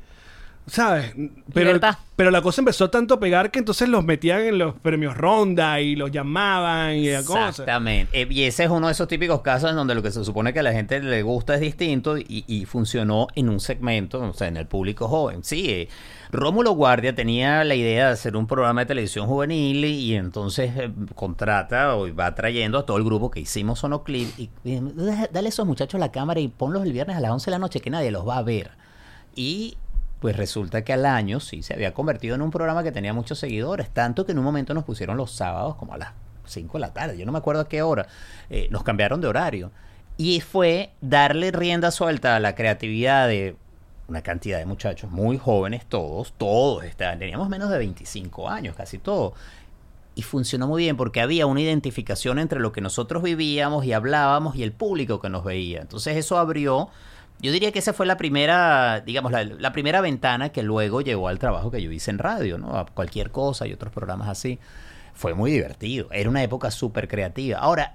¿sabes? 0.67 1.13
Pero, 1.54 1.67
Libertad. 1.67 1.97
Pero 2.15 2.32
la 2.32 2.41
cosa 2.41 2.62
empezó 2.62 2.89
tanto 2.89 3.15
a 3.15 3.19
pegar 3.19 3.51
que 3.51 3.60
entonces 3.60 3.89
los 3.89 4.06
metían 4.06 4.41
en 4.41 4.58
los 4.58 4.75
premios 4.75 5.17
Ronda 5.17 5.82
y 5.82 5.95
los 5.95 6.12
llamaban 6.12 6.95
y 6.95 7.10
la 7.10 7.23
cosa. 7.23 7.49
Exactamente. 7.49 8.21
Eh, 8.21 8.28
y 8.30 8.43
ese 8.43 8.63
es 8.63 8.69
uno 8.69 8.88
de 8.88 8.93
esos 8.93 9.08
típicos 9.08 9.41
casos 9.41 9.69
en 9.69 9.75
donde 9.75 9.95
lo 9.95 10.01
que 10.01 10.12
se 10.12 10.23
supone 10.23 10.54
que 10.54 10.60
a 10.60 10.63
la 10.63 10.71
gente 10.71 11.01
le 11.01 11.23
gusta 11.23 11.56
es 11.56 11.62
distinto 11.62 12.17
y, 12.17 12.45
y 12.47 12.65
funcionó 12.65 13.28
en 13.36 13.49
un 13.49 13.60
segmento, 13.60 14.21
o 14.21 14.34
sea, 14.34 14.47
en 14.47 14.58
el 14.58 14.65
público 14.65 15.08
joven. 15.08 15.43
Sí, 15.43 15.69
eh, 15.69 15.89
Rómulo 16.32 16.71
Guardia 16.71 17.13
tenía 17.13 17.63
la 17.63 17.75
idea 17.75 18.08
de 18.08 18.13
hacer 18.13 18.36
un 18.36 18.47
programa 18.47 18.82
de 18.82 18.86
televisión 18.88 19.28
juvenil 19.28 19.84
y, 19.84 20.15
entonces 20.15 20.71
eh, 20.78 20.91
contrata 21.15 21.95
o 21.95 22.13
va 22.15 22.34
trayendo 22.34 22.78
a 22.78 22.86
todo 22.86 22.97
el 22.97 23.04
grupo 23.04 23.30
que 23.30 23.41
hicimos 23.41 23.80
Sonoclip 23.80 24.30
y, 24.39 24.49
y 24.63 24.80
dale 25.32 25.47
a 25.47 25.49
esos 25.49 25.65
muchachos 25.65 25.99
la 25.99 26.12
cámara 26.12 26.39
y 26.39 26.47
ponlos 26.47 26.84
el 26.84 26.93
viernes 26.93 27.17
a 27.17 27.19
las 27.19 27.32
11 27.32 27.45
de 27.45 27.51
la 27.51 27.60
noche 27.60 27.82
que 27.82 27.89
nadie 27.89 28.12
los 28.12 28.28
va 28.28 28.38
a 28.38 28.43
ver. 28.43 28.71
Y 29.36 29.78
pues 30.26 30.38
resulta 30.38 30.84
que 30.84 30.92
al 30.92 31.06
año 31.06 31.40
sí 31.40 31.62
se 31.62 31.76
había 31.76 31.94
convertido 31.94 32.34
en 32.34 32.42
un 32.42 32.50
programa 32.50 32.82
que 32.82 32.92
tenía 32.92 33.14
muchos 33.14 33.38
seguidores, 33.38 33.92
tanto 33.92 34.26
que 34.26 34.32
en 34.32 34.40
un 34.40 34.44
momento 34.44 34.74
nos 34.74 34.84
pusieron 34.84 35.18
los 35.18 35.30
sábados 35.30 35.76
como 35.76 35.94
a 35.94 36.00
las 36.00 36.14
5 36.46 36.80
de 36.80 36.82
la 36.82 36.94
tarde, 36.94 37.16
yo 37.16 37.28
no 37.28 37.32
me 37.32 37.38
acuerdo 37.38 37.62
a 37.62 37.70
qué 37.70 37.84
hora, 37.84 38.08
eh, 38.50 38.68
nos 38.72 38.82
cambiaron 38.82 39.22
de 39.22 39.28
horario. 39.28 39.70
Y 40.18 40.42
fue 40.42 40.90
darle 41.00 41.52
rienda 41.52 41.92
suelta 41.92 42.36
a 42.36 42.40
la 42.40 42.56
creatividad 42.56 43.28
de 43.28 43.56
una 44.08 44.23
cantidad 44.23 44.58
de 44.58 44.65
muchachos 44.65 45.12
muy 45.12 45.38
jóvenes 45.38 45.86
todos, 45.86 46.34
todos 46.40 46.84
teníamos 46.98 47.48
menos 47.48 47.69
de 47.69 47.78
25 47.78 48.50
años, 48.50 48.76
casi 48.76 48.98
todos. 48.98 49.34
y 50.15 50.23
funcionó 50.23 50.65
muy 50.65 50.82
bien 50.82 50.98
porque 50.98 51.21
había 51.21 51.46
una 51.46 51.62
identificación 51.62 52.40
entre 52.40 52.60
lo 52.60 52.71
que 52.71 52.82
nosotros 52.82 53.21
vivíamos 53.21 53.86
y 53.86 53.94
hablábamos 53.94 54.56
y 54.56 54.63
el 54.63 54.71
público 54.71 55.21
que 55.21 55.30
nos 55.30 55.44
veía. 55.44 55.82
Entonces 55.82 56.17
eso 56.17 56.40
abrió, 56.40 56.90
yo 57.40 57.52
diría 57.52 57.71
que 57.71 57.79
esa 57.79 57.94
fue 57.94 58.06
la 58.06 58.17
primera, 58.17 59.02
digamos, 59.02 59.31
la, 59.31 59.44
la 59.44 59.71
primera 59.71 60.02
ventana 60.02 60.50
que 60.50 60.63
luego 60.63 61.02
llegó 61.02 61.27
al 61.27 61.40
trabajo 61.40 61.71
que 61.71 61.81
yo 61.81 61.92
hice 61.92 62.12
en 62.12 62.17
radio, 62.17 62.58
¿no? 62.58 62.77
A 62.77 62.86
cualquier 62.86 63.31
cosa 63.31 63.67
y 63.67 63.73
otros 63.73 63.92
programas 63.94 64.29
así. 64.29 64.60
Fue 65.13 65.33
muy 65.33 65.52
divertido. 65.52 66.08
Era 66.12 66.29
una 66.29 66.44
época 66.44 66.71
súper 66.71 67.08
creativa. 67.08 67.60
Ahora, 67.60 67.94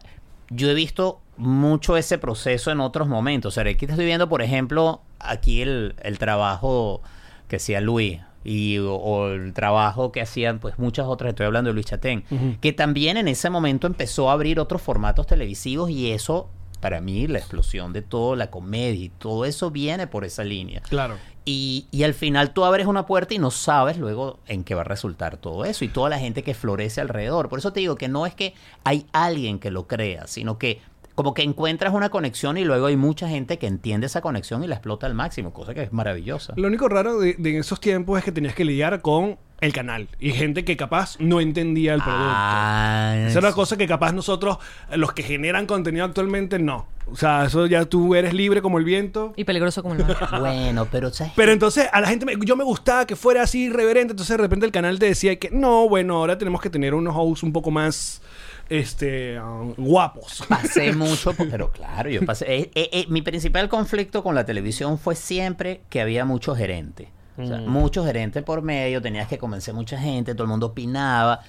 yo 0.51 0.71
he 0.71 0.75
visto 0.75 1.21
mucho 1.37 1.97
ese 1.97 2.19
proceso 2.19 2.71
en 2.71 2.81
otros 2.81 3.09
momentos. 3.09 3.53
O 3.53 3.55
sea, 3.55 3.71
aquí 3.71 3.87
te 3.87 3.93
estoy 3.93 4.07
viendo, 4.07 4.29
por 4.29 4.43
ejemplo, 4.43 5.03
aquí 5.19 5.63
el, 5.63 5.95
el 6.03 6.19
trabajo 6.19 7.03
que 7.49 7.57
hacía 7.57 7.81
Luis 7.81 8.21
y 8.45 8.79
o, 8.79 8.95
o 8.95 9.29
el 9.29 9.53
trabajo 9.53 10.13
que 10.13 10.21
hacían 10.21 10.61
pues 10.61 10.79
muchas 10.79 11.07
otras, 11.07 11.31
estoy 11.31 11.47
hablando 11.47 11.69
de 11.69 11.75
Luis 11.75 11.87
Chatén, 11.87 12.25
que 12.61 12.73
también 12.73 13.17
en 13.17 13.29
ese 13.29 13.51
momento 13.51 13.87
empezó 13.87 14.31
a 14.31 14.33
abrir 14.33 14.61
otros 14.61 14.81
formatos 14.81 15.27
televisivos 15.27 15.91
y 15.91 16.11
eso 16.13 16.49
para 16.81 17.01
mí 17.01 17.27
la 17.27 17.39
explosión 17.39 17.93
de 17.93 18.03
todo, 18.03 18.37
la 18.37 18.51
comedia 18.51 19.05
y 19.05 19.09
todo 19.11 19.45
eso 19.45 19.71
viene 19.71 20.07
por 20.07 20.25
esa 20.25 20.45
línea. 20.45 20.81
Claro. 20.89 21.17
Y, 21.45 21.87
y 21.91 22.03
al 22.03 22.15
final 22.15 22.53
tú 22.53 22.65
abres 22.65 22.87
una 22.87 23.07
puerta 23.07 23.35
y 23.35 23.39
no 23.39 23.51
sabes 23.51 23.99
luego 23.99 24.41
en 24.47 24.65
qué 24.65 24.75
va 24.75 24.83
a 24.83 24.85
resultar 24.85 25.37
todo 25.37 25.65
eso 25.65 25.85
y 25.85 25.89
toda 25.89 26.11
la 26.11 26.19
gente 26.19 26.43
que 26.43 26.55
florece 26.55 27.01
alrededor. 27.01 27.49
Por 27.49 27.59
eso 27.59 27.73
te 27.73 27.81
digo 27.81 27.97
que 27.97 28.09
no 28.09 28.27
es 28.27 28.35
que 28.35 28.55
hay 28.85 29.07
alguien 29.13 29.59
que 29.59 29.71
lo 29.71 29.87
crea, 29.87 30.27
sino 30.27 30.59
que 30.59 30.81
como 31.15 31.35
que 31.35 31.43
encuentras 31.43 31.93
una 31.93 32.09
conexión 32.09 32.57
y 32.57 32.65
luego 32.65 32.87
hay 32.87 32.97
mucha 32.97 33.29
gente 33.29 33.59
que 33.59 33.67
entiende 33.67 34.07
esa 34.07 34.23
conexión 34.23 34.65
y 34.65 34.67
la 34.67 34.77
explota 34.77 35.07
al 35.07 35.15
máximo, 35.15 35.53
cosa 35.53 35.75
que 35.75 35.83
es 35.83 35.93
maravillosa. 35.93 36.55
Lo 36.57 36.69
único 36.69 36.89
raro 36.89 37.19
de, 37.19 37.35
de 37.37 37.59
esos 37.59 37.79
tiempos 37.79 38.19
es 38.19 38.25
que 38.25 38.33
tenías 38.33 38.55
que 38.55 38.65
lidiar 38.65 39.03
con 39.03 39.39
el 39.61 39.73
canal 39.75 40.09
y 40.19 40.31
gente 40.33 40.65
que 40.65 40.77
capaz 40.77 41.17
no 41.21 41.41
entendía 41.41 41.93
el 41.95 42.01
producto. 42.01 42.25
Ah, 42.33 43.15
Esa 43.19 43.29
es 43.29 43.37
una 43.45 43.53
cosa 43.53 43.77
que 43.77 43.87
capaz 43.87 44.13
nosotros, 44.13 44.57
los 44.95 45.13
que 45.13 45.23
generan 45.23 45.67
contenido 45.67 46.05
actualmente, 46.07 46.59
no. 46.59 46.87
O 47.13 47.17
sea, 47.17 47.45
eso 47.45 47.67
ya 47.67 47.85
tú 47.85 48.15
eres 48.15 48.33
libre 48.33 48.63
como 48.63 48.79
el 48.79 48.85
viento. 48.85 49.33
Y 49.37 49.45
peligroso 49.45 49.83
como 49.83 49.95
el 49.97 50.05
mar. 50.07 50.17
Bueno, 50.41 50.87
pero 50.91 51.13
¿sabes 51.13 51.33
Pero 51.37 51.53
entonces 51.53 51.89
a 51.93 52.01
la 52.01 52.09
gente, 52.09 52.25
me- 52.25 52.37
yo 52.45 52.57
me 52.57 52.65
gustaba 52.65 53.05
que 53.07 53.17
fuera 53.17 53.43
así 53.43 53.65
irreverente, 53.65 54.13
entonces 54.13 54.37
de 54.37 54.43
repente 54.43 54.65
el 54.65 54.73
canal 54.73 54.99
te 54.99 55.07
decía 55.07 55.39
que 55.39 55.51
no, 55.51 55.89
bueno, 55.89 56.17
ahora 56.17 56.39
tenemos 56.39 56.61
que 56.61 56.71
tener 56.71 56.95
unos 56.95 57.15
hosts 57.17 57.43
un 57.43 57.53
poco 57.53 57.71
más 57.71 58.23
este 58.69 59.41
um, 59.41 59.75
guapos. 59.77 60.45
pasé 60.49 60.93
mucho, 60.97 61.35
pero 61.35 61.73
claro, 61.73 62.09
yo 62.09 62.25
pasé. 62.25 62.45
eh, 62.55 62.71
eh, 62.75 62.89
eh, 62.93 63.07
mi 63.09 63.21
principal 63.23 63.69
conflicto 63.69 64.23
con 64.23 64.35
la 64.35 64.47
televisión 64.47 64.99
fue 64.99 65.17
siempre 65.17 65.81
que 65.91 66.01
había 66.01 66.25
mucho 66.25 66.55
gerente. 66.55 67.09
O 67.39 67.47
sea, 67.47 67.59
mucho 67.59 68.05
gerente 68.05 68.43
por 68.43 68.63
medio, 68.63 69.01
tenías 69.01 69.29
que 69.29 69.39
convencer 69.39 69.75
mucha 69.75 69.99
gente, 69.99 70.35
todo 70.35 70.45
el 70.45 70.51
mundo 70.51 70.67
opinaba. 70.67 71.41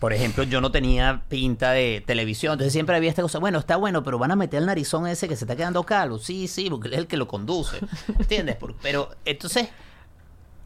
Por 0.00 0.12
ejemplo, 0.12 0.44
yo 0.44 0.60
no 0.60 0.72
tenía 0.72 1.22
pinta 1.28 1.72
de 1.72 2.02
televisión, 2.06 2.54
entonces 2.54 2.72
siempre 2.72 2.96
había 2.96 3.10
esta 3.10 3.22
cosa, 3.22 3.38
bueno, 3.38 3.58
está 3.58 3.76
bueno, 3.76 4.02
pero 4.02 4.18
van 4.18 4.30
a 4.30 4.36
meter 4.36 4.60
el 4.60 4.66
narizón 4.66 5.06
ese 5.06 5.28
que 5.28 5.36
se 5.36 5.44
está 5.44 5.56
quedando 5.56 5.84
calvo. 5.84 6.18
Sí, 6.18 6.48
sí, 6.48 6.70
porque 6.70 6.88
él 6.88 6.94
es 6.94 7.00
el 7.00 7.06
que 7.06 7.18
lo 7.18 7.28
conduce. 7.28 7.78
¿Entiendes? 8.18 8.56
Pero 8.82 9.10
entonces, 9.24 9.68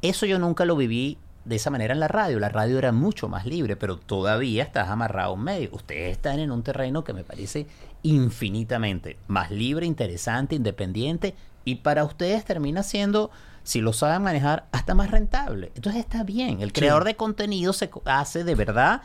eso 0.02 0.24
yo 0.24 0.38
nunca 0.38 0.64
lo 0.64 0.76
viví 0.76 1.18
de 1.44 1.56
esa 1.56 1.70
manera 1.70 1.94
en 1.94 2.00
la 2.00 2.08
radio. 2.08 2.38
La 2.38 2.48
radio 2.48 2.78
era 2.78 2.92
mucho 2.92 3.28
más 3.28 3.44
libre, 3.44 3.76
pero 3.76 3.98
todavía 3.98 4.62
estás 4.62 4.88
amarrado 4.88 5.30
a 5.30 5.34
un 5.34 5.42
medio. 5.44 5.68
Ustedes 5.72 6.12
están 6.12 6.38
en 6.38 6.50
un 6.50 6.62
terreno 6.62 7.04
que 7.04 7.12
me 7.12 7.24
parece 7.24 7.66
infinitamente 8.02 9.16
más 9.26 9.50
libre, 9.50 9.86
interesante, 9.86 10.54
independiente 10.54 11.34
y 11.64 11.76
para 11.76 12.04
ustedes 12.04 12.44
termina 12.44 12.82
siendo, 12.82 13.30
si 13.64 13.80
lo 13.80 13.92
saben 13.92 14.22
manejar, 14.22 14.66
hasta 14.70 14.94
más 14.94 15.10
rentable. 15.10 15.72
Entonces 15.74 16.00
está 16.00 16.22
bien. 16.22 16.60
El 16.62 16.72
creador 16.72 17.02
de 17.04 17.16
contenido 17.16 17.72
se 17.72 17.90
hace 18.04 18.44
de 18.44 18.54
verdad 18.54 19.02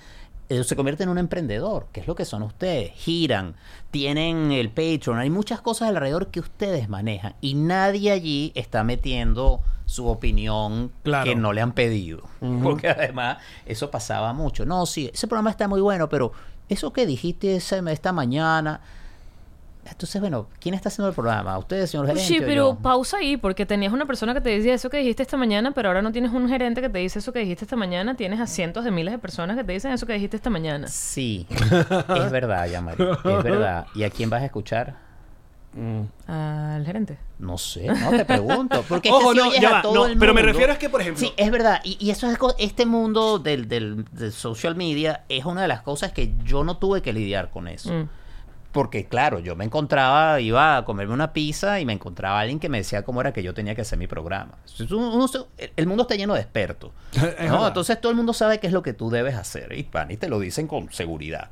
eh, 0.49 0.64
se 0.64 0.76
convierte 0.76 1.03
en 1.03 1.10
un 1.10 1.18
emprendedor, 1.20 1.88
que 1.91 1.99
es 2.01 2.07
lo 2.07 2.16
que 2.16 2.26
son 2.26 2.41
ustedes. 2.43 2.91
Giran, 2.93 3.55
tienen 3.91 4.51
el 4.51 4.70
Patreon, 4.70 5.20
hay 5.20 5.30
muchas 5.30 5.62
cosas 5.62 5.89
alrededor 5.89 6.28
que 6.28 6.39
ustedes 6.39 6.89
manejan 6.89 7.36
y 7.41 7.53
nadie 7.55 8.12
allí 8.12 8.51
está 8.55 8.84
metiendo 8.84 9.62
su 9.86 10.07
opinión 10.07 10.91
Claro. 11.03 11.26
que 11.26 11.36
no 11.36 11.53
le 11.53 11.62
han 11.62 11.72
pedido. 11.74 12.24
Porque 12.64 12.89
además 12.89 13.38
eso 13.66 13.89
pasaba 13.91 14.34
mucho. 14.34 14.66
No, 14.66 14.86
sí, 14.86 15.10
ese 15.14 15.28
programa 15.28 15.49
está 15.51 15.68
muy 15.68 15.82
bueno, 15.82 16.10
pero 16.10 16.32
eso 16.68 16.93
que 16.93 17.05
dijiste 17.05 17.55
ese- 17.55 17.82
esta 17.91 18.12
mañana... 18.12 18.82
Entonces, 19.92 20.20
bueno, 20.22 20.48
¿quién 20.60 20.76
está 20.76 20.90
haciendo 20.90 21.10
el 21.10 21.16
programa? 21.16 21.58
¿Ustedes, 21.58 21.90
señor 21.90 22.06
gerente? 22.08 22.26
Sí, 22.28 22.38
o 22.40 22.46
pero 22.46 22.74
yo? 22.74 22.80
pausa 22.80 23.18
ahí, 23.18 23.38
porque 23.38 23.66
tenías 23.66 23.92
una 23.94 24.06
persona 24.06 24.34
que 24.34 24.42
te 24.42 24.50
decía 24.50 24.74
eso 24.74 24.90
que 24.90 24.98
dijiste 24.98 25.24
esta 25.24 25.38
mañana, 25.38 25.72
pero 25.72 25.90
ahora 25.90 26.02
no 26.02 26.12
tienes 26.12 26.32
un 26.32 26.48
gerente 26.48 26.82
que 26.82 26.90
te 26.90 27.00
dice 27.00 27.20
eso 27.20 27.34
que 27.34 27.40
dijiste 27.40 27.66
esta 27.66 27.76
mañana, 27.76 28.16
tienes 28.16 28.40
a 28.40 28.48
cientos 28.48 28.84
de 28.86 28.92
miles 28.92 29.12
de 29.14 29.18
personas 29.20 29.58
que 29.58 29.64
te 29.64 29.72
dicen 29.74 29.92
eso 29.92 30.06
que 30.06 30.14
dijiste 30.14 30.38
esta 30.38 30.50
mañana. 30.50 30.88
Sí, 30.88 31.46
es 31.50 32.32
verdad, 32.32 32.68
Yamari, 32.68 33.04
es 33.04 33.44
verdad. 33.44 33.86
¿Y 33.96 34.04
a 34.04 34.10
quién 34.10 34.30
vas 34.30 34.42
a 34.42 34.46
escuchar? 34.46 34.96
Al 36.28 36.84
gerente. 36.86 37.18
No 37.38 37.58
sé, 37.58 37.86
no 37.88 38.10
te 38.10 38.26
pregunto. 38.26 38.84
Porque 38.90 39.10
Ojo, 39.12 39.32
es 39.32 39.38
que 39.38 39.40
si 39.40 39.46
no, 39.46 39.50
oyes 39.50 39.62
ya 39.62 39.70
a 39.70 39.74
va, 39.74 39.82
todo 39.82 39.94
no, 39.94 40.06
el 40.08 40.18
pero 40.18 40.34
me 40.34 40.42
refiero 40.42 40.74
es 40.74 40.80
que, 40.80 40.90
por 40.90 41.02
ejemplo- 41.02 41.20
Sí, 41.22 41.32
es 41.38 41.52
verdad. 41.52 41.80
Y, 41.84 41.98
y 42.00 42.10
eso 42.10 42.30
es 42.30 42.38
este 42.58 42.86
mundo 42.86 43.40
del, 43.40 43.68
del, 43.68 44.04
del 44.12 44.32
social 44.32 44.76
media 44.76 45.24
es 45.30 45.46
una 45.46 45.62
de 45.62 45.68
las 45.68 45.82
cosas 45.82 46.12
que 46.12 46.34
yo 46.44 46.64
no 46.64 46.78
tuve 46.78 47.02
que 47.02 47.14
lidiar 47.14 47.50
con 47.52 47.68
eso. 47.68 47.94
Mm. 47.94 48.10
Porque, 48.80 49.07
claro, 49.07 49.39
yo 49.39 49.57
me 49.57 49.65
encontraba, 49.65 50.39
iba 50.39 50.77
a 50.77 50.86
comerme 50.86 51.13
una 51.13 51.34
pizza 51.34 51.82
y 51.82 51.86
me 51.86 51.91
encontraba 51.91 52.39
alguien 52.39 52.61
que 52.61 52.69
me 52.69 52.77
decía 52.77 53.03
cómo 53.03 53.19
era 53.19 53.34
que 53.34 53.43
yo 53.43 53.53
tenía 53.53 53.75
que 53.75 53.82
hacer 53.82 53.99
mi 53.99 54.07
programa. 54.07 54.53
El- 55.75 55.86
mundo 55.86 56.03
está 56.03 56.15
lleno 56.15 56.34
de 56.34 56.39
expertos. 56.39 56.91
¿no? 57.45 57.67
Entonces 57.67 57.99
todo 57.99 58.09
el 58.09 58.15
mundo 58.15 58.32
sabe 58.32 58.61
qué 58.61 58.67
es 58.67 58.71
lo 58.73 58.82
que 58.82 58.93
tú 58.93 59.09
debes 59.09 59.36
hacer. 59.36 59.77
Y, 59.77 59.84
pan, 59.84 60.11
y 60.11 60.15
te 60.15 60.30
lo 60.30 60.39
dicen 60.39 60.65
con 60.65 60.89
seguridad. 60.93 61.49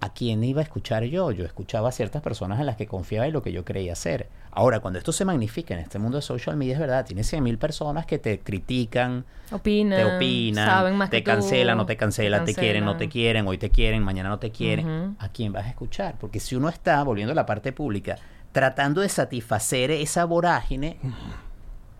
¿A 0.00 0.12
quién 0.12 0.44
iba 0.44 0.60
a 0.60 0.62
escuchar 0.62 1.02
yo? 1.02 1.32
Yo 1.32 1.44
escuchaba 1.44 1.88
a 1.88 1.92
ciertas 1.92 2.22
personas 2.22 2.60
en 2.60 2.66
las 2.66 2.76
que 2.76 2.86
confiaba 2.86 3.26
y 3.26 3.32
lo 3.32 3.42
que 3.42 3.50
yo 3.50 3.64
creía 3.64 3.94
hacer. 3.94 4.28
Ahora, 4.54 4.80
cuando 4.80 4.98
esto 4.98 5.12
se 5.12 5.24
magnifica 5.24 5.72
en 5.72 5.80
este 5.80 5.98
mundo 5.98 6.16
de 6.16 6.22
social 6.22 6.56
media, 6.56 6.74
es 6.74 6.78
verdad, 6.78 7.06
tienes 7.06 7.32
100.000 7.32 7.56
personas 7.56 8.04
que 8.04 8.18
te 8.18 8.40
critican, 8.40 9.24
Opinan. 9.50 9.98
te 9.98 10.16
opinan, 10.16 10.68
saben 10.68 10.96
más 10.96 11.08
te 11.08 11.22
tú, 11.22 11.24
cancelan, 11.24 11.78
no 11.78 11.86
te 11.86 11.96
cancelan, 11.96 12.44
te, 12.44 12.54
quieren, 12.54 12.84
no 12.84 12.98
te 12.98 13.08
quieren, 13.08 13.48
hoy 13.48 13.56
te 13.56 13.70
quieren, 13.70 14.02
mañana 14.02 14.28
no 14.28 14.38
te 14.38 14.50
quieren. 14.50 15.16
¿A 15.18 15.30
quién 15.30 15.52
vas 15.52 15.64
a 15.64 15.70
escuchar? 15.70 16.16
Porque 16.20 16.38
si 16.38 16.54
uno 16.54 16.68
está, 16.68 17.02
volviendo 17.02 17.32
a 17.32 17.34
la 17.34 17.46
parte 17.46 17.72
pública, 17.72 18.18
tratando 18.52 19.00
de 19.00 19.08
satisfacer 19.08 19.90
esa 19.90 20.26
vorágine, 20.26 20.98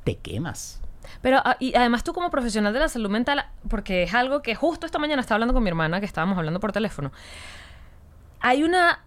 te 0.04 0.18
quemas. 0.18 0.82
Pero, 1.22 1.40
ah, 1.42 1.56
y 1.58 1.74
además 1.74 2.04
tú 2.04 2.12
como 2.12 2.30
profesional 2.30 2.74
de 2.74 2.80
la 2.80 2.88
salud 2.88 3.08
mental, 3.08 3.46
porque 3.70 4.02
es 4.02 4.12
algo 4.12 4.42
que 4.42 4.54
justo 4.54 4.84
esta 4.84 4.98
mañana 4.98 5.22
estaba 5.22 5.36
hablando 5.36 5.54
con 5.54 5.62
mi 5.62 5.70
hermana, 5.70 6.00
que 6.00 6.06
estábamos 6.06 6.36
hablando 6.36 6.60
por 6.60 6.72
teléfono. 6.72 7.12
Hay 8.40 8.62
una... 8.62 9.04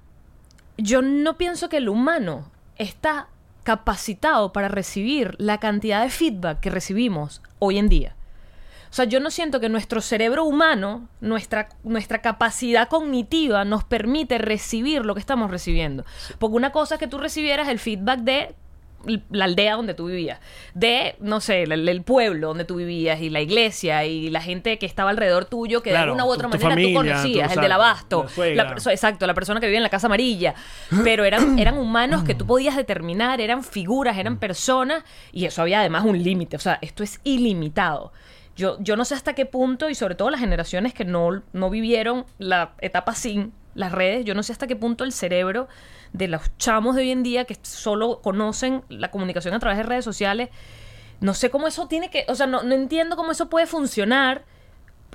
Yo 0.77 1.03
no 1.03 1.37
pienso 1.37 1.69
que 1.69 1.77
el 1.77 1.89
humano 1.89 2.49
está 2.77 3.27
capacitado 3.65 4.53
para 4.53 4.69
recibir 4.69 5.35
la 5.39 5.59
cantidad 5.59 6.03
de 6.03 6.09
feedback 6.09 6.61
que 6.61 6.69
recibimos 6.69 7.41
hoy 7.59 7.77
en 7.77 7.89
día. 7.89 8.15
O 8.89 8.93
sea, 8.95 9.03
yo 9.03 9.19
no 9.19 9.29
siento 9.29 9.59
que 9.59 9.67
nuestro 9.67 9.99
cerebro 9.99 10.45
humano, 10.45 11.09
nuestra, 11.19 11.67
nuestra 11.83 12.21
capacidad 12.21 12.87
cognitiva 12.87 13.65
nos 13.65 13.83
permite 13.83 14.37
recibir 14.37 15.05
lo 15.05 15.15
que 15.15 15.19
estamos 15.19 15.51
recibiendo. 15.51 16.05
Porque 16.39 16.55
una 16.55 16.71
cosa 16.71 16.95
es 16.95 16.99
que 16.99 17.07
tú 17.07 17.17
recibieras 17.17 17.67
el 17.67 17.79
feedback 17.79 18.19
de 18.19 18.55
la 19.31 19.45
aldea 19.45 19.75
donde 19.75 19.93
tú 19.93 20.05
vivías, 20.07 20.39
de, 20.73 21.15
no 21.19 21.39
sé, 21.41 21.63
el, 21.63 21.87
el 21.87 22.01
pueblo 22.03 22.49
donde 22.49 22.65
tú 22.65 22.75
vivías 22.75 23.21
y 23.21 23.29
la 23.29 23.41
iglesia 23.41 24.05
y 24.05 24.29
la 24.29 24.41
gente 24.41 24.77
que 24.79 24.85
estaba 24.85 25.09
alrededor 25.09 25.45
tuyo 25.45 25.81
que 25.81 25.91
Claro, 25.91 26.07
de 26.07 26.11
una 26.13 26.25
u 26.25 26.27
tu- 26.27 26.33
otra 26.33 26.49
tu 26.49 26.51
manera 26.57 26.69
familia, 26.69 26.93
tú 26.93 27.07
conocías, 27.07 27.47
tu- 27.53 27.59
el 27.59 27.61
del 27.63 27.71
abasto, 27.71 28.25
la 28.37 28.63
la 28.63 28.71
exacto, 28.91 29.27
la 29.27 29.33
persona 29.33 29.59
que 29.59 29.67
vive 29.67 29.77
en 29.77 29.83
la 29.83 29.89
casa 29.89 30.07
amarilla, 30.07 30.55
pero 31.03 31.23
eran, 31.25 31.59
eran 31.59 31.77
humanos 31.77 32.23
que 32.23 32.35
tú 32.35 32.45
podías 32.45 32.75
determinar, 32.75 33.41
eran 33.41 33.63
figuras, 33.63 34.17
eran 34.17 34.37
personas 34.37 35.03
y 35.31 35.45
eso 35.45 35.61
había 35.61 35.79
además 35.79 36.05
un 36.05 36.21
límite, 36.21 36.55
o 36.55 36.59
sea, 36.59 36.79
esto 36.81 37.03
es 37.03 37.19
ilimitado. 37.23 38.11
Yo, 38.57 38.77
yo 38.79 38.95
no 38.95 39.03
sé 39.03 39.15
hasta 39.15 39.33
qué 39.33 39.45
punto, 39.45 39.89
y 39.89 39.95
sobre 39.95 40.15
todo 40.15 40.29
las 40.29 40.39
generaciones 40.39 40.93
que 40.93 41.03
no, 41.03 41.43
no 41.51 41.69
vivieron 41.69 42.25
la 42.37 42.71
etapa 42.79 43.13
sin 43.13 43.51
las 43.73 43.91
redes, 43.91 44.23
yo 44.23 44.33
no 44.33 44.43
sé 44.43 44.53
hasta 44.53 44.65
qué 44.67 44.77
punto 44.77 45.03
el 45.03 45.11
cerebro 45.11 45.67
de 46.17 46.27
los 46.27 46.55
chamos 46.57 46.95
de 46.95 47.01
hoy 47.03 47.11
en 47.11 47.23
día 47.23 47.45
que 47.45 47.57
solo 47.61 48.21
conocen 48.21 48.83
la 48.89 49.11
comunicación 49.11 49.53
a 49.53 49.59
través 49.59 49.77
de 49.77 49.83
redes 49.83 50.05
sociales, 50.05 50.49
no 51.21 51.33
sé 51.33 51.49
cómo 51.49 51.67
eso 51.67 51.87
tiene 51.87 52.09
que, 52.09 52.25
o 52.27 52.35
sea, 52.35 52.47
no, 52.47 52.63
no 52.63 52.73
entiendo 52.75 53.15
cómo 53.15 53.31
eso 53.31 53.49
puede 53.49 53.65
funcionar. 53.67 54.43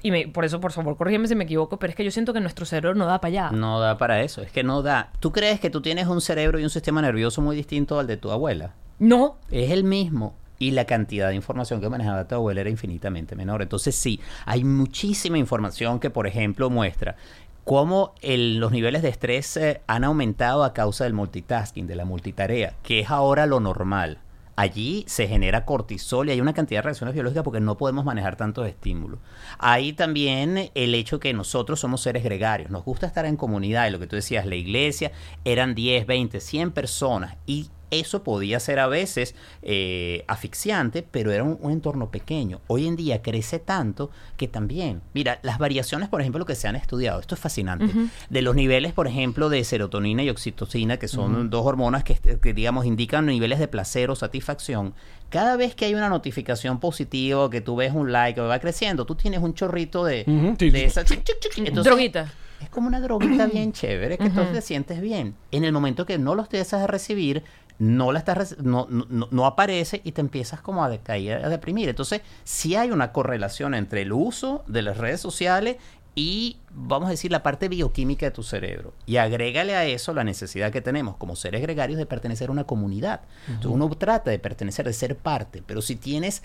Y 0.03 0.11
me- 0.11 0.28
por 0.28 0.46
eso, 0.46 0.61
por 0.61 0.72
favor, 0.72 0.96
corrígeme 0.96 1.28
si 1.28 1.34
me 1.34 1.44
equivoco, 1.44 1.78
pero 1.78 1.90
es 1.90 1.96
que 1.96 2.05
yo 2.05 2.11
siento 2.11 2.32
que 2.32 2.40
nuestro 2.40 2.64
cerebro 2.64 2.94
no 2.94 3.05
da 3.05 3.20
para 3.20 3.28
allá. 3.28 3.51
No 3.51 3.80
da 3.80 3.98
para 3.98 4.22
eso, 4.22 4.40
es 4.40 4.51
que 4.51 4.62
no 4.62 4.80
da. 4.82 5.11
¿Tú 5.20 5.30
crees 5.30 5.61
que 5.61 5.68
tú 5.68 5.82
tienes 5.82 6.07
un 6.07 6.22
cerebro 6.22 6.59
y 6.59 6.64
un 6.64 6.70
sistema 6.70 7.03
nervioso 7.03 7.42
muy 7.42 7.55
distinto 7.55 7.98
al 7.98 8.07
de 8.07 8.16
tu 8.16 8.30
abuela? 8.30 8.72
No. 8.98 9.36
Es 9.51 9.70
el 9.70 9.84
mismo. 9.84 10.34
Y 10.59 10.70
la 10.72 10.84
cantidad 10.86 11.28
de 11.28 11.34
información 11.34 11.80
que 11.82 11.88
manejaba 11.90 12.26
tu 12.28 12.34
abuela 12.34 12.62
era 12.62 12.70
infinitamente 12.70 13.34
menor. 13.36 13.61
Entonces 13.62 13.94
sí, 13.94 14.20
hay 14.46 14.64
muchísima 14.64 15.36
información 15.38 16.01
que, 16.01 16.09
por 16.11 16.26
ejemplo, 16.26 16.68
muestra 16.70 17.16
cómo 17.65 18.15
los 18.23 18.73
niveles 18.73 19.03
de 19.03 19.09
estrés 19.09 19.57
eh, 19.57 19.81
han 19.87 20.05
aumentado 20.05 20.65
a 20.65 20.73
causa 20.73 21.05
del 21.05 21.15
multitasking, 21.15 21.87
de 21.87 21.97
la 21.97 22.05
multitarea, 22.05 22.75
que 22.83 23.01
es 23.01 23.11
ahora 23.11 23.47
lo 23.47 23.61
normal. 23.61 24.19
Allí 24.57 25.05
se 25.07 25.27
genera 25.27 25.65
cortisol 25.65 26.29
y 26.29 26.33
hay 26.33 26.41
una 26.41 26.53
cantidad 26.53 26.81
de 26.81 26.83
reacciones 26.83 27.15
biológicas 27.15 27.45
porque 27.45 27.61
no 27.61 27.79
podemos 27.79 28.05
manejar 28.05 28.37
tantos 28.37 28.67
estímulos. 28.67 29.19
Hay 29.59 29.95
también 29.95 30.71
el 30.75 30.95
hecho 30.95 31.19
que 31.19 31.33
nosotros 31.33 31.81
somos 31.81 32.03
seres 32.03 32.25
gregarios, 32.25 32.71
nos 32.71 32.85
gusta 32.85 33.07
estar 33.07 33.25
en 33.25 33.37
comunidad 33.37 33.87
y 33.87 33.91
lo 33.91 33.99
que 33.99 34.07
tú 34.07 34.17
decías, 34.17 34.45
la 34.45 34.57
iglesia 34.57 35.13
eran 35.45 35.75
10, 35.75 36.07
20, 36.07 36.41
100 36.41 36.73
personas 36.73 37.37
y 37.47 37.71
eso 37.91 38.22
podía 38.22 38.61
ser 38.61 38.78
a 38.78 38.86
veces 38.86 39.34
eh, 39.62 40.24
asfixiante, 40.28 41.03
pero 41.09 41.32
era 41.32 41.45
un, 41.45 41.59
un, 41.61 41.72
entorno 41.72 42.11
pequeño. 42.11 42.61
Hoy 42.66 42.86
en 42.86 42.97
día 42.97 43.22
crece 43.22 43.59
tanto 43.59 44.11
que 44.36 44.49
también, 44.49 45.03
mira, 45.14 45.38
las 45.43 45.59
variaciones, 45.59 46.09
por 46.09 46.20
ejemplo, 46.20 46.45
que 46.45 46.55
se 46.55 46.68
han 46.68 46.76
estudiado, 46.76 47.20
esto 47.20 47.34
es 47.34 47.41
fascinante, 47.41 47.86
de 48.28 48.43
los 48.43 48.55
niveles, 48.55 48.93
por 48.93 49.07
ejemplo, 49.07 49.49
de 49.49 49.64
serotonina 49.64 50.22
y 50.22 50.30
oxitocina, 50.30 50.99
que 50.99 51.09
son 51.09 51.51
dos 51.51 51.66
hormonas 51.66 52.05
que, 52.05 52.14
que, 52.14 52.55
digamos, 52.55 52.86
indican 52.86 53.26
niveles 53.26 53.59
de 53.59 53.68
placer 53.68 54.11
o 54.11 54.14
satisfacción. 54.14 54.95
Cada 55.30 55.57
vez 55.57 55.76
que 55.76 55.84
hay 55.84 55.95
una 55.95 56.09
notificación 56.09 56.80
positiva, 56.80 57.49
que 57.51 57.61
tú 57.61 57.76
ves 57.76 57.93
un 57.95 58.11
like 58.11 58.34
que 58.34 58.41
va 58.41 58.59
creciendo, 58.59 59.07
tú 59.07 59.14
tienes 59.14 59.41
un 59.41 59.55
chorrito 59.55 60.05
de, 60.05 60.24
esa... 60.59 61.03
Entonces, 61.03 61.84
Droguita. 61.84 62.32
es 62.61 62.68
como 62.68 62.88
una 62.88 63.01
droguita 63.01 63.47
bien 63.47 63.72
chévere 63.72 64.18
que 64.18 64.28
tú 64.30 64.41
te 64.53 64.61
sientes 64.61 65.01
bien. 65.01 65.36
En 65.53 65.64
el 65.64 65.72
momento 65.72 66.05
que 66.05 66.18
no 66.18 66.34
lo 66.34 66.43
empiezas 66.43 66.82
a 66.82 66.88
recibir, 66.88 67.45
no 67.81 68.12
la 68.12 68.18
estás 68.18 68.59
no, 68.59 68.87
no, 68.91 69.26
no- 69.31 69.47
aparece 69.47 70.03
y 70.05 70.12
te 70.12 70.20
empiezas 70.20 70.61
como 70.61 70.85
a 70.85 70.91
decaer, 70.91 71.43
a 71.45 71.49
deprimir. 71.49 71.89
Entonces, 71.89 72.20
sí 72.45 72.76
hay 72.76 72.91
una 72.91 73.11
correlación 73.11 73.72
entre 73.74 74.03
el 74.03 74.12
uso 74.12 74.62
de 74.66 74.83
las 74.83 74.99
redes 74.99 75.20
sociales 75.20 75.78
y, 76.14 76.59
vamos 76.74 77.07
a 77.07 77.12
decir, 77.12 77.31
la 77.33 77.43
parte 77.43 77.68
bioquímica 77.70 78.26
de 78.26 78.33
tu 78.33 78.43
cerebro. 78.43 78.93
Y 79.07 79.16
agrégale 79.16 79.76
a 79.76 79.87
eso 79.87 80.12
la 80.12 80.24
necesidad 80.24 80.70
que 80.70 80.83
tenemos 80.83 81.16
como 81.16 81.37
seres 81.37 81.62
gregarios 81.62 81.97
de 81.97 82.05
pertenecer 82.05 82.51
a 82.51 82.53
una 82.53 82.64
comunidad. 82.64 83.22
Entonces, 83.49 83.70
uno 83.70 83.89
trata 83.97 84.31
de 84.31 84.39
pertenecer, 84.39 84.85
de 84.85 84.93
ser 84.93 85.16
parte, 85.16 85.62
pero 85.66 85.81
si 85.81 85.97
tienes 85.97 86.43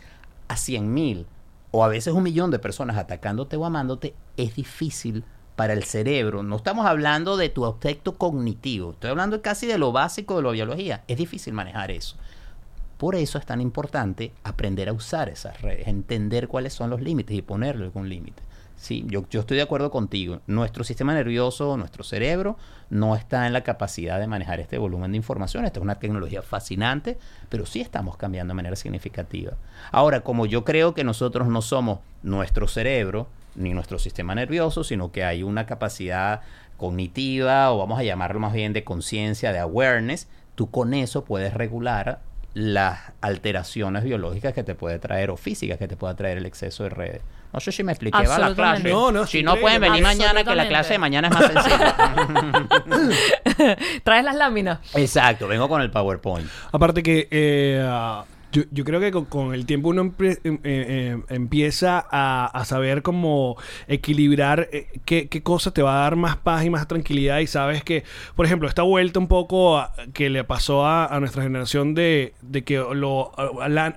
a 0.48 0.56
100 0.56 0.94
mil 0.94 1.26
o 1.72 1.84
a 1.84 1.90
veces 1.90 2.14
un 2.14 2.24
millón 2.24 2.50
de 2.50 2.60
personas 2.60 2.96
atacándote 2.96 3.58
o 3.58 3.66
amándote, 3.66 4.16
es 4.38 4.56
difícil 4.56 5.26
para 5.56 5.74
el 5.74 5.84
cerebro. 5.84 6.44
No 6.44 6.58
estamos 6.58 6.86
hablando 6.86 7.38
de 7.38 7.50
tu 7.50 7.66
aspecto 7.66 8.18
cognitivo, 8.18 8.92
estoy 8.92 9.12
hablando 9.12 9.42
casi 9.42 9.68
de 9.68 9.78
lo 9.78 9.92
básico 9.92 10.38
de 10.38 10.44
la 10.44 10.52
biología. 10.52 11.04
Es 11.08 11.18
difícil 11.18 11.54
manejar 11.54 11.92
eso. 11.92 12.18
Por 12.98 13.16
eso 13.16 13.38
es 13.38 13.46
tan 13.46 13.60
importante 13.60 14.32
aprender 14.44 14.88
a 14.88 14.94
usar 14.94 15.30
esas 15.30 15.62
redes, 15.62 15.88
entender 15.88 16.48
cuáles 16.48 16.74
son 16.74 16.90
los 16.90 17.02
límites 17.02 17.36
y 17.36 17.42
ponerle 17.42 17.86
algún 17.86 18.08
límite. 18.08 18.42
Sí, 18.78 19.06
yo, 19.08 19.26
yo 19.30 19.42
estoy 19.42 19.58
de 19.58 19.64
acuerdo 19.64 19.90
contigo. 19.90 20.42
Nuestro 20.48 20.84
sistema 20.84 21.14
nervioso, 21.14 21.78
nuestro 21.78 22.04
cerebro, 22.04 22.58
no 22.90 23.16
está 23.16 23.48
en 23.48 23.54
la 23.54 23.64
capacidad 23.64 24.20
de 24.20 24.28
manejar 24.28 24.60
este 24.60 24.78
volumen 24.78 25.12
de 25.12 25.18
información. 25.18 25.66
Esta 25.66 25.80
es 25.80 25.84
una 25.84 25.96
tecnología 25.96 26.42
fascinante, 26.42 27.18
pero 27.50 27.66
sí 27.66 27.82
estamos 27.82 28.18
cambiando 28.18 28.52
de 28.52 28.56
manera 28.56 28.76
significativa. 28.76 29.54
Ahora, 29.92 30.22
como 30.22 30.46
yo 30.46 30.66
creo 30.66 30.94
que 30.94 31.04
nosotros 31.04 31.48
no 31.48 31.62
somos 31.62 32.00
nuestro 32.22 32.68
cerebro 32.68 33.28
ni 33.56 33.74
nuestro 33.74 34.00
sistema 34.00 34.36
nervioso, 34.36 34.84
sino 34.84 35.12
que 35.12 35.24
hay 35.24 35.44
una 35.44 35.66
capacidad 35.66 36.42
cognitiva, 36.78 37.72
o 37.72 37.78
vamos 37.78 38.00
a 38.00 38.04
llamarlo 38.04 38.40
más 38.40 38.54
bien 38.54 38.74
de 38.74 38.84
conciencia, 38.84 39.54
de 39.54 39.60
awareness, 39.60 40.28
tú 40.56 40.70
con 40.72 40.94
eso 40.94 41.24
puedes 41.24 41.54
regular 41.54 42.20
las 42.54 43.12
alteraciones 43.20 44.04
biológicas 44.04 44.54
que 44.54 44.64
te 44.64 44.76
puede 44.76 44.98
traer 44.98 45.30
o 45.30 45.38
físicas 45.38 45.78
que 45.78 45.90
te 45.90 45.98
pueda 45.98 46.16
traer 46.16 46.38
el 46.38 46.46
exceso 46.46 46.84
de 46.84 46.90
redes. 46.90 47.22
No 47.52 47.60
sé 47.60 47.72
si 47.72 47.84
me 47.84 47.92
expliqué, 47.92 48.26
va 48.26 48.38
la 48.38 48.54
clase. 48.54 48.90
No, 48.90 49.12
no, 49.12 49.26
si 49.26 49.44
no 49.44 49.56
pueden 49.58 49.80
venir 49.80 50.04
mañana 50.04 50.44
que 50.44 50.56
la 50.56 50.68
clase 50.68 50.94
de 50.94 51.00
mañana 51.00 51.30
es 51.30 51.34
más 51.34 51.46
sencilla. 51.46 51.96
Traes 54.04 54.26
las 54.26 54.36
láminas. 54.36 54.80
Exacto, 54.94 55.48
vengo 55.48 55.70
con 55.70 55.82
el 55.82 55.92
PowerPoint. 55.92 56.50
Aparte 56.72 57.04
que 57.04 57.28
eh, 57.32 58.24
yo, 58.56 58.64
yo 58.72 58.86
creo 58.86 59.02
que 59.02 59.12
con, 59.12 59.54
el 59.54 59.66
tiempo 59.66 59.90
uno 59.90 60.02
em- 60.02 60.14
eh, 60.20 60.40
eh, 60.64 61.22
empieza 61.28 62.06
a, 62.10 62.64
saber 62.66 63.02
cómo 63.02 63.58
equilibrar 63.88 64.70
eh, 64.72 64.88
qué, 65.04 65.44
cosa 65.44 65.72
te 65.72 65.82
va 65.82 65.98
a 65.98 66.04
dar 66.04 66.16
más 66.16 66.38
paz 66.38 66.64
y 66.64 66.70
más 66.70 66.88
tranquilidad 66.88 67.40
y 67.40 67.48
sabes 67.48 67.84
que, 67.84 68.06
por 68.36 68.46
ejemplo, 68.46 68.70
esta 68.70 68.82
vuelta 68.82 69.20
un 69.20 69.28
poco 69.28 69.86
que 70.14 70.30
le 70.30 70.46
pasó 70.46 70.86
a, 70.86 71.06
a 71.06 71.20
nuestra 71.20 71.44
generación 71.44 71.96
de, 71.96 72.34
de 72.42 72.64
que 72.64 72.78
lo 72.78 73.34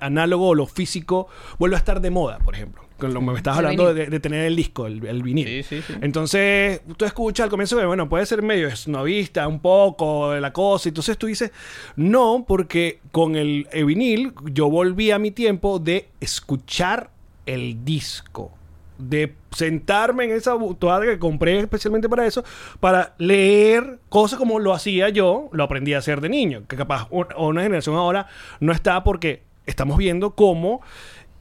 análogo 0.00 0.48
o 0.48 0.54
lo 0.54 0.66
físico 0.66 1.28
vuelve 1.58 1.76
a 1.76 1.78
estar 1.78 2.00
de 2.00 2.10
moda, 2.10 2.38
por 2.40 2.54
ejemplo. 2.54 2.87
Con 2.98 3.14
lo 3.14 3.20
que 3.20 3.26
me 3.26 3.34
estabas 3.36 3.58
hablando 3.60 3.94
de, 3.94 4.06
de 4.06 4.20
tener 4.20 4.44
el 4.44 4.56
disco, 4.56 4.86
el, 4.86 5.06
el 5.06 5.22
vinil. 5.22 5.46
Sí, 5.46 5.62
sí, 5.62 5.82
sí. 5.86 5.94
Entonces, 6.00 6.80
tú 6.96 7.04
escuchas 7.04 7.44
al 7.44 7.50
comienzo 7.50 7.76
que, 7.78 7.84
bueno, 7.86 8.08
puede 8.08 8.26
ser 8.26 8.42
medio 8.42 8.66
esnovista, 8.66 9.46
un 9.46 9.60
poco 9.60 10.32
de 10.32 10.40
la 10.40 10.52
cosa. 10.52 10.88
Entonces 10.88 11.16
tú 11.16 11.28
dices, 11.28 11.52
no, 11.94 12.44
porque 12.46 12.98
con 13.12 13.36
el, 13.36 13.68
el 13.72 13.84
vinil 13.84 14.32
yo 14.52 14.68
volví 14.68 15.12
a 15.12 15.18
mi 15.20 15.30
tiempo 15.30 15.78
de 15.78 16.08
escuchar 16.20 17.10
el 17.46 17.84
disco. 17.84 18.50
De 18.98 19.32
sentarme 19.52 20.24
en 20.24 20.32
esa 20.32 20.56
toalla 20.76 21.06
que 21.08 21.20
compré 21.20 21.56
especialmente 21.60 22.08
para 22.08 22.26
eso, 22.26 22.42
para 22.80 23.14
leer 23.18 24.00
cosas 24.08 24.40
como 24.40 24.58
lo 24.58 24.74
hacía 24.74 25.08
yo, 25.08 25.48
lo 25.52 25.62
aprendí 25.62 25.94
a 25.94 25.98
hacer 25.98 26.20
de 26.20 26.28
niño. 26.28 26.64
Que 26.66 26.74
capaz 26.76 27.06
un- 27.10 27.26
una 27.36 27.62
generación 27.62 27.94
ahora 27.94 28.26
no 28.58 28.72
está 28.72 29.04
porque 29.04 29.44
estamos 29.66 29.98
viendo 29.98 30.30
cómo 30.34 30.80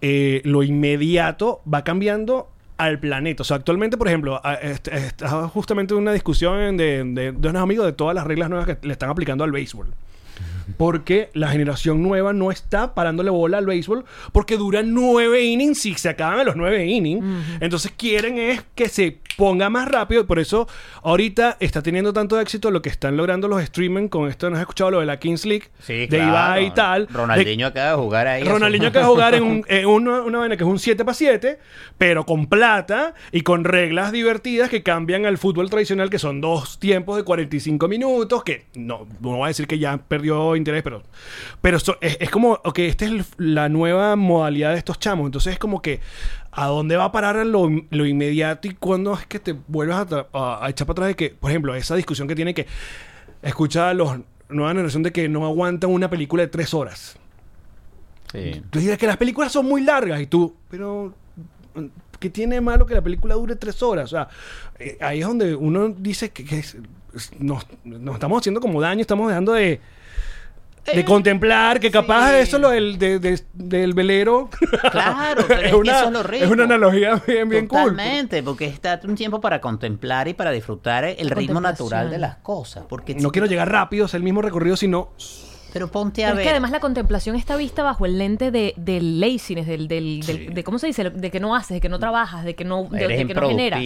eh, 0.01 0.41
lo 0.45 0.63
inmediato 0.63 1.61
va 1.71 1.83
cambiando 1.83 2.49
al 2.77 2.99
planeta. 2.99 3.41
O 3.41 3.43
sea, 3.43 3.57
actualmente, 3.57 3.97
por 3.97 4.07
ejemplo, 4.07 4.41
estaba 4.61 5.47
justamente 5.47 5.93
una 5.93 6.13
discusión 6.13 6.77
de, 6.77 7.03
de, 7.03 7.31
de 7.31 7.49
unos 7.49 7.61
amigos 7.61 7.85
de 7.85 7.93
todas 7.93 8.13
las 8.15 8.25
reglas 8.25 8.49
nuevas 8.49 8.67
que 8.67 8.77
le 8.85 8.93
están 8.93 9.09
aplicando 9.09 9.43
al 9.43 9.51
béisbol. 9.51 9.87
Porque 10.75 11.29
la 11.33 11.47
generación 11.49 12.03
nueva 12.03 12.33
no 12.33 12.51
está 12.51 12.93
parándole 12.93 13.29
bola 13.29 13.57
al 13.59 13.65
béisbol 13.65 14.03
porque 14.33 14.57
duran 14.57 14.93
nueve 14.93 15.43
innings 15.43 15.85
y 15.85 15.93
se 15.95 16.09
acaban 16.09 16.45
los 16.45 16.55
nueve 16.55 16.85
innings. 16.85 17.23
Entonces 17.61 17.93
quieren 17.95 18.37
es 18.37 18.63
que 18.75 18.89
se 18.89 19.17
ponga 19.37 19.69
más 19.69 19.87
rápido. 19.87 20.21
y 20.21 20.25
Por 20.25 20.39
eso 20.39 20.67
ahorita 21.03 21.57
está 21.59 21.81
teniendo 21.81 22.11
tanto 22.11 22.39
éxito 22.39 22.71
lo 22.71 22.81
que 22.81 22.89
están 22.89 23.15
logrando 23.17 23.47
los 23.47 23.61
streaming 23.61 24.07
con 24.09 24.27
esto. 24.29 24.49
¿No 24.49 24.55
has 24.57 24.61
escuchado 24.61 24.91
lo 24.91 24.99
de 24.99 25.05
la 25.05 25.17
Kings 25.19 25.45
League? 25.45 25.65
Sí, 25.79 25.93
de 25.93 26.07
claro. 26.07 26.27
Ibai 26.29 26.65
y 26.65 26.71
tal. 26.71 27.07
De- 27.07 27.13
Ronaldinho 27.13 27.67
acaba 27.67 27.91
de 27.91 27.95
jugar 27.97 28.27
ahí. 28.27 28.43
Ronaldinho 28.43 28.87
acaba 28.89 29.05
de 29.05 29.11
jugar 29.11 29.35
en, 29.35 29.43
un- 29.43 29.65
en 29.67 29.85
una, 29.85 30.21
una 30.23 30.39
vaina 30.39 30.57
que 30.57 30.63
es 30.63 30.69
un 30.69 30.79
7 30.79 31.05
para 31.05 31.13
7, 31.15 31.59
pero 31.97 32.25
con 32.25 32.47
plata 32.47 33.13
y 33.31 33.41
con 33.41 33.63
reglas 33.63 34.11
divertidas 34.11 34.69
que 34.69 34.83
cambian 34.83 35.25
al 35.25 35.37
fútbol 35.37 35.69
tradicional, 35.69 36.09
que 36.09 36.19
son 36.19 36.41
dos 36.41 36.79
tiempos 36.79 37.15
de 37.17 37.23
45 37.23 37.87
minutos, 37.87 38.43
que 38.43 38.65
no, 38.75 39.07
no 39.21 39.29
voy 39.37 39.43
a 39.45 39.47
decir 39.47 39.67
que 39.67 39.79
ya 39.79 39.97
perdió 39.97 40.55
interés, 40.57 40.83
pero, 40.83 41.03
pero 41.61 41.79
so- 41.79 41.97
es, 42.01 42.17
es 42.19 42.29
como, 42.29 42.53
ok, 42.63 42.79
esta 42.79 43.05
es 43.05 43.11
el- 43.11 43.25
la 43.37 43.69
nueva 43.69 44.15
modalidad 44.15 44.71
de 44.73 44.77
estos 44.77 44.99
chamos, 44.99 45.25
entonces 45.25 45.53
es 45.53 45.59
como 45.59 45.81
que, 45.81 45.99
¿a 46.51 46.65
dónde 46.67 46.97
va 46.97 47.05
a 47.05 47.11
parar 47.11 47.35
lo, 47.45 47.69
lo 47.89 48.05
inmediato 48.05 48.67
y 48.67 48.73
cuándo 48.75 49.13
es 49.13 49.25
que 49.25 49.39
te 49.39 49.55
vuelvas 49.67 49.99
a, 49.99 50.07
tra- 50.07 50.27
a- 50.33 50.65
a 50.65 50.69
echar 50.69 50.87
para 50.87 50.93
atrás 50.95 51.07
de 51.09 51.15
que, 51.15 51.29
por 51.29 51.51
ejemplo, 51.51 51.73
esa 51.75 51.95
discusión 51.95 52.27
que 52.27 52.35
tiene 52.35 52.53
que 52.53 52.67
escuchar 53.41 53.89
a 53.89 53.93
los 53.93 54.17
nueva 54.49 54.69
generación 54.71 55.03
de 55.03 55.11
que 55.11 55.27
no 55.29 55.45
aguantan 55.45 55.89
una 55.91 56.09
película 56.09 56.41
de 56.43 56.47
tres 56.47 56.73
horas? 56.73 57.17
Sí. 58.31 58.61
Tú 58.69 58.79
dices 58.79 58.97
que 58.97 59.07
las 59.07 59.17
películas 59.17 59.51
son 59.51 59.65
muy 59.65 59.81
largas 59.83 60.19
y 60.21 60.27
tú, 60.27 60.55
pero 60.69 61.13
¿qué 62.19 62.29
tiene 62.29 62.55
de 62.55 62.61
malo 62.61 62.85
que 62.85 62.93
la 62.93 63.01
película 63.01 63.35
dure 63.35 63.55
tres 63.55 63.81
horas? 63.83 64.05
O 64.05 64.07
sea, 64.15 64.27
eh, 64.79 64.97
ahí 65.01 65.19
es 65.21 65.27
donde 65.27 65.55
uno 65.55 65.89
dice 65.89 66.31
que, 66.31 66.43
que 66.43 66.59
es- 66.59 66.77
es- 67.13 67.31
nos, 67.39 67.65
nos 67.85 68.15
estamos 68.15 68.39
haciendo 68.39 68.59
como 68.59 68.81
daño, 68.81 69.01
estamos 69.01 69.27
dejando 69.29 69.53
de, 69.53 69.79
de 70.95 71.05
contemplar 71.05 71.79
que 71.79 71.91
capaz 71.91 72.29
sí. 72.31 72.35
eso 72.37 72.59
lo 72.59 72.69
del, 72.69 72.97
de- 72.97 73.19
de- 73.19 73.41
del 73.53 73.93
velero 73.93 74.49
Claro, 74.91 75.43
pero 75.47 75.61
es, 75.61 75.71
que 75.83 75.89
eso 75.91 76.05
es 76.05 76.11
lo 76.11 76.23
rico. 76.23 76.45
es 76.45 76.51
una 76.51 76.63
analogía 76.63 77.21
bien, 77.27 77.49
bien 77.49 77.67
cool. 77.67 77.91
Totalmente, 77.91 78.41
porque 78.43 78.65
está 78.65 78.99
un 79.03 79.15
tiempo 79.15 79.41
para 79.41 79.59
contemplar 79.61 80.27
y 80.27 80.33
para 80.33 80.51
disfrutar 80.51 81.03
el 81.05 81.29
ritmo 81.29 81.61
natural 81.61 82.09
de 82.09 82.17
las 82.17 82.37
cosas. 82.37 82.85
Porque 82.87 83.15
No 83.15 83.31
quiero 83.31 83.47
llegar 83.47 83.71
rápido, 83.71 84.05
hacer 84.05 84.19
el 84.19 84.23
mismo 84.23 84.41
recorrido, 84.41 84.75
sino 84.77 85.09
Pero 85.73 85.89
ponte 85.91 86.23
a 86.23 86.29
Pero 86.29 86.33
es 86.33 86.37
ver. 86.37 86.43
que 86.45 86.49
además 86.51 86.71
la 86.71 86.79
contemplación 86.79 87.35
está 87.35 87.55
vista 87.57 87.83
bajo 87.83 88.05
el 88.05 88.17
lente 88.17 88.49
de, 88.51 88.73
del 88.77 89.19
laziness, 89.19 89.67
del, 89.67 89.87
del, 89.87 90.21
del- 90.25 90.53
de 90.53 90.63
cómo 90.63 90.79
se 90.79 90.87
dice, 90.87 91.09
de 91.09 91.29
que 91.31 91.39
no 91.39 91.55
haces, 91.55 91.75
de 91.75 91.81
que 91.81 91.89
no 91.89 91.99
trabajas, 91.99 92.45
de 92.45 92.55
que 92.55 92.63
no, 92.63 92.85
de, 92.85 93.03
Eres 93.03 93.17
de 93.19 93.27
que 93.27 93.33
no 93.33 93.49
generas. 93.49 93.81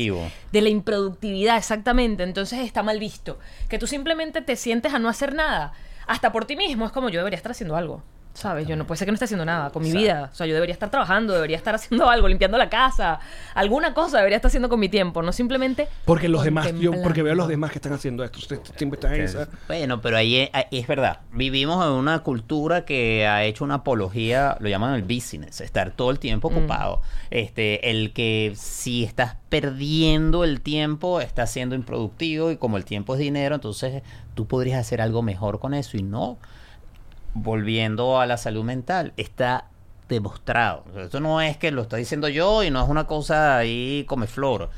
De 0.51 0.61
la 0.61 0.69
improductividad, 0.69 1.57
exactamente. 1.57 2.23
Entonces 2.23 2.59
está 2.59 2.83
mal 2.83 2.99
visto. 2.99 3.39
Que 3.67 3.79
tú 3.79 3.87
simplemente 3.87 4.41
te 4.41 4.55
sientes 4.55 4.93
a 4.93 4.99
no 4.99 5.09
hacer 5.09 5.33
nada. 5.33 5.73
Hasta 6.11 6.33
por 6.33 6.43
ti 6.43 6.57
mismo. 6.57 6.85
Es 6.85 6.91
como 6.91 7.07
yo 7.07 7.19
debería 7.19 7.37
estar 7.37 7.53
haciendo 7.53 7.77
algo. 7.77 8.03
¿Sabes? 8.33 8.65
Yo 8.65 8.77
no 8.77 8.87
puede 8.87 8.97
ser 8.97 9.05
que 9.05 9.11
no 9.11 9.15
esté 9.15 9.25
haciendo 9.25 9.45
nada 9.45 9.71
con 9.71 9.83
mi 9.83 9.91
vida. 9.91 10.29
O 10.31 10.35
sea, 10.35 10.47
yo 10.47 10.53
debería 10.53 10.73
estar 10.73 10.89
trabajando, 10.89 11.33
debería 11.33 11.57
estar 11.57 11.75
haciendo 11.75 12.09
algo, 12.09 12.27
limpiando 12.27 12.57
la 12.57 12.69
casa. 12.69 13.19
Alguna 13.53 13.93
cosa 13.93 14.17
debería 14.17 14.37
estar 14.37 14.47
haciendo 14.47 14.69
con 14.69 14.79
mi 14.79 14.89
tiempo, 14.89 15.21
no 15.21 15.31
simplemente. 15.33 15.87
porque 16.05 16.29
los 16.29 16.43
demás, 16.43 16.71
yo 16.79 16.91
porque 17.03 17.23
veo 17.23 17.33
a 17.33 17.35
los 17.35 17.47
demás 17.47 17.71
que 17.71 17.77
están 17.77 17.93
haciendo 17.93 18.23
esto. 18.23 18.39
Ustedes 18.39 18.61
siempre 18.77 18.97
están 18.97 19.15
en 19.15 19.21
esa. 19.21 19.49
Bueno, 19.67 20.01
pero 20.01 20.17
ahí 20.17 20.37
es, 20.37 20.49
ahí 20.53 20.65
es 20.71 20.87
verdad. 20.87 21.19
Vivimos 21.33 21.85
en 21.85 21.91
una 21.91 22.19
cultura 22.19 22.85
que 22.85 23.27
ha 23.27 23.43
hecho 23.43 23.65
una 23.65 23.75
apología, 23.75 24.55
lo 24.59 24.69
llaman 24.69 24.95
el 24.95 25.03
business, 25.03 25.59
estar 25.59 25.91
todo 25.91 26.09
el 26.11 26.19
tiempo 26.19 26.47
ocupado. 26.47 27.01
Este, 27.31 27.89
el 27.89 28.13
que 28.13 28.53
si 28.55 29.03
estás 29.03 29.35
perdiendo 29.49 30.45
el 30.45 30.61
tiempo, 30.61 31.19
estás 31.19 31.51
siendo 31.51 31.75
improductivo 31.75 32.51
y 32.51 32.57
como 32.57 32.77
el 32.77 32.85
tiempo 32.85 33.15
es 33.15 33.19
dinero, 33.19 33.55
entonces 33.55 34.03
tú 34.33 34.47
podrías 34.47 34.79
hacer 34.79 35.01
algo 35.01 35.21
mejor 35.21 35.59
con 35.59 35.73
eso 35.73 35.97
y 35.97 36.03
no. 36.03 36.37
volviendo 37.33 38.19
a 38.19 38.25
la 38.25 38.37
salud 38.37 38.63
mental, 38.63 39.13
está 39.17 39.65
demostrado. 40.09 40.83
Esto 40.97 41.19
no 41.19 41.41
es 41.41 41.57
que 41.57 41.71
lo 41.71 41.83
estoy 41.83 42.01
diciendo 42.01 42.27
yo 42.27 42.63
y 42.63 42.71
no 42.71 42.83
es 42.83 42.89
una 42.89 43.05
cosa 43.07 43.57
ahí 43.57 44.05
come 44.07 44.27
flor. 44.27 44.69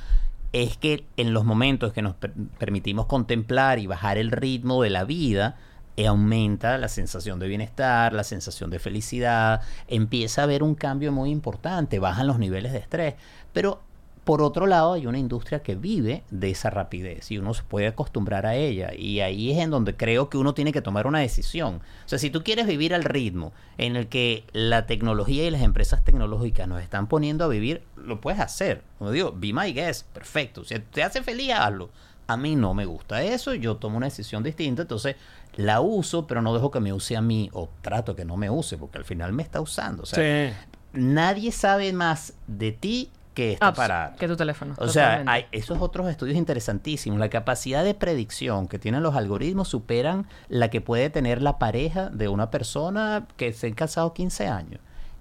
Es 0.51 0.77
que 0.77 1.05
en 1.17 1.33
los 1.33 1.45
momentos 1.45 1.93
que 1.93 2.03
nos 2.03 2.13
per- 2.15 2.33
permitimos 2.59 3.07
contemplar 3.07 3.79
y 3.79 3.87
bajar 3.87 4.17
el 4.19 4.31
ritmo 4.31 4.83
de 4.83 4.91
la 4.91 5.03
vida, 5.03 5.57
eh, 5.97 6.05
aumenta 6.07 6.77
la 6.77 6.87
sensación 6.89 7.39
de 7.39 7.47
bienestar, 7.47 8.13
la 8.13 8.23
sensación 8.23 8.69
de 8.69 8.77
felicidad, 8.79 9.61
empieza 9.87 10.41
a 10.41 10.43
haber 10.45 10.61
un 10.63 10.75
cambio 10.75 11.11
muy 11.11 11.31
importante, 11.31 11.97
bajan 11.99 12.27
los 12.27 12.37
niveles 12.37 12.71
de 12.71 12.79
estrés. 12.79 13.15
Pero 13.51 13.81
por 14.23 14.41
otro 14.41 14.67
lado, 14.67 14.93
hay 14.93 15.05
una 15.05 15.17
industria 15.19 15.61
que 15.61 15.75
vive 15.75 16.23
de 16.31 16.49
esa 16.51 16.69
rapidez 16.69 17.29
y 17.31 17.37
uno 17.37 17.53
se 17.53 17.63
puede 17.63 17.87
acostumbrar 17.87 18.45
a 18.45 18.55
ella. 18.55 18.93
Y 18.97 19.19
ahí 19.19 19.51
es 19.51 19.57
en 19.57 19.69
donde 19.69 19.95
creo 19.95 20.29
que 20.29 20.37
uno 20.37 20.53
tiene 20.53 20.71
que 20.71 20.81
tomar 20.81 21.07
una 21.07 21.19
decisión. 21.19 21.81
O 22.05 22.07
sea, 22.09 22.17
si 22.19 22.29
tú 22.29 22.43
quieres 22.43 22.65
vivir 22.65 22.93
al 22.93 23.03
ritmo 23.03 23.51
en 23.77 23.95
el 23.95 24.07
que 24.07 24.45
la 24.53 24.85
tecnología 24.85 25.45
y 25.45 25.51
las 25.51 25.61
empresas 25.61 26.03
tecnológicas 26.05 26.67
nos 26.67 26.81
están 26.81 27.07
poniendo 27.07 27.43
a 27.43 27.49
vivir, 27.49 27.83
lo 27.97 28.21
puedes 28.21 28.39
hacer. 28.39 28.83
Como 28.97 29.11
digo, 29.11 29.33
be 29.35 29.51
my 29.53 29.73
guest, 29.73 30.07
perfecto. 30.07 30.63
Si 30.63 30.79
te 30.79 31.03
hace 31.03 31.21
feliz, 31.21 31.51
hazlo. 31.53 31.89
A 32.27 32.37
mí 32.37 32.55
no 32.55 32.73
me 32.73 32.85
gusta 32.85 33.21
eso, 33.23 33.53
yo 33.53 33.75
tomo 33.75 33.97
una 33.97 34.05
decisión 34.05 34.43
distinta, 34.43 34.83
entonces 34.83 35.17
la 35.57 35.81
uso, 35.81 36.25
pero 36.25 36.41
no 36.41 36.53
dejo 36.53 36.71
que 36.71 36.79
me 36.79 36.93
use 36.93 37.17
a 37.17 37.21
mí 37.21 37.49
o 37.51 37.67
trato 37.81 38.15
que 38.15 38.23
no 38.23 38.37
me 38.37 38.49
use, 38.49 38.77
porque 38.77 38.97
al 38.97 39.03
final 39.03 39.33
me 39.33 39.43
está 39.43 39.59
usando. 39.59 40.03
O 40.03 40.05
sea, 40.05 40.49
Sí. 40.49 40.55
nadie 40.93 41.51
sabe 41.51 41.91
más 41.91 42.33
de 42.47 42.71
ti 42.71 43.09
que 43.33 43.53
este 43.53 43.65
Abs- 43.65 43.69
aparato. 43.73 44.17
que 44.17 44.27
tu 44.27 44.35
teléfono. 44.35 44.75
O 44.77 44.87
sea, 44.87 45.23
hay 45.27 45.45
esos 45.51 45.81
otros 45.81 46.07
estudios 46.09 46.37
interesantísimos. 46.37 47.19
La 47.19 47.29
capacidad 47.29 47.83
de 47.83 47.93
predicción 47.93 48.67
que 48.67 48.79
tienen 48.79 49.03
los 49.03 49.15
algoritmos 49.15 49.67
superan 49.67 50.27
la 50.49 50.69
que 50.69 50.81
puede 50.81 51.09
tener 51.09 51.41
la 51.41 51.57
pareja 51.59 52.09
de 52.09 52.27
una 52.27 52.51
persona 52.51 53.27
que 53.37 53.53
se 53.53 53.67
ha 53.67 53.75
casado 53.75 54.13
15 54.13 54.47
años. 54.47 54.79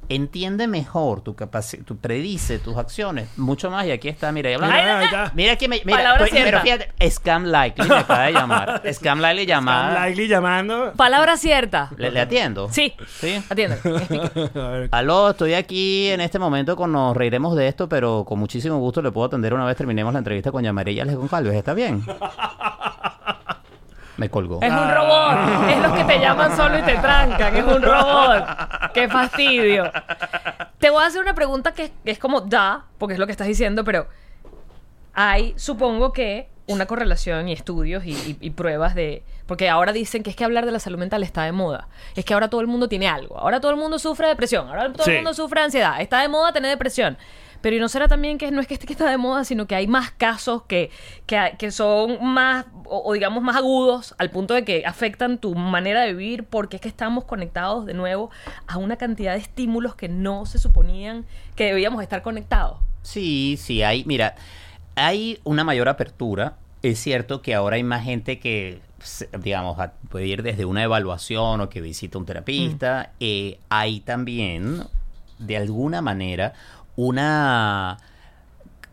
Entiende 0.08 0.66
mejor 0.66 1.22
tu 1.22 1.34
capacidad, 1.34 1.84
tu 1.84 1.96
predice 1.96 2.58
tus 2.58 2.76
acciones 2.76 3.28
mucho 3.38 3.70
más. 3.70 3.86
Y 3.86 3.92
aquí 3.92 4.08
está, 4.08 4.30
mira, 4.32 4.50
y 4.50 4.54
hablando- 4.54 4.76
Mira, 4.76 4.98
ahí 4.98 5.04
está. 5.06 5.32
Mira 5.34 5.56
que 5.56 5.68
me. 5.68 5.80
Mira, 5.84 5.98
Palabra 5.98 6.24
estoy- 6.26 6.42
pero 6.42 6.60
cierta. 6.62 6.84
fíjate, 6.84 7.10
Scam 7.10 7.44
Likely 7.46 7.88
me 7.88 7.96
acaba 7.96 8.22
de 8.24 8.32
llamar. 8.32 8.82
Scam 8.92 9.20
Likely 9.20 9.46
llamada. 9.46 10.06
Likely 10.06 10.28
llamando. 10.28 10.92
Palabra 10.96 11.36
cierta. 11.36 11.90
¿Le, 11.96 12.10
le 12.10 12.20
atiendo? 12.20 12.68
Sí. 12.70 12.92
Sí. 13.20 13.42
Atiende. 13.48 13.78
A 14.54 14.68
ver. 14.68 14.88
Aló, 14.92 15.30
estoy 15.30 15.54
aquí 15.54 16.08
en 16.08 16.20
este 16.20 16.38
momento 16.38 16.76
con 16.76 16.92
nos 16.92 17.16
reiremos 17.16 17.56
de 17.56 17.68
esto, 17.68 17.88
pero 17.88 18.24
con 18.26 18.38
muchísimo 18.38 18.78
gusto 18.78 19.00
le 19.02 19.12
puedo 19.12 19.26
atender 19.28 19.54
una 19.54 19.64
vez 19.64 19.76
terminemos 19.76 20.12
la 20.12 20.18
entrevista 20.18 20.52
con 20.52 20.62
Yamarilla 20.62 21.04
Les 21.04 21.16
Goncalves. 21.16 21.54
¿Está 21.54 21.72
bien? 21.74 22.04
Me 24.16 24.28
colgó. 24.28 24.60
Es 24.62 24.70
un 24.72 24.90
robot. 24.90 25.70
Es 25.70 25.78
los 25.82 25.92
que 25.92 26.04
te 26.04 26.18
llaman 26.20 26.54
solo 26.56 26.78
y 26.78 26.82
te 26.82 26.94
trancan. 26.96 27.56
Es 27.56 27.64
un 27.64 27.80
robot. 27.82 28.44
Qué 28.92 29.08
fastidio. 29.08 29.90
Te 30.78 30.90
voy 30.90 31.02
a 31.02 31.06
hacer 31.06 31.22
una 31.22 31.34
pregunta 31.34 31.72
que, 31.72 31.92
es 32.04 32.18
como 32.18 32.42
da, 32.42 32.84
porque 32.98 33.14
es 33.14 33.18
lo 33.18 33.26
que 33.26 33.32
estás 33.32 33.46
diciendo, 33.46 33.84
pero 33.84 34.06
hay, 35.14 35.54
supongo 35.56 36.12
que, 36.12 36.48
una 36.68 36.86
correlación 36.86 37.48
y 37.48 37.52
estudios 37.52 38.04
y, 38.04 38.10
y- 38.12 38.36
y 38.40 38.50
pruebas 38.50 38.94
de. 38.94 39.24
Porque 39.46 39.68
ahora 39.68 39.92
dicen 39.92 40.22
que 40.22 40.30
es 40.30 40.36
que 40.36 40.44
hablar 40.44 40.64
de 40.64 40.70
la 40.72 40.78
salud 40.78 40.96
mental 40.98 41.22
está 41.24 41.42
de 41.42 41.52
moda. 41.52 41.88
Es 42.14 42.24
que 42.24 42.34
ahora 42.34 42.48
todo 42.48 42.60
el 42.60 42.68
mundo 42.68 42.88
tiene 42.88 43.08
algo. 43.08 43.36
Ahora 43.38 43.60
todo 43.60 43.72
el 43.72 43.76
mundo 43.76 43.98
sufre 43.98 44.28
depresión. 44.28 44.68
Ahora 44.68 44.92
todo 44.92 45.04
Sí. 45.04 45.10
el 45.10 45.16
mundo 45.16 45.34
sufre 45.34 45.60
ansiedad. 45.60 46.00
Está 46.00 46.20
de 46.20 46.28
moda 46.28 46.52
tener 46.52 46.70
depresión. 46.70 47.18
Pero 47.62 47.76
¿y 47.76 47.78
no 47.80 47.88
será 47.88 48.08
también 48.08 48.36
que 48.36 48.50
no 48.50 48.60
es 48.60 48.66
que 48.66 48.74
esté 48.74 48.86
que 48.86 48.92
está 48.92 49.08
de 49.08 49.16
moda, 49.16 49.44
sino 49.44 49.66
que 49.66 49.74
hay 49.74 49.86
más 49.86 50.10
casos 50.10 50.64
que, 50.64 50.90
que, 51.26 51.54
que 51.58 51.70
son 51.70 52.18
más, 52.22 52.66
o, 52.84 53.02
o 53.04 53.12
digamos, 53.14 53.42
más 53.42 53.56
agudos 53.56 54.14
al 54.18 54.30
punto 54.30 54.52
de 54.52 54.64
que 54.64 54.84
afectan 54.84 55.38
tu 55.38 55.54
manera 55.54 56.02
de 56.02 56.12
vivir 56.12 56.44
porque 56.44 56.76
es 56.76 56.82
que 56.82 56.88
estamos 56.88 57.24
conectados 57.24 57.86
de 57.86 57.94
nuevo 57.94 58.30
a 58.66 58.76
una 58.76 58.96
cantidad 58.96 59.32
de 59.32 59.38
estímulos 59.38 59.94
que 59.94 60.08
no 60.08 60.44
se 60.44 60.58
suponían 60.58 61.24
que 61.54 61.64
debíamos 61.64 62.02
estar 62.02 62.22
conectados? 62.22 62.78
Sí, 63.02 63.56
sí, 63.58 63.82
hay, 63.82 64.04
mira, 64.04 64.34
hay 64.94 65.40
una 65.44 65.64
mayor 65.64 65.88
apertura. 65.88 66.56
Es 66.82 66.98
cierto 66.98 67.42
que 67.42 67.54
ahora 67.54 67.76
hay 67.76 67.84
más 67.84 68.04
gente 68.04 68.38
que, 68.38 68.80
digamos, 69.40 69.76
puede 70.08 70.26
ir 70.26 70.42
desde 70.42 70.64
una 70.64 70.82
evaluación 70.82 71.60
o 71.60 71.68
que 71.68 71.80
visita 71.80 72.18
un 72.18 72.26
terapista. 72.26 73.12
Eh, 73.20 73.58
hay 73.68 74.00
también, 74.00 74.82
de 75.38 75.56
alguna 75.56 76.02
manera, 76.02 76.54
una 76.96 77.98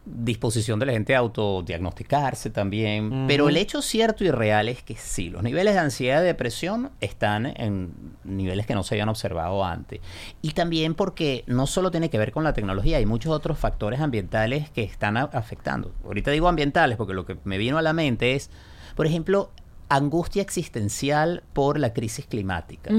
disposición 0.05 0.79
de 0.79 0.87
la 0.87 0.91
gente 0.93 1.15
a 1.15 1.19
autodiagnosticarse 1.19 2.49
también. 2.49 3.25
Pero 3.27 3.47
el 3.47 3.57
hecho 3.57 3.81
cierto 3.83 4.23
y 4.23 4.31
real 4.31 4.67
es 4.67 4.81
que 4.81 4.95
sí, 4.95 5.29
los 5.29 5.43
niveles 5.43 5.75
de 5.75 5.79
ansiedad 5.81 6.21
y 6.23 6.25
depresión 6.25 6.89
están 6.99 7.45
en 7.45 7.91
niveles 8.23 8.65
que 8.65 8.73
no 8.73 8.81
se 8.83 8.95
habían 8.95 9.09
observado 9.09 9.63
antes. 9.63 9.99
Y 10.41 10.51
también 10.53 10.95
porque 10.95 11.43
no 11.45 11.67
solo 11.67 11.91
tiene 11.91 12.09
que 12.09 12.17
ver 12.17 12.31
con 12.31 12.43
la 12.43 12.53
tecnología, 12.53 12.97
hay 12.97 13.05
muchos 13.05 13.31
otros 13.31 13.59
factores 13.59 13.99
ambientales 13.99 14.71
que 14.71 14.81
están 14.83 15.15
a- 15.15 15.23
afectando. 15.25 15.93
Ahorita 16.03 16.31
digo 16.31 16.47
ambientales 16.47 16.97
porque 16.97 17.13
lo 17.13 17.25
que 17.25 17.37
me 17.43 17.57
vino 17.59 17.77
a 17.77 17.81
la 17.83 17.93
mente 17.93 18.33
es, 18.35 18.49
por 18.95 19.05
ejemplo, 19.05 19.51
angustia 19.89 20.41
existencial 20.41 21.43
por 21.53 21.77
la 21.79 21.93
crisis 21.93 22.25
climática, 22.25 22.91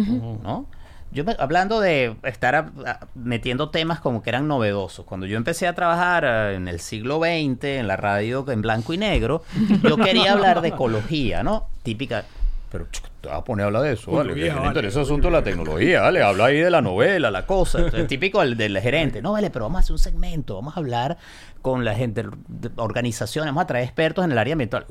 ¿no? 0.43 0.67
Yo 1.13 1.25
me- 1.25 1.35
hablando 1.39 1.81
de 1.81 2.15
estar 2.23 2.55
a- 2.55 2.71
a- 2.87 3.07
metiendo 3.15 3.71
temas 3.71 4.01
como 4.01 4.23
que 4.23 4.31
eran 4.31 4.47
novedosos. 4.47 5.05
Cuando 5.05 5.27
yo 5.27 5.37
empecé 5.37 5.67
a 5.67 5.75
trabajar 5.75 6.25
eh, 6.25 6.55
en 6.57 6.69
el 6.69 6.81
siglo 6.81 7.19
XX, 7.19 7.65
en 7.79 7.89
la 7.89 7.97
radio 7.97 8.45
en 8.51 8.63
blanco 8.63 8.93
y 8.95 8.99
negro, 8.99 9.43
yo 9.83 9.97
quería 9.97 10.33
hablar 10.33 10.61
de 10.61 10.69
ecología, 10.69 11.43
¿no? 11.43 11.67
Típica. 11.83 12.25
Pero 12.71 12.87
te 13.21 13.29
vas 13.29 13.39
a 13.39 13.43
poner 13.45 13.65
a 13.65 13.67
hablar 13.67 13.83
de 13.83 13.95
eso, 13.95 14.13
vale. 14.13 14.33
que 14.33 14.49
vale. 14.49 14.69
interesa 14.69 15.01
el 15.01 15.05
asunto 15.05 15.27
de 15.27 15.33
la 15.33 15.43
tecnología, 15.43 16.03
vale. 16.03 16.23
Habla 16.23 16.45
ahí 16.45 16.59
de 16.61 16.71
la 16.71 16.81
novela, 16.81 17.29
la 17.33 17.45
cosa. 17.45 17.79
Entonces, 17.79 18.07
típico 18.07 18.39
del, 18.41 18.57
del 18.57 18.79
gerente. 18.79 19.21
No, 19.21 19.33
vale, 19.33 19.51
pero 19.51 19.65
vamos 19.65 19.79
a 19.79 19.81
hacer 19.81 19.93
un 19.93 19.99
segmento. 19.99 20.55
Vamos 20.55 20.77
a 20.77 20.79
hablar 20.79 21.19
con 21.63 21.85
la 21.85 21.97
gente, 21.97 22.25
de 22.47 22.71
organizaciones, 22.77 23.49
vamos 23.49 23.65
a 23.65 23.67
traer 23.67 23.85
expertos 23.85 24.25
en 24.25 24.31
el 24.31 24.39
área 24.39 24.53
ambiental. 24.53 24.87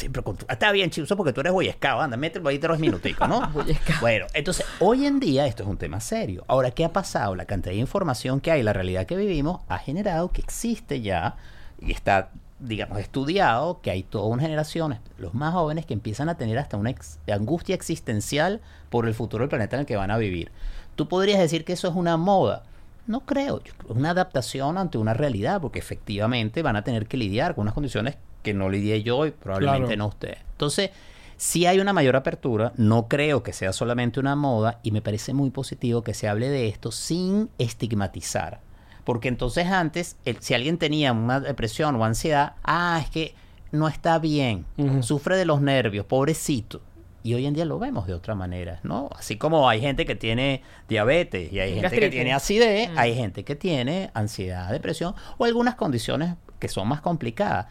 Siempre 0.00 0.22
con 0.22 0.34
tu- 0.36 0.46
Ah, 0.48 0.54
Está 0.54 0.72
bien, 0.72 0.88
chico, 0.90 1.04
eso 1.04 1.14
porque 1.16 1.32
tú 1.34 1.40
eres 1.40 1.52
Boy 1.52 1.70
Scout. 1.70 2.00
Anda, 2.00 2.16
mételo 2.16 2.48
ahí 2.48 2.58
tres 2.58 2.78
minuticos, 2.78 3.28
¿no? 3.28 3.52
bueno, 4.00 4.26
entonces, 4.32 4.64
hoy 4.80 5.04
en 5.04 5.20
día 5.20 5.46
esto 5.46 5.62
es 5.62 5.68
un 5.68 5.76
tema 5.76 6.00
serio. 6.00 6.42
Ahora, 6.48 6.70
¿qué 6.70 6.84
ha 6.86 6.92
pasado? 6.92 7.34
La 7.36 7.44
cantidad 7.44 7.72
de 7.74 7.80
información 7.80 8.40
que 8.40 8.50
hay, 8.50 8.62
la 8.62 8.72
realidad 8.72 9.04
que 9.04 9.14
vivimos, 9.16 9.60
ha 9.68 9.76
generado 9.78 10.30
que 10.32 10.40
existe 10.40 11.02
ya 11.02 11.36
y 11.82 11.92
está, 11.92 12.30
digamos, 12.60 12.98
estudiado 12.98 13.80
que 13.82 13.90
hay 13.90 14.02
toda 14.02 14.24
una 14.28 14.42
generación, 14.42 14.98
los 15.18 15.34
más 15.34 15.52
jóvenes, 15.52 15.84
que 15.84 15.92
empiezan 15.92 16.30
a 16.30 16.36
tener 16.38 16.58
hasta 16.58 16.78
una 16.78 16.88
ex- 16.90 17.18
angustia 17.30 17.74
existencial 17.74 18.62
por 18.88 19.06
el 19.06 19.12
futuro 19.12 19.42
del 19.42 19.50
planeta 19.50 19.76
en 19.76 19.80
el 19.80 19.86
que 19.86 19.96
van 19.96 20.10
a 20.10 20.16
vivir. 20.16 20.50
Tú 20.96 21.08
podrías 21.08 21.38
decir 21.40 21.66
que 21.66 21.74
eso 21.74 21.88
es 21.88 21.94
una 21.94 22.16
moda. 22.16 22.62
No 23.06 23.20
creo, 23.20 23.62
yo 23.62 23.72
creo, 23.76 23.90
es 23.92 23.96
una 23.98 24.10
adaptación 24.10 24.78
ante 24.78 24.96
una 24.96 25.12
realidad, 25.12 25.60
porque 25.60 25.78
efectivamente 25.78 26.62
van 26.62 26.76
a 26.76 26.84
tener 26.84 27.06
que 27.06 27.16
lidiar 27.18 27.54
con 27.54 27.62
unas 27.62 27.74
condiciones 27.74 28.16
que 28.42 28.54
no 28.54 28.68
lidié 28.68 29.02
yo 29.02 29.26
y 29.26 29.30
probablemente 29.30 29.86
Claro. 29.88 29.98
no 29.98 30.06
usted. 30.08 30.36
Entonces, 30.52 30.90
si 31.36 31.66
hay 31.66 31.78
una 31.80 31.92
mayor 31.92 32.16
apertura, 32.16 32.72
no 32.76 33.08
creo 33.08 33.42
que 33.42 33.52
sea 33.52 33.72
solamente 33.72 34.20
una 34.20 34.36
moda 34.36 34.78
y 34.82 34.90
me 34.90 35.00
parece 35.02 35.32
muy 35.32 35.50
positivo 35.50 36.02
que 36.02 36.12
se 36.14 36.28
hable 36.28 36.48
de 36.50 36.68
esto 36.68 36.92
sin 36.92 37.48
estigmatizar. 37.58 38.60
Porque 39.04 39.28
entonces 39.28 39.66
antes, 39.66 40.16
el- 40.24 40.40
si 40.40 40.54
alguien 40.54 40.78
tenía 40.78 41.12
una 41.12 41.40
depresión 41.40 41.96
o 41.96 42.04
ansiedad, 42.04 42.54
ah, 42.62 43.00
es 43.02 43.10
que 43.10 43.34
no 43.72 43.88
está 43.88 44.18
bien, 44.18 44.66
sufre 45.00 45.36
de 45.36 45.44
los 45.46 45.60
nervios, 45.60 46.04
pobrecito. 46.04 46.82
Y 47.22 47.34
hoy 47.34 47.46
en 47.46 47.54
día 47.54 47.64
lo 47.66 47.78
vemos 47.78 48.06
de 48.06 48.14
otra 48.14 48.34
manera, 48.34 48.80
¿no? 48.82 49.10
Así 49.16 49.36
como 49.36 49.68
hay 49.68 49.80
gente 49.80 50.06
que 50.06 50.14
tiene 50.14 50.62
diabetes 50.88 51.52
y 51.52 51.58
hay 51.60 51.74
gente 51.74 51.98
que 52.00 52.08
tiene 52.10 52.32
acidez, 52.32 52.90
Mm. 52.90 52.98
hay 52.98 53.14
gente 53.14 53.44
que 53.44 53.56
tiene 53.56 54.10
ansiedad, 54.14 54.70
depresión 54.70 55.14
o 55.38 55.44
algunas 55.44 55.74
condiciones 55.74 56.34
que 56.58 56.68
son 56.68 56.88
más 56.88 57.00
complicadas. 57.00 57.66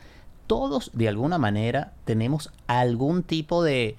Todos, 0.50 0.90
de 0.96 1.08
alguna 1.08 1.38
manera, 1.38 1.92
tenemos 2.06 2.52
algún 2.66 3.22
tipo 3.22 3.64
de, 3.64 3.96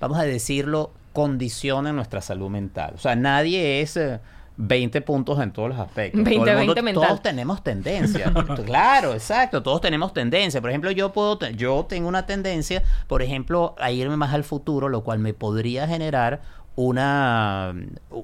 vamos 0.00 0.18
a 0.18 0.24
decirlo, 0.24 0.90
condición 1.14 1.86
en 1.86 1.96
nuestra 1.96 2.20
salud 2.20 2.50
mental. 2.50 2.92
O 2.94 2.98
sea, 2.98 3.16
nadie 3.16 3.80
es 3.80 3.96
eh, 3.96 4.20
20 4.58 5.00
puntos 5.00 5.40
en 5.40 5.50
todos 5.50 5.70
los 5.70 5.78
aspectos. 5.78 6.22
Todo 6.24 6.30
el 6.34 6.38
20, 6.40 6.56
mundo- 6.56 6.74
20 6.74 6.82
mental. 6.82 7.08
Todos 7.08 7.22
tenemos 7.22 7.64
tendencia. 7.64 8.30
claro, 8.66 9.14
exacto. 9.14 9.62
Todos 9.62 9.80
tenemos 9.80 10.12
tendencia. 10.12 10.60
Por 10.60 10.68
ejemplo, 10.68 10.90
yo 10.90 11.10
puedo, 11.14 11.38
yo 11.52 11.86
tengo 11.88 12.06
una 12.06 12.26
tendencia, 12.26 12.82
por 13.06 13.22
ejemplo, 13.22 13.74
a 13.78 13.90
irme 13.90 14.18
más 14.18 14.34
al 14.34 14.44
futuro, 14.44 14.90
lo 14.90 15.04
cual 15.04 15.20
me 15.20 15.32
podría 15.32 15.88
generar 15.88 16.42
una, 16.76 17.74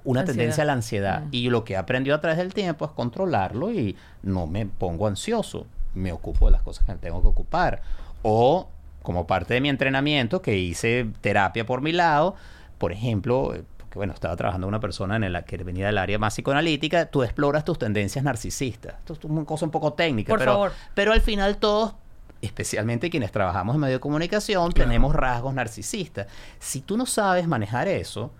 una 0.05 0.21
Ansiedad. 0.21 0.25
tendencia 0.27 0.63
a 0.65 0.67
la 0.67 0.73
ansiedad. 0.75 1.23
Mm. 1.23 1.29
Y 1.33 1.49
lo 1.49 1.65
que 1.65 1.73
he 1.73 1.77
aprendido 1.79 2.15
a 2.15 2.21
través 2.21 2.37
del 2.37 2.53
tiempo 2.53 2.85
es 2.85 2.91
controlarlo 2.91 3.73
y 3.73 3.97
no 4.23 4.47
me 4.47 4.67
pongo 4.67 5.07
ansioso. 5.07 5.67
Me 5.95 6.13
ocupo 6.13 6.47
de 6.47 6.53
las 6.53 6.63
cosas 6.63 6.85
que 6.87 6.95
tengo 6.95 7.21
que 7.23 7.29
ocupar. 7.29 7.83
O 8.23 8.69
como 9.03 9.27
parte 9.27 9.55
de 9.55 9.61
mi 9.61 9.69
entrenamiento, 9.69 10.43
que 10.43 10.57
hice 10.59 11.07
terapia 11.21 11.65
por 11.65 11.81
mi 11.81 11.93
lado, 11.93 12.35
por 12.79 12.93
ejemplo, 12.93 13.55
eh, 13.55 13.65
porque 13.79 13.99
bueno, 13.99 14.13
estaba 14.13 14.37
trabajando 14.37 14.67
con 14.67 14.75
una 14.75 14.81
persona 14.81 15.17
en 15.17 15.33
la 15.33 15.43
que 15.43 15.57
venía 15.59 15.87
del 15.87 15.99
área 15.99 16.19
más 16.19 16.35
psicoanalítica, 16.35 17.07
tú 17.07 17.23
exploras 17.23 17.65
tus 17.65 17.79
tendencias 17.79 18.25
narcisistas. 18.25 18.95
Esto 18.99 19.15
es 19.15 19.25
una 19.25 19.45
cosa 19.45 19.65
un 19.65 19.71
poco 19.71 19.95
técnica, 19.95 20.31
Por 20.31 20.39
pero, 20.39 20.53
favor. 20.53 20.73
pero 20.95 21.13
al 21.13 21.21
final 21.23 21.57
todos, 21.57 21.95
especialmente 22.43 23.11
quienes 23.11 23.33
trabajamos 23.33 23.75
en 23.75 23.81
medio 23.81 23.95
de 23.95 24.01
comunicación, 24.01 24.73
tenemos 24.73 25.15
rasgos 25.15 25.55
narcisistas. 25.55 26.27
Si 26.59 26.83
tú 26.83 26.97
no 26.97 27.07
sabes 27.07 27.49
manejar 27.49 27.89
eso, 27.89 28.33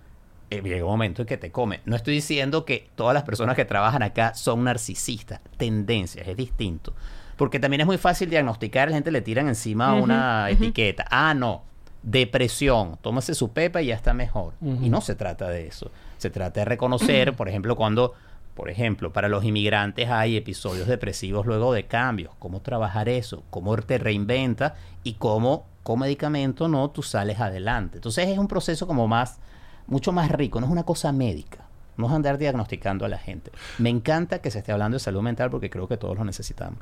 eh, 0.51 0.61
llega 0.61 0.85
un 0.85 0.91
momento 0.91 1.23
en 1.23 1.27
que 1.27 1.37
te 1.37 1.51
come. 1.51 1.81
No 1.85 1.95
estoy 1.95 2.13
diciendo 2.13 2.65
que 2.65 2.89
todas 2.95 3.13
las 3.13 3.23
personas 3.23 3.55
que 3.55 3.65
trabajan 3.65 4.03
acá 4.03 4.33
son 4.35 4.63
narcisistas, 4.63 5.41
tendencias, 5.57 6.27
es 6.27 6.37
distinto. 6.37 6.93
Porque 7.41 7.59
también 7.59 7.81
es 7.81 7.87
muy 7.87 7.97
fácil 7.97 8.29
diagnosticar, 8.29 8.89
la 8.89 8.93
gente 8.93 9.09
le 9.09 9.19
tiran 9.19 9.47
encima 9.47 9.95
una 9.95 10.47
etiqueta. 10.51 11.07
Ah, 11.09 11.33
no, 11.33 11.63
depresión, 12.03 12.99
tómase 13.01 13.33
su 13.33 13.51
pepa 13.51 13.81
y 13.81 13.87
ya 13.87 13.95
está 13.95 14.13
mejor. 14.13 14.53
Y 14.61 14.89
no 14.89 15.01
se 15.01 15.15
trata 15.15 15.49
de 15.49 15.65
eso. 15.65 15.89
Se 16.19 16.29
trata 16.29 16.59
de 16.59 16.65
reconocer, 16.65 17.35
por 17.35 17.49
ejemplo, 17.49 17.75
cuando, 17.75 18.13
por 18.53 18.69
ejemplo, 18.69 19.11
para 19.11 19.27
los 19.27 19.43
inmigrantes 19.43 20.07
hay 20.11 20.37
episodios 20.37 20.87
depresivos 20.87 21.47
luego 21.47 21.73
de 21.73 21.87
cambios, 21.87 22.31
cómo 22.37 22.59
trabajar 22.59 23.09
eso, 23.09 23.41
cómo 23.49 23.75
te 23.75 23.97
reinventas 23.97 24.73
y 25.03 25.13
cómo 25.13 25.65
con 25.81 25.97
medicamento 25.97 26.67
no 26.67 26.91
tú 26.91 27.01
sales 27.01 27.39
adelante. 27.39 27.97
Entonces 27.97 28.27
es 28.29 28.37
un 28.37 28.47
proceso 28.47 28.85
como 28.85 29.07
más, 29.07 29.39
mucho 29.87 30.11
más 30.11 30.29
rico, 30.29 30.59
no 30.59 30.67
es 30.67 30.71
una 30.71 30.83
cosa 30.83 31.11
médica. 31.11 31.65
No 31.97 32.07
es 32.07 32.13
andar 32.13 32.37
diagnosticando 32.37 33.05
a 33.05 33.09
la 33.09 33.17
gente. 33.17 33.51
Me 33.77 33.89
encanta 33.89 34.39
que 34.39 34.49
se 34.49 34.59
esté 34.59 34.71
hablando 34.71 34.95
de 34.95 34.99
salud 34.99 35.21
mental 35.21 35.51
porque 35.51 35.69
creo 35.69 35.87
que 35.87 35.97
todos 35.97 36.17
lo 36.17 36.23
necesitamos. 36.23 36.79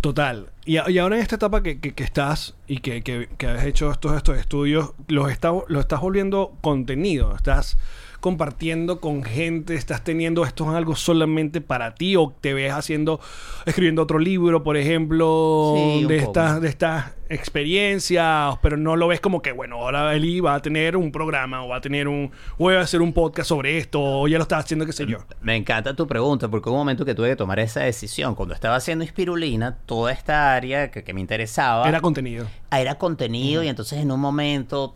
Total. 0.00 0.50
Y, 0.64 0.76
ahora 0.76 1.16
en 1.16 1.22
esta 1.22 1.36
etapa 1.36 1.62
que, 1.62 1.80
que- 1.80 1.92
que 1.94 2.04
estás 2.04 2.54
y 2.66 2.78
que, 2.78 3.28
has 3.48 3.64
hecho 3.64 3.92
todos 3.94 4.16
estos 4.16 4.38
estudios, 4.38 4.92
los 5.08 5.30
está, 5.30 5.52
lo 5.66 5.80
estás 5.80 6.00
volviendo 6.00 6.52
contenido. 6.60 7.34
Estás 7.34 7.78
compartiendo 8.20 9.00
con 9.00 9.22
gente, 9.22 9.74
estás 9.74 10.02
teniendo 10.04 10.44
esto 10.44 10.64
es 10.64 10.70
algo 10.76 10.96
solamente 10.96 11.60
para 11.60 11.94
ti 11.94 12.16
o 12.16 12.34
te 12.40 12.52
ves 12.52 12.72
haciendo, 12.72 13.20
escribiendo 13.64 14.02
otro 14.02 14.18
libro, 14.18 14.62
por 14.64 14.76
ejemplo, 14.76 15.72
Sí, 15.76 16.04
de 16.04 16.16
estas, 16.18 16.60
de 16.60 16.68
estas 16.68 17.12
experiencias, 17.28 18.56
pero 18.62 18.76
no 18.76 18.96
lo 18.96 19.08
ves 19.08 19.20
como 19.20 19.42
que, 19.42 19.52
bueno, 19.52 19.76
ahora 19.76 20.14
Eli 20.14 20.40
va 20.40 20.54
a 20.54 20.62
tener 20.62 20.96
un 20.96 21.12
programa 21.12 21.64
o 21.64 21.68
va 21.68 21.76
a 21.76 21.80
tener 21.80 22.08
un, 22.08 22.30
voy 22.58 22.74
a 22.74 22.80
hacer 22.80 23.02
un 23.02 23.12
podcast 23.12 23.48
sobre 23.48 23.78
esto 23.78 24.00
o 24.02 24.28
ya 24.28 24.38
lo 24.38 24.42
está 24.42 24.58
haciendo, 24.58 24.86
qué 24.86 24.92
sé 24.92 25.06
yo. 25.06 25.18
Me 25.40 25.56
encanta 25.56 25.94
tu 25.94 26.06
pregunta 26.06 26.48
porque 26.48 26.68
hubo 26.68 26.76
un 26.76 26.80
momento 26.80 27.04
que 27.04 27.14
tuve 27.14 27.30
que 27.30 27.36
tomar 27.36 27.58
esa 27.60 27.80
decisión. 27.80 28.34
Cuando 28.34 28.54
estaba 28.54 28.76
haciendo 28.76 29.04
Inspirulina, 29.04 29.76
toda 29.86 30.12
esta 30.12 30.54
área 30.54 30.90
que, 30.90 31.04
que 31.04 31.12
me 31.12 31.20
interesaba 31.20 31.88
Era 31.88 32.00
contenido. 32.00 32.46
era 32.70 32.96
contenido 32.96 33.62
y 33.62 33.68
entonces 33.68 33.98
en 34.00 34.10
un 34.10 34.20
momento 34.20 34.94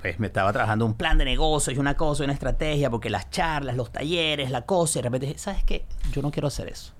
pues 0.00 0.20
me 0.20 0.28
estaba 0.28 0.52
trabajando 0.52 0.86
un 0.86 0.94
plan 0.94 1.18
de 1.18 1.24
negocio 1.24 1.72
y 1.72 1.78
una 1.78 1.96
cosa, 1.96 2.22
y 2.22 2.24
una 2.24 2.32
estrategia, 2.32 2.88
porque 2.88 3.10
las 3.10 3.30
charlas, 3.30 3.76
los 3.76 3.90
talleres, 3.90 4.50
la 4.50 4.62
cosa, 4.62 4.98
y 4.98 5.02
de 5.02 5.08
repente 5.08 5.26
dije, 5.26 5.38
¿sabes 5.38 5.64
qué? 5.64 5.84
Yo 6.12 6.22
no 6.22 6.30
quiero 6.30 6.48
hacer 6.48 6.68
eso. 6.68 6.92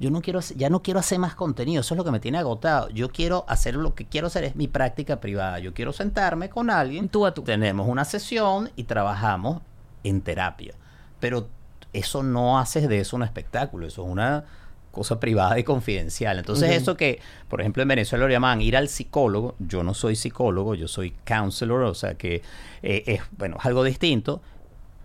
Yo 0.00 0.10
no 0.10 0.20
quiero, 0.22 0.40
ya 0.54 0.70
no 0.70 0.82
quiero 0.82 1.00
hacer 1.00 1.18
más 1.18 1.34
contenido, 1.34 1.80
eso 1.80 1.94
es 1.94 1.98
lo 1.98 2.04
que 2.04 2.10
me 2.12 2.20
tiene 2.20 2.38
agotado. 2.38 2.88
Yo 2.90 3.10
quiero 3.10 3.44
hacer 3.48 3.74
lo 3.74 3.94
que 3.94 4.06
quiero 4.06 4.28
hacer 4.28 4.44
es 4.44 4.54
mi 4.54 4.68
práctica 4.68 5.20
privada. 5.20 5.58
Yo 5.58 5.74
quiero 5.74 5.92
sentarme 5.92 6.48
con 6.48 6.70
alguien, 6.70 7.08
Tú 7.08 7.26
a 7.26 7.34
tú. 7.34 7.42
tenemos 7.42 7.88
una 7.88 8.04
sesión 8.04 8.70
y 8.76 8.84
trabajamos 8.84 9.60
en 10.04 10.20
terapia. 10.20 10.74
Pero 11.18 11.48
eso 11.92 12.22
no 12.22 12.58
haces 12.58 12.88
de 12.88 13.00
eso 13.00 13.16
un 13.16 13.24
espectáculo, 13.24 13.86
eso 13.86 14.04
es 14.04 14.08
una 14.08 14.44
cosa 14.92 15.20
privada 15.20 15.58
y 15.58 15.64
confidencial. 15.64 16.38
Entonces, 16.38 16.70
eso 16.70 16.96
que, 16.96 17.20
por 17.48 17.60
ejemplo, 17.60 17.82
en 17.82 17.88
Venezuela 17.88 18.24
lo 18.24 18.30
llaman 18.32 18.60
ir 18.60 18.76
al 18.76 18.88
psicólogo, 18.88 19.54
yo 19.58 19.82
no 19.82 19.94
soy 19.94 20.16
psicólogo, 20.16 20.74
yo 20.74 20.88
soy 20.88 21.14
counselor, 21.26 21.82
o 21.82 21.94
sea 21.94 22.14
que 22.14 22.42
eh, 22.82 23.04
es, 23.06 23.20
bueno, 23.36 23.56
es 23.58 23.66
algo 23.66 23.84
distinto. 23.84 24.40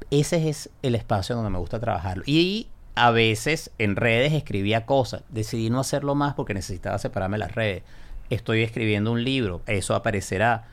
Ese 0.09 0.49
es 0.49 0.69
el 0.81 0.95
espacio 0.95 1.35
donde 1.35 1.49
me 1.49 1.57
gusta 1.57 1.79
trabajar. 1.79 2.21
Y 2.25 2.67
a 2.95 3.11
veces 3.11 3.71
en 3.79 3.95
redes 3.95 4.33
escribía 4.33 4.85
cosas. 4.85 5.23
Decidí 5.29 5.69
no 5.69 5.79
hacerlo 5.79 6.15
más 6.15 6.33
porque 6.35 6.53
necesitaba 6.53 6.97
separarme 6.99 7.35
de 7.35 7.39
las 7.45 7.55
redes. 7.55 7.83
Estoy 8.29 8.61
escribiendo 8.63 9.11
un 9.11 9.23
libro, 9.23 9.61
eso 9.67 9.95
aparecerá. 9.95 10.65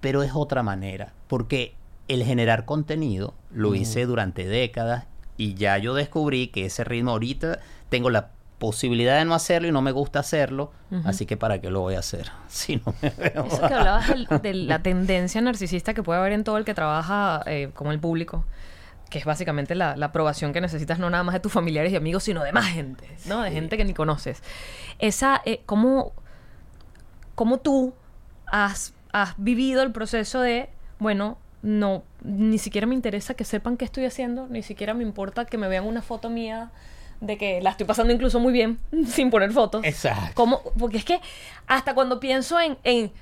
Pero 0.00 0.22
es 0.22 0.32
otra 0.34 0.62
manera. 0.62 1.12
Porque 1.28 1.74
el 2.08 2.24
generar 2.24 2.64
contenido 2.64 3.34
lo 3.52 3.74
hice 3.74 4.04
durante 4.06 4.46
décadas 4.46 5.04
y 5.36 5.54
ya 5.54 5.78
yo 5.78 5.94
descubrí 5.94 6.48
que 6.48 6.66
ese 6.66 6.84
ritmo 6.84 7.12
ahorita 7.12 7.60
tengo 7.88 8.10
la 8.10 8.30
posibilidad 8.58 9.18
de 9.18 9.24
no 9.24 9.34
hacerlo 9.34 9.66
y 9.68 9.72
no 9.72 9.82
me 9.82 9.90
gusta 9.90 10.20
hacerlo, 10.20 10.70
así 11.04 11.26
que 11.26 11.36
para 11.36 11.60
qué 11.60 11.68
lo 11.70 11.80
voy 11.80 11.94
a 11.96 11.98
hacer 11.98 12.30
si 12.48 12.76
no 12.76 12.94
me 13.02 13.10
veo. 13.10 13.44
Eso 13.46 13.66
que 13.66 13.74
hablabas 13.74 14.08
del- 14.08 14.26
de 14.42 14.54
la 14.54 14.82
tendencia 14.82 15.40
narcisista 15.40 15.94
que 15.94 16.02
puede 16.04 16.20
haber 16.20 16.32
en 16.32 16.44
todo 16.44 16.58
el 16.58 16.64
que 16.64 16.72
trabaja 16.74 17.42
eh, 17.46 17.70
con 17.74 17.88
el 17.90 17.98
público, 17.98 18.44
que 19.12 19.18
es 19.18 19.26
básicamente 19.26 19.74
la, 19.74 19.94
la 19.94 20.06
aprobación 20.06 20.54
que 20.54 20.60
necesitas 20.62 20.98
no 20.98 21.10
nada 21.10 21.22
más 21.22 21.34
de 21.34 21.40
tus 21.40 21.52
familiares 21.52 21.92
y 21.92 21.96
amigos, 21.96 22.24
sino 22.24 22.42
de 22.42 22.50
más 22.50 22.64
gente, 22.64 23.06
¿no? 23.26 23.42
De 23.42 23.50
gente 23.50 23.76
que 23.76 23.84
ni 23.84 23.92
conoces. 23.92 24.42
Esa, 24.98 25.42
eh, 25.44 25.60
¿cómo, 25.66 26.12
cómo 27.34 27.58
tú 27.58 27.92
has, 28.46 28.94
has 29.12 29.34
vivido 29.36 29.82
el 29.82 29.92
proceso 29.92 30.40
de, 30.40 30.70
bueno, 30.98 31.36
no, 31.60 32.04
ni 32.22 32.56
siquiera 32.56 32.86
me 32.86 32.94
interesa 32.94 33.34
que 33.34 33.44
sepan 33.44 33.76
qué 33.76 33.84
estoy 33.84 34.06
haciendo, 34.06 34.48
ni 34.48 34.62
siquiera 34.62 34.94
me 34.94 35.02
importa 35.02 35.44
que 35.44 35.58
me 35.58 35.68
vean 35.68 35.84
una 35.84 36.00
foto 36.00 36.30
mía 36.30 36.70
de 37.20 37.36
que 37.36 37.60
la 37.60 37.70
estoy 37.70 37.86
pasando 37.86 38.14
incluso 38.14 38.40
muy 38.40 38.54
bien 38.54 38.78
sin 39.06 39.30
poner 39.30 39.52
fotos. 39.52 39.84
Exacto. 39.84 40.32
¿Cómo? 40.34 40.62
Porque 40.78 40.96
es 40.96 41.04
que 41.04 41.20
hasta 41.66 41.94
cuando 41.94 42.18
pienso 42.18 42.58
en, 42.58 42.78
en 42.82 43.12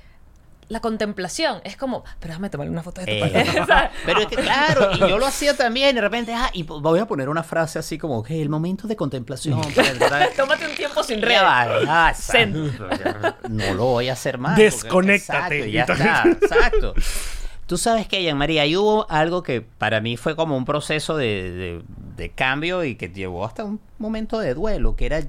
la 0.71 0.79
contemplación, 0.79 1.59
es 1.65 1.75
como, 1.75 2.03
pero 2.19 2.29
déjame 2.31 2.49
tomar 2.49 2.69
una 2.69 2.81
foto 2.81 3.01
de 3.01 3.07
tu 3.07 3.11
Eh, 3.11 3.19
pareja", 3.19 3.65
¿sabes? 3.67 3.91
pero 4.05 4.19
es 4.21 4.27
que 4.27 4.35
claro, 4.37 4.91
y 4.93 4.99
yo 4.99 5.17
lo 5.17 5.25
hacía 5.25 5.55
también, 5.55 5.89
y 5.89 5.93
de 5.93 6.01
repente, 6.01 6.33
ah, 6.33 6.49
y 6.53 6.63
voy 6.63 6.99
a 6.99 7.05
poner 7.05 7.27
una 7.29 7.43
frase 7.43 7.77
así 7.77 7.97
como 7.97 8.23
que 8.23 8.41
el 8.41 8.47
momento 8.49 8.87
de 8.87 8.95
contemplación. 8.95 9.59
para- 9.99 10.29
Tómate 10.35 10.65
un 10.67 10.75
tiempo 10.75 11.03
sin 11.03 11.19
Ya 11.19 11.25
redes. 11.27 11.43
va, 11.43 12.07
ya, 12.09 12.13
Zen. 12.15 12.67
exacto. 12.67 13.49
No 13.49 13.73
lo 13.73 13.85
voy 13.85 14.07
a 14.09 14.13
hacer 14.13 14.37
más. 14.37 14.51
porque- 14.51 14.63
Desconéctate. 14.63 15.65
Exacto, 15.65 15.97
ya 15.99 16.23
está, 16.23 16.23
exacto. 16.61 16.93
Tú 17.67 17.77
sabes 17.77 18.07
que, 18.07 18.21
Jean 18.23 18.37
María, 18.37 18.63
ahí 18.63 18.75
hubo 18.75 19.09
algo 19.09 19.43
que 19.43 19.61
para 19.61 20.01
mí 20.01 20.17
fue 20.17 20.35
como 20.35 20.57
un 20.57 20.65
proceso 20.65 21.15
de, 21.17 21.51
de- 21.51 21.81
de 22.17 22.29
cambio 22.29 22.83
y 22.83 22.95
que 22.95 23.09
llevó 23.09 23.45
hasta 23.45 23.63
un 23.63 23.79
momento 23.97 24.39
de 24.39 24.53
duelo, 24.53 24.95
que 24.95 25.05
era 25.05 25.21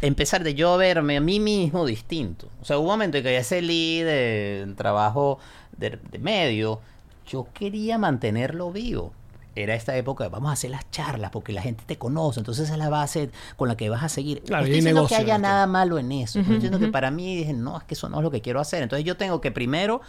empezar 0.00 0.44
de 0.44 0.54
yo 0.54 0.76
verme 0.76 1.16
a 1.16 1.20
mí 1.20 1.40
mismo 1.40 1.86
distinto. 1.86 2.48
O 2.60 2.64
sea, 2.64 2.78
hubo 2.78 2.84
un 2.84 2.90
momento 2.90 3.18
en 3.18 3.24
que 3.24 3.32
ya 3.32 3.44
salí 3.44 4.00
del 4.02 4.74
trabajo 4.76 5.38
de, 5.76 5.98
de 6.10 6.18
medio, 6.18 6.80
yo 7.26 7.48
quería 7.52 7.98
mantenerlo 7.98 8.72
vivo. 8.72 9.12
Era 9.54 9.74
esta 9.74 9.96
época 9.96 10.24
de 10.24 10.30
vamos 10.30 10.50
a 10.50 10.52
hacer 10.52 10.70
las 10.70 10.88
charlas 10.92 11.32
porque 11.32 11.52
la 11.52 11.62
gente 11.62 11.82
te 11.84 11.98
conoce, 11.98 12.38
entonces 12.38 12.66
esa 12.66 12.74
es 12.74 12.78
la 12.78 12.90
base 12.90 13.30
con 13.56 13.66
la 13.66 13.76
que 13.76 13.90
vas 13.90 14.04
a 14.04 14.08
seguir. 14.08 14.42
Claro, 14.42 14.62
no 14.62 14.66
diciendo 14.68 15.00
negocio 15.00 15.16
que 15.16 15.22
haya 15.22 15.38
nada 15.38 15.66
malo 15.66 15.98
en 15.98 16.12
eso. 16.12 16.38
Estoy 16.38 16.56
diciendo 16.56 16.78
que 16.78 16.88
para 16.88 17.10
mí 17.10 17.36
dije, 17.36 17.52
no, 17.52 17.76
es 17.76 17.84
que 17.84 17.94
eso 17.94 18.08
no 18.08 18.18
es 18.18 18.22
lo 18.22 18.30
que 18.30 18.40
quiero 18.40 18.60
hacer. 18.60 18.82
Entonces 18.84 19.04
yo 19.04 19.16
tengo 19.16 19.40
que 19.40 19.50
primero, 19.50 20.00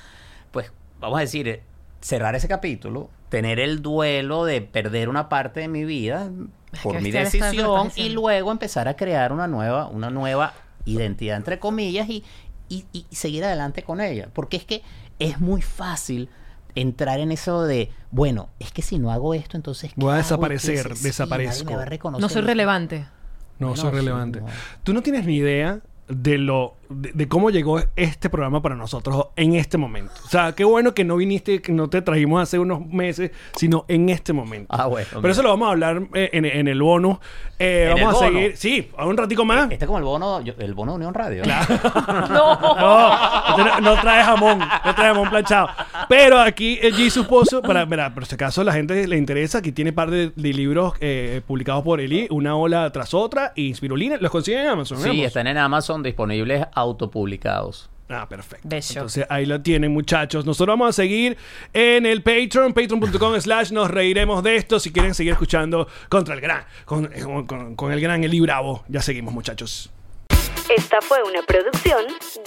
pues, 0.52 0.72
vamos 1.00 1.18
a 1.18 1.22
decir, 1.22 1.48
eh, 1.48 1.64
cerrar 2.00 2.36
ese 2.36 2.48
capítulo, 2.48 3.10
tener 3.30 3.60
el 3.60 3.82
duelo 3.82 4.46
de 4.46 4.62
perder 4.62 5.10
una 5.10 5.30
parte 5.30 5.62
de 5.62 5.68
mi 5.68 5.84
vida 5.84 6.30
por 6.84 7.02
mi 7.02 7.12
decisión 7.12 7.92
y 7.96 8.10
luego 8.10 8.52
empezar 8.52 8.88
a 8.88 8.96
crear 8.96 9.32
una 9.34 9.48
nueva, 9.48 9.88
una 9.88 10.10
nueva 10.10 10.54
identidad, 10.86 11.38
entre 11.38 11.60
comillas, 11.60 12.10
y, 12.10 12.24
y, 12.68 12.86
y 12.94 13.06
seguir 13.16 13.44
adelante 13.44 13.84
con 13.84 14.02
ella. 14.02 14.30
Porque 14.34 14.58
es 14.58 14.66
que 14.66 14.82
es 15.20 15.40
muy 15.40 15.62
fácil 15.62 16.30
entrar 16.76 17.20
en 17.20 17.32
eso 17.32 17.64
de, 17.64 17.92
bueno, 18.12 18.50
es 18.60 18.72
que 18.72 18.82
si 18.82 19.00
no 19.00 19.12
hago 19.12 19.34
esto, 19.34 19.58
entonces... 19.58 19.92
¿qué 19.92 19.96
Voy 20.00 20.14
a 20.14 20.18
desaparecer, 20.18 20.96
desaparezco. 20.96 21.72
No 22.20 22.30
soy 22.30 22.42
relevante. 22.42 23.08
No, 23.60 23.70
No, 23.70 23.76
soy 23.76 23.90
sí, 23.90 23.96
relevante. 23.98 24.42
no. 24.42 24.48
Tú 24.84 24.94
no 24.94 25.02
tienes 25.02 25.26
ni 25.26 25.36
idea 25.36 25.82
de 26.08 26.38
lo 26.38 26.76
de, 26.90 27.12
de 27.14 27.28
cómo 27.28 27.50
llegó 27.50 27.80
este 27.96 28.30
programa 28.30 28.62
para 28.62 28.76
nosotros 28.76 29.28
en 29.36 29.56
este 29.56 29.78
momento. 29.78 30.12
O 30.26 30.30
sea, 30.30 30.54
qué 30.54 30.64
bueno 30.64 30.94
que 30.94 31.04
no 31.04 31.16
viniste, 31.18 31.62
que 31.62 31.72
no 31.72 31.90
te 31.90 32.02
trajimos 32.02 32.42
hace 32.42 32.60
unos 32.60 32.86
meses, 32.88 33.32
sino 33.56 33.86
en 33.88 34.10
este 34.10 34.34
momento. 34.34 34.68
Ah, 34.76 34.88
bueno, 34.88 35.08
Pero 35.10 35.22
mira. 35.22 35.32
eso 35.32 35.44
lo 35.44 35.50
vamos 35.50 35.68
a 35.68 35.72
hablar 35.72 36.02
eh, 36.14 36.30
en, 36.34 36.46
en 36.46 36.68
el 36.68 36.82
bono. 36.82 37.22
Eh, 37.60 37.90
¿En 37.92 37.98
el 37.98 38.04
vamos 38.06 38.22
a 38.22 38.26
bono? 38.26 38.38
seguir. 38.40 38.58
Sí, 38.58 38.90
a 38.98 39.06
un 39.06 39.18
ratico 39.18 39.46
más. 39.46 39.72
Este 39.72 39.86
es 39.86 39.88
como 39.88 39.98
el 40.00 40.04
bono, 40.06 40.42
yo- 40.42 40.54
el 40.60 40.74
bono 40.74 40.94
de 40.94 40.96
Unión 40.98 41.14
Radio. 41.14 41.44
No. 42.30 42.60
No, 42.80 43.14
este 43.50 43.64
no, 43.64 43.80
no 43.82 44.02
trae 44.02 44.24
jamón, 44.24 44.60
no 44.60 44.96
trae 44.96 45.10
jamón 45.14 45.30
planchado. 45.30 45.68
Pero 46.08 46.40
aquí 46.40 46.80
eh, 46.82 46.92
Jesus 46.92 47.26
Pozo, 47.28 47.62
para, 47.62 47.86
mira, 47.86 48.14
por 48.14 48.26
si 48.26 48.36
acaso 48.36 48.62
a 48.62 48.64
la 48.64 48.74
gente 48.74 49.08
le 49.08 49.18
interesa, 49.18 49.60
aquí 49.60 49.72
tiene 49.72 49.94
par 49.94 50.10
de, 50.12 50.32
de 50.36 50.54
libros 50.54 50.94
eh, 51.02 51.42
publicados 51.46 51.84
por 51.84 52.00
Eli, 52.02 52.28
una 52.32 52.56
ola 52.56 52.90
tras 52.92 53.14
otra, 53.14 53.52
y 53.56 53.68
Inspirulina, 53.68 54.18
los 54.20 54.32
consiguen 54.32 54.62
en 54.62 54.68
Amazon. 54.70 54.98
Sí, 55.00 55.24
están 55.24 55.48
en 55.48 55.58
Amazon 55.58 56.02
disponibles 56.04 56.66
autopublicados. 56.80 57.90
Ah, 58.12 58.28
perfecto. 58.28 58.68
Bello. 58.68 58.88
Entonces 58.90 59.26
ahí 59.30 59.46
lo 59.46 59.62
tienen, 59.62 59.92
muchachos. 59.94 60.44
Nosotros 60.44 60.74
vamos 60.74 60.90
a 60.90 60.94
seguir 60.94 61.38
en 61.74 62.08
el 62.08 62.24
Patreon, 62.24 62.74
patreon.com 62.74 63.40
slash 63.40 63.72
nos 63.72 63.92
reiremos 63.92 64.42
de 64.42 64.56
esto. 64.56 64.80
Si 64.80 64.92
quieren 64.92 65.14
seguir 65.14 65.34
escuchando 65.34 65.88
contra 66.10 66.34
el 66.34 66.42
gran, 66.42 66.64
con, 66.86 67.06
con- 67.08 67.46
con- 67.46 67.76
con 67.76 67.92
el 67.92 68.02
gran 68.02 68.24
Eli 68.24 68.40
Bravo. 68.40 68.84
Ya 68.88 69.02
seguimos, 69.04 69.32
muchachos. 69.32 69.92
Esta 70.76 71.02
fue 71.02 71.20
una 71.24 71.42
producción 71.44 72.04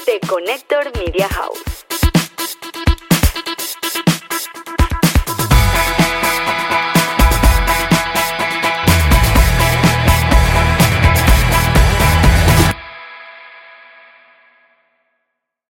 de 0.07 0.27
Connector 0.29 0.91
Media 0.99 1.29
House. 1.29 1.63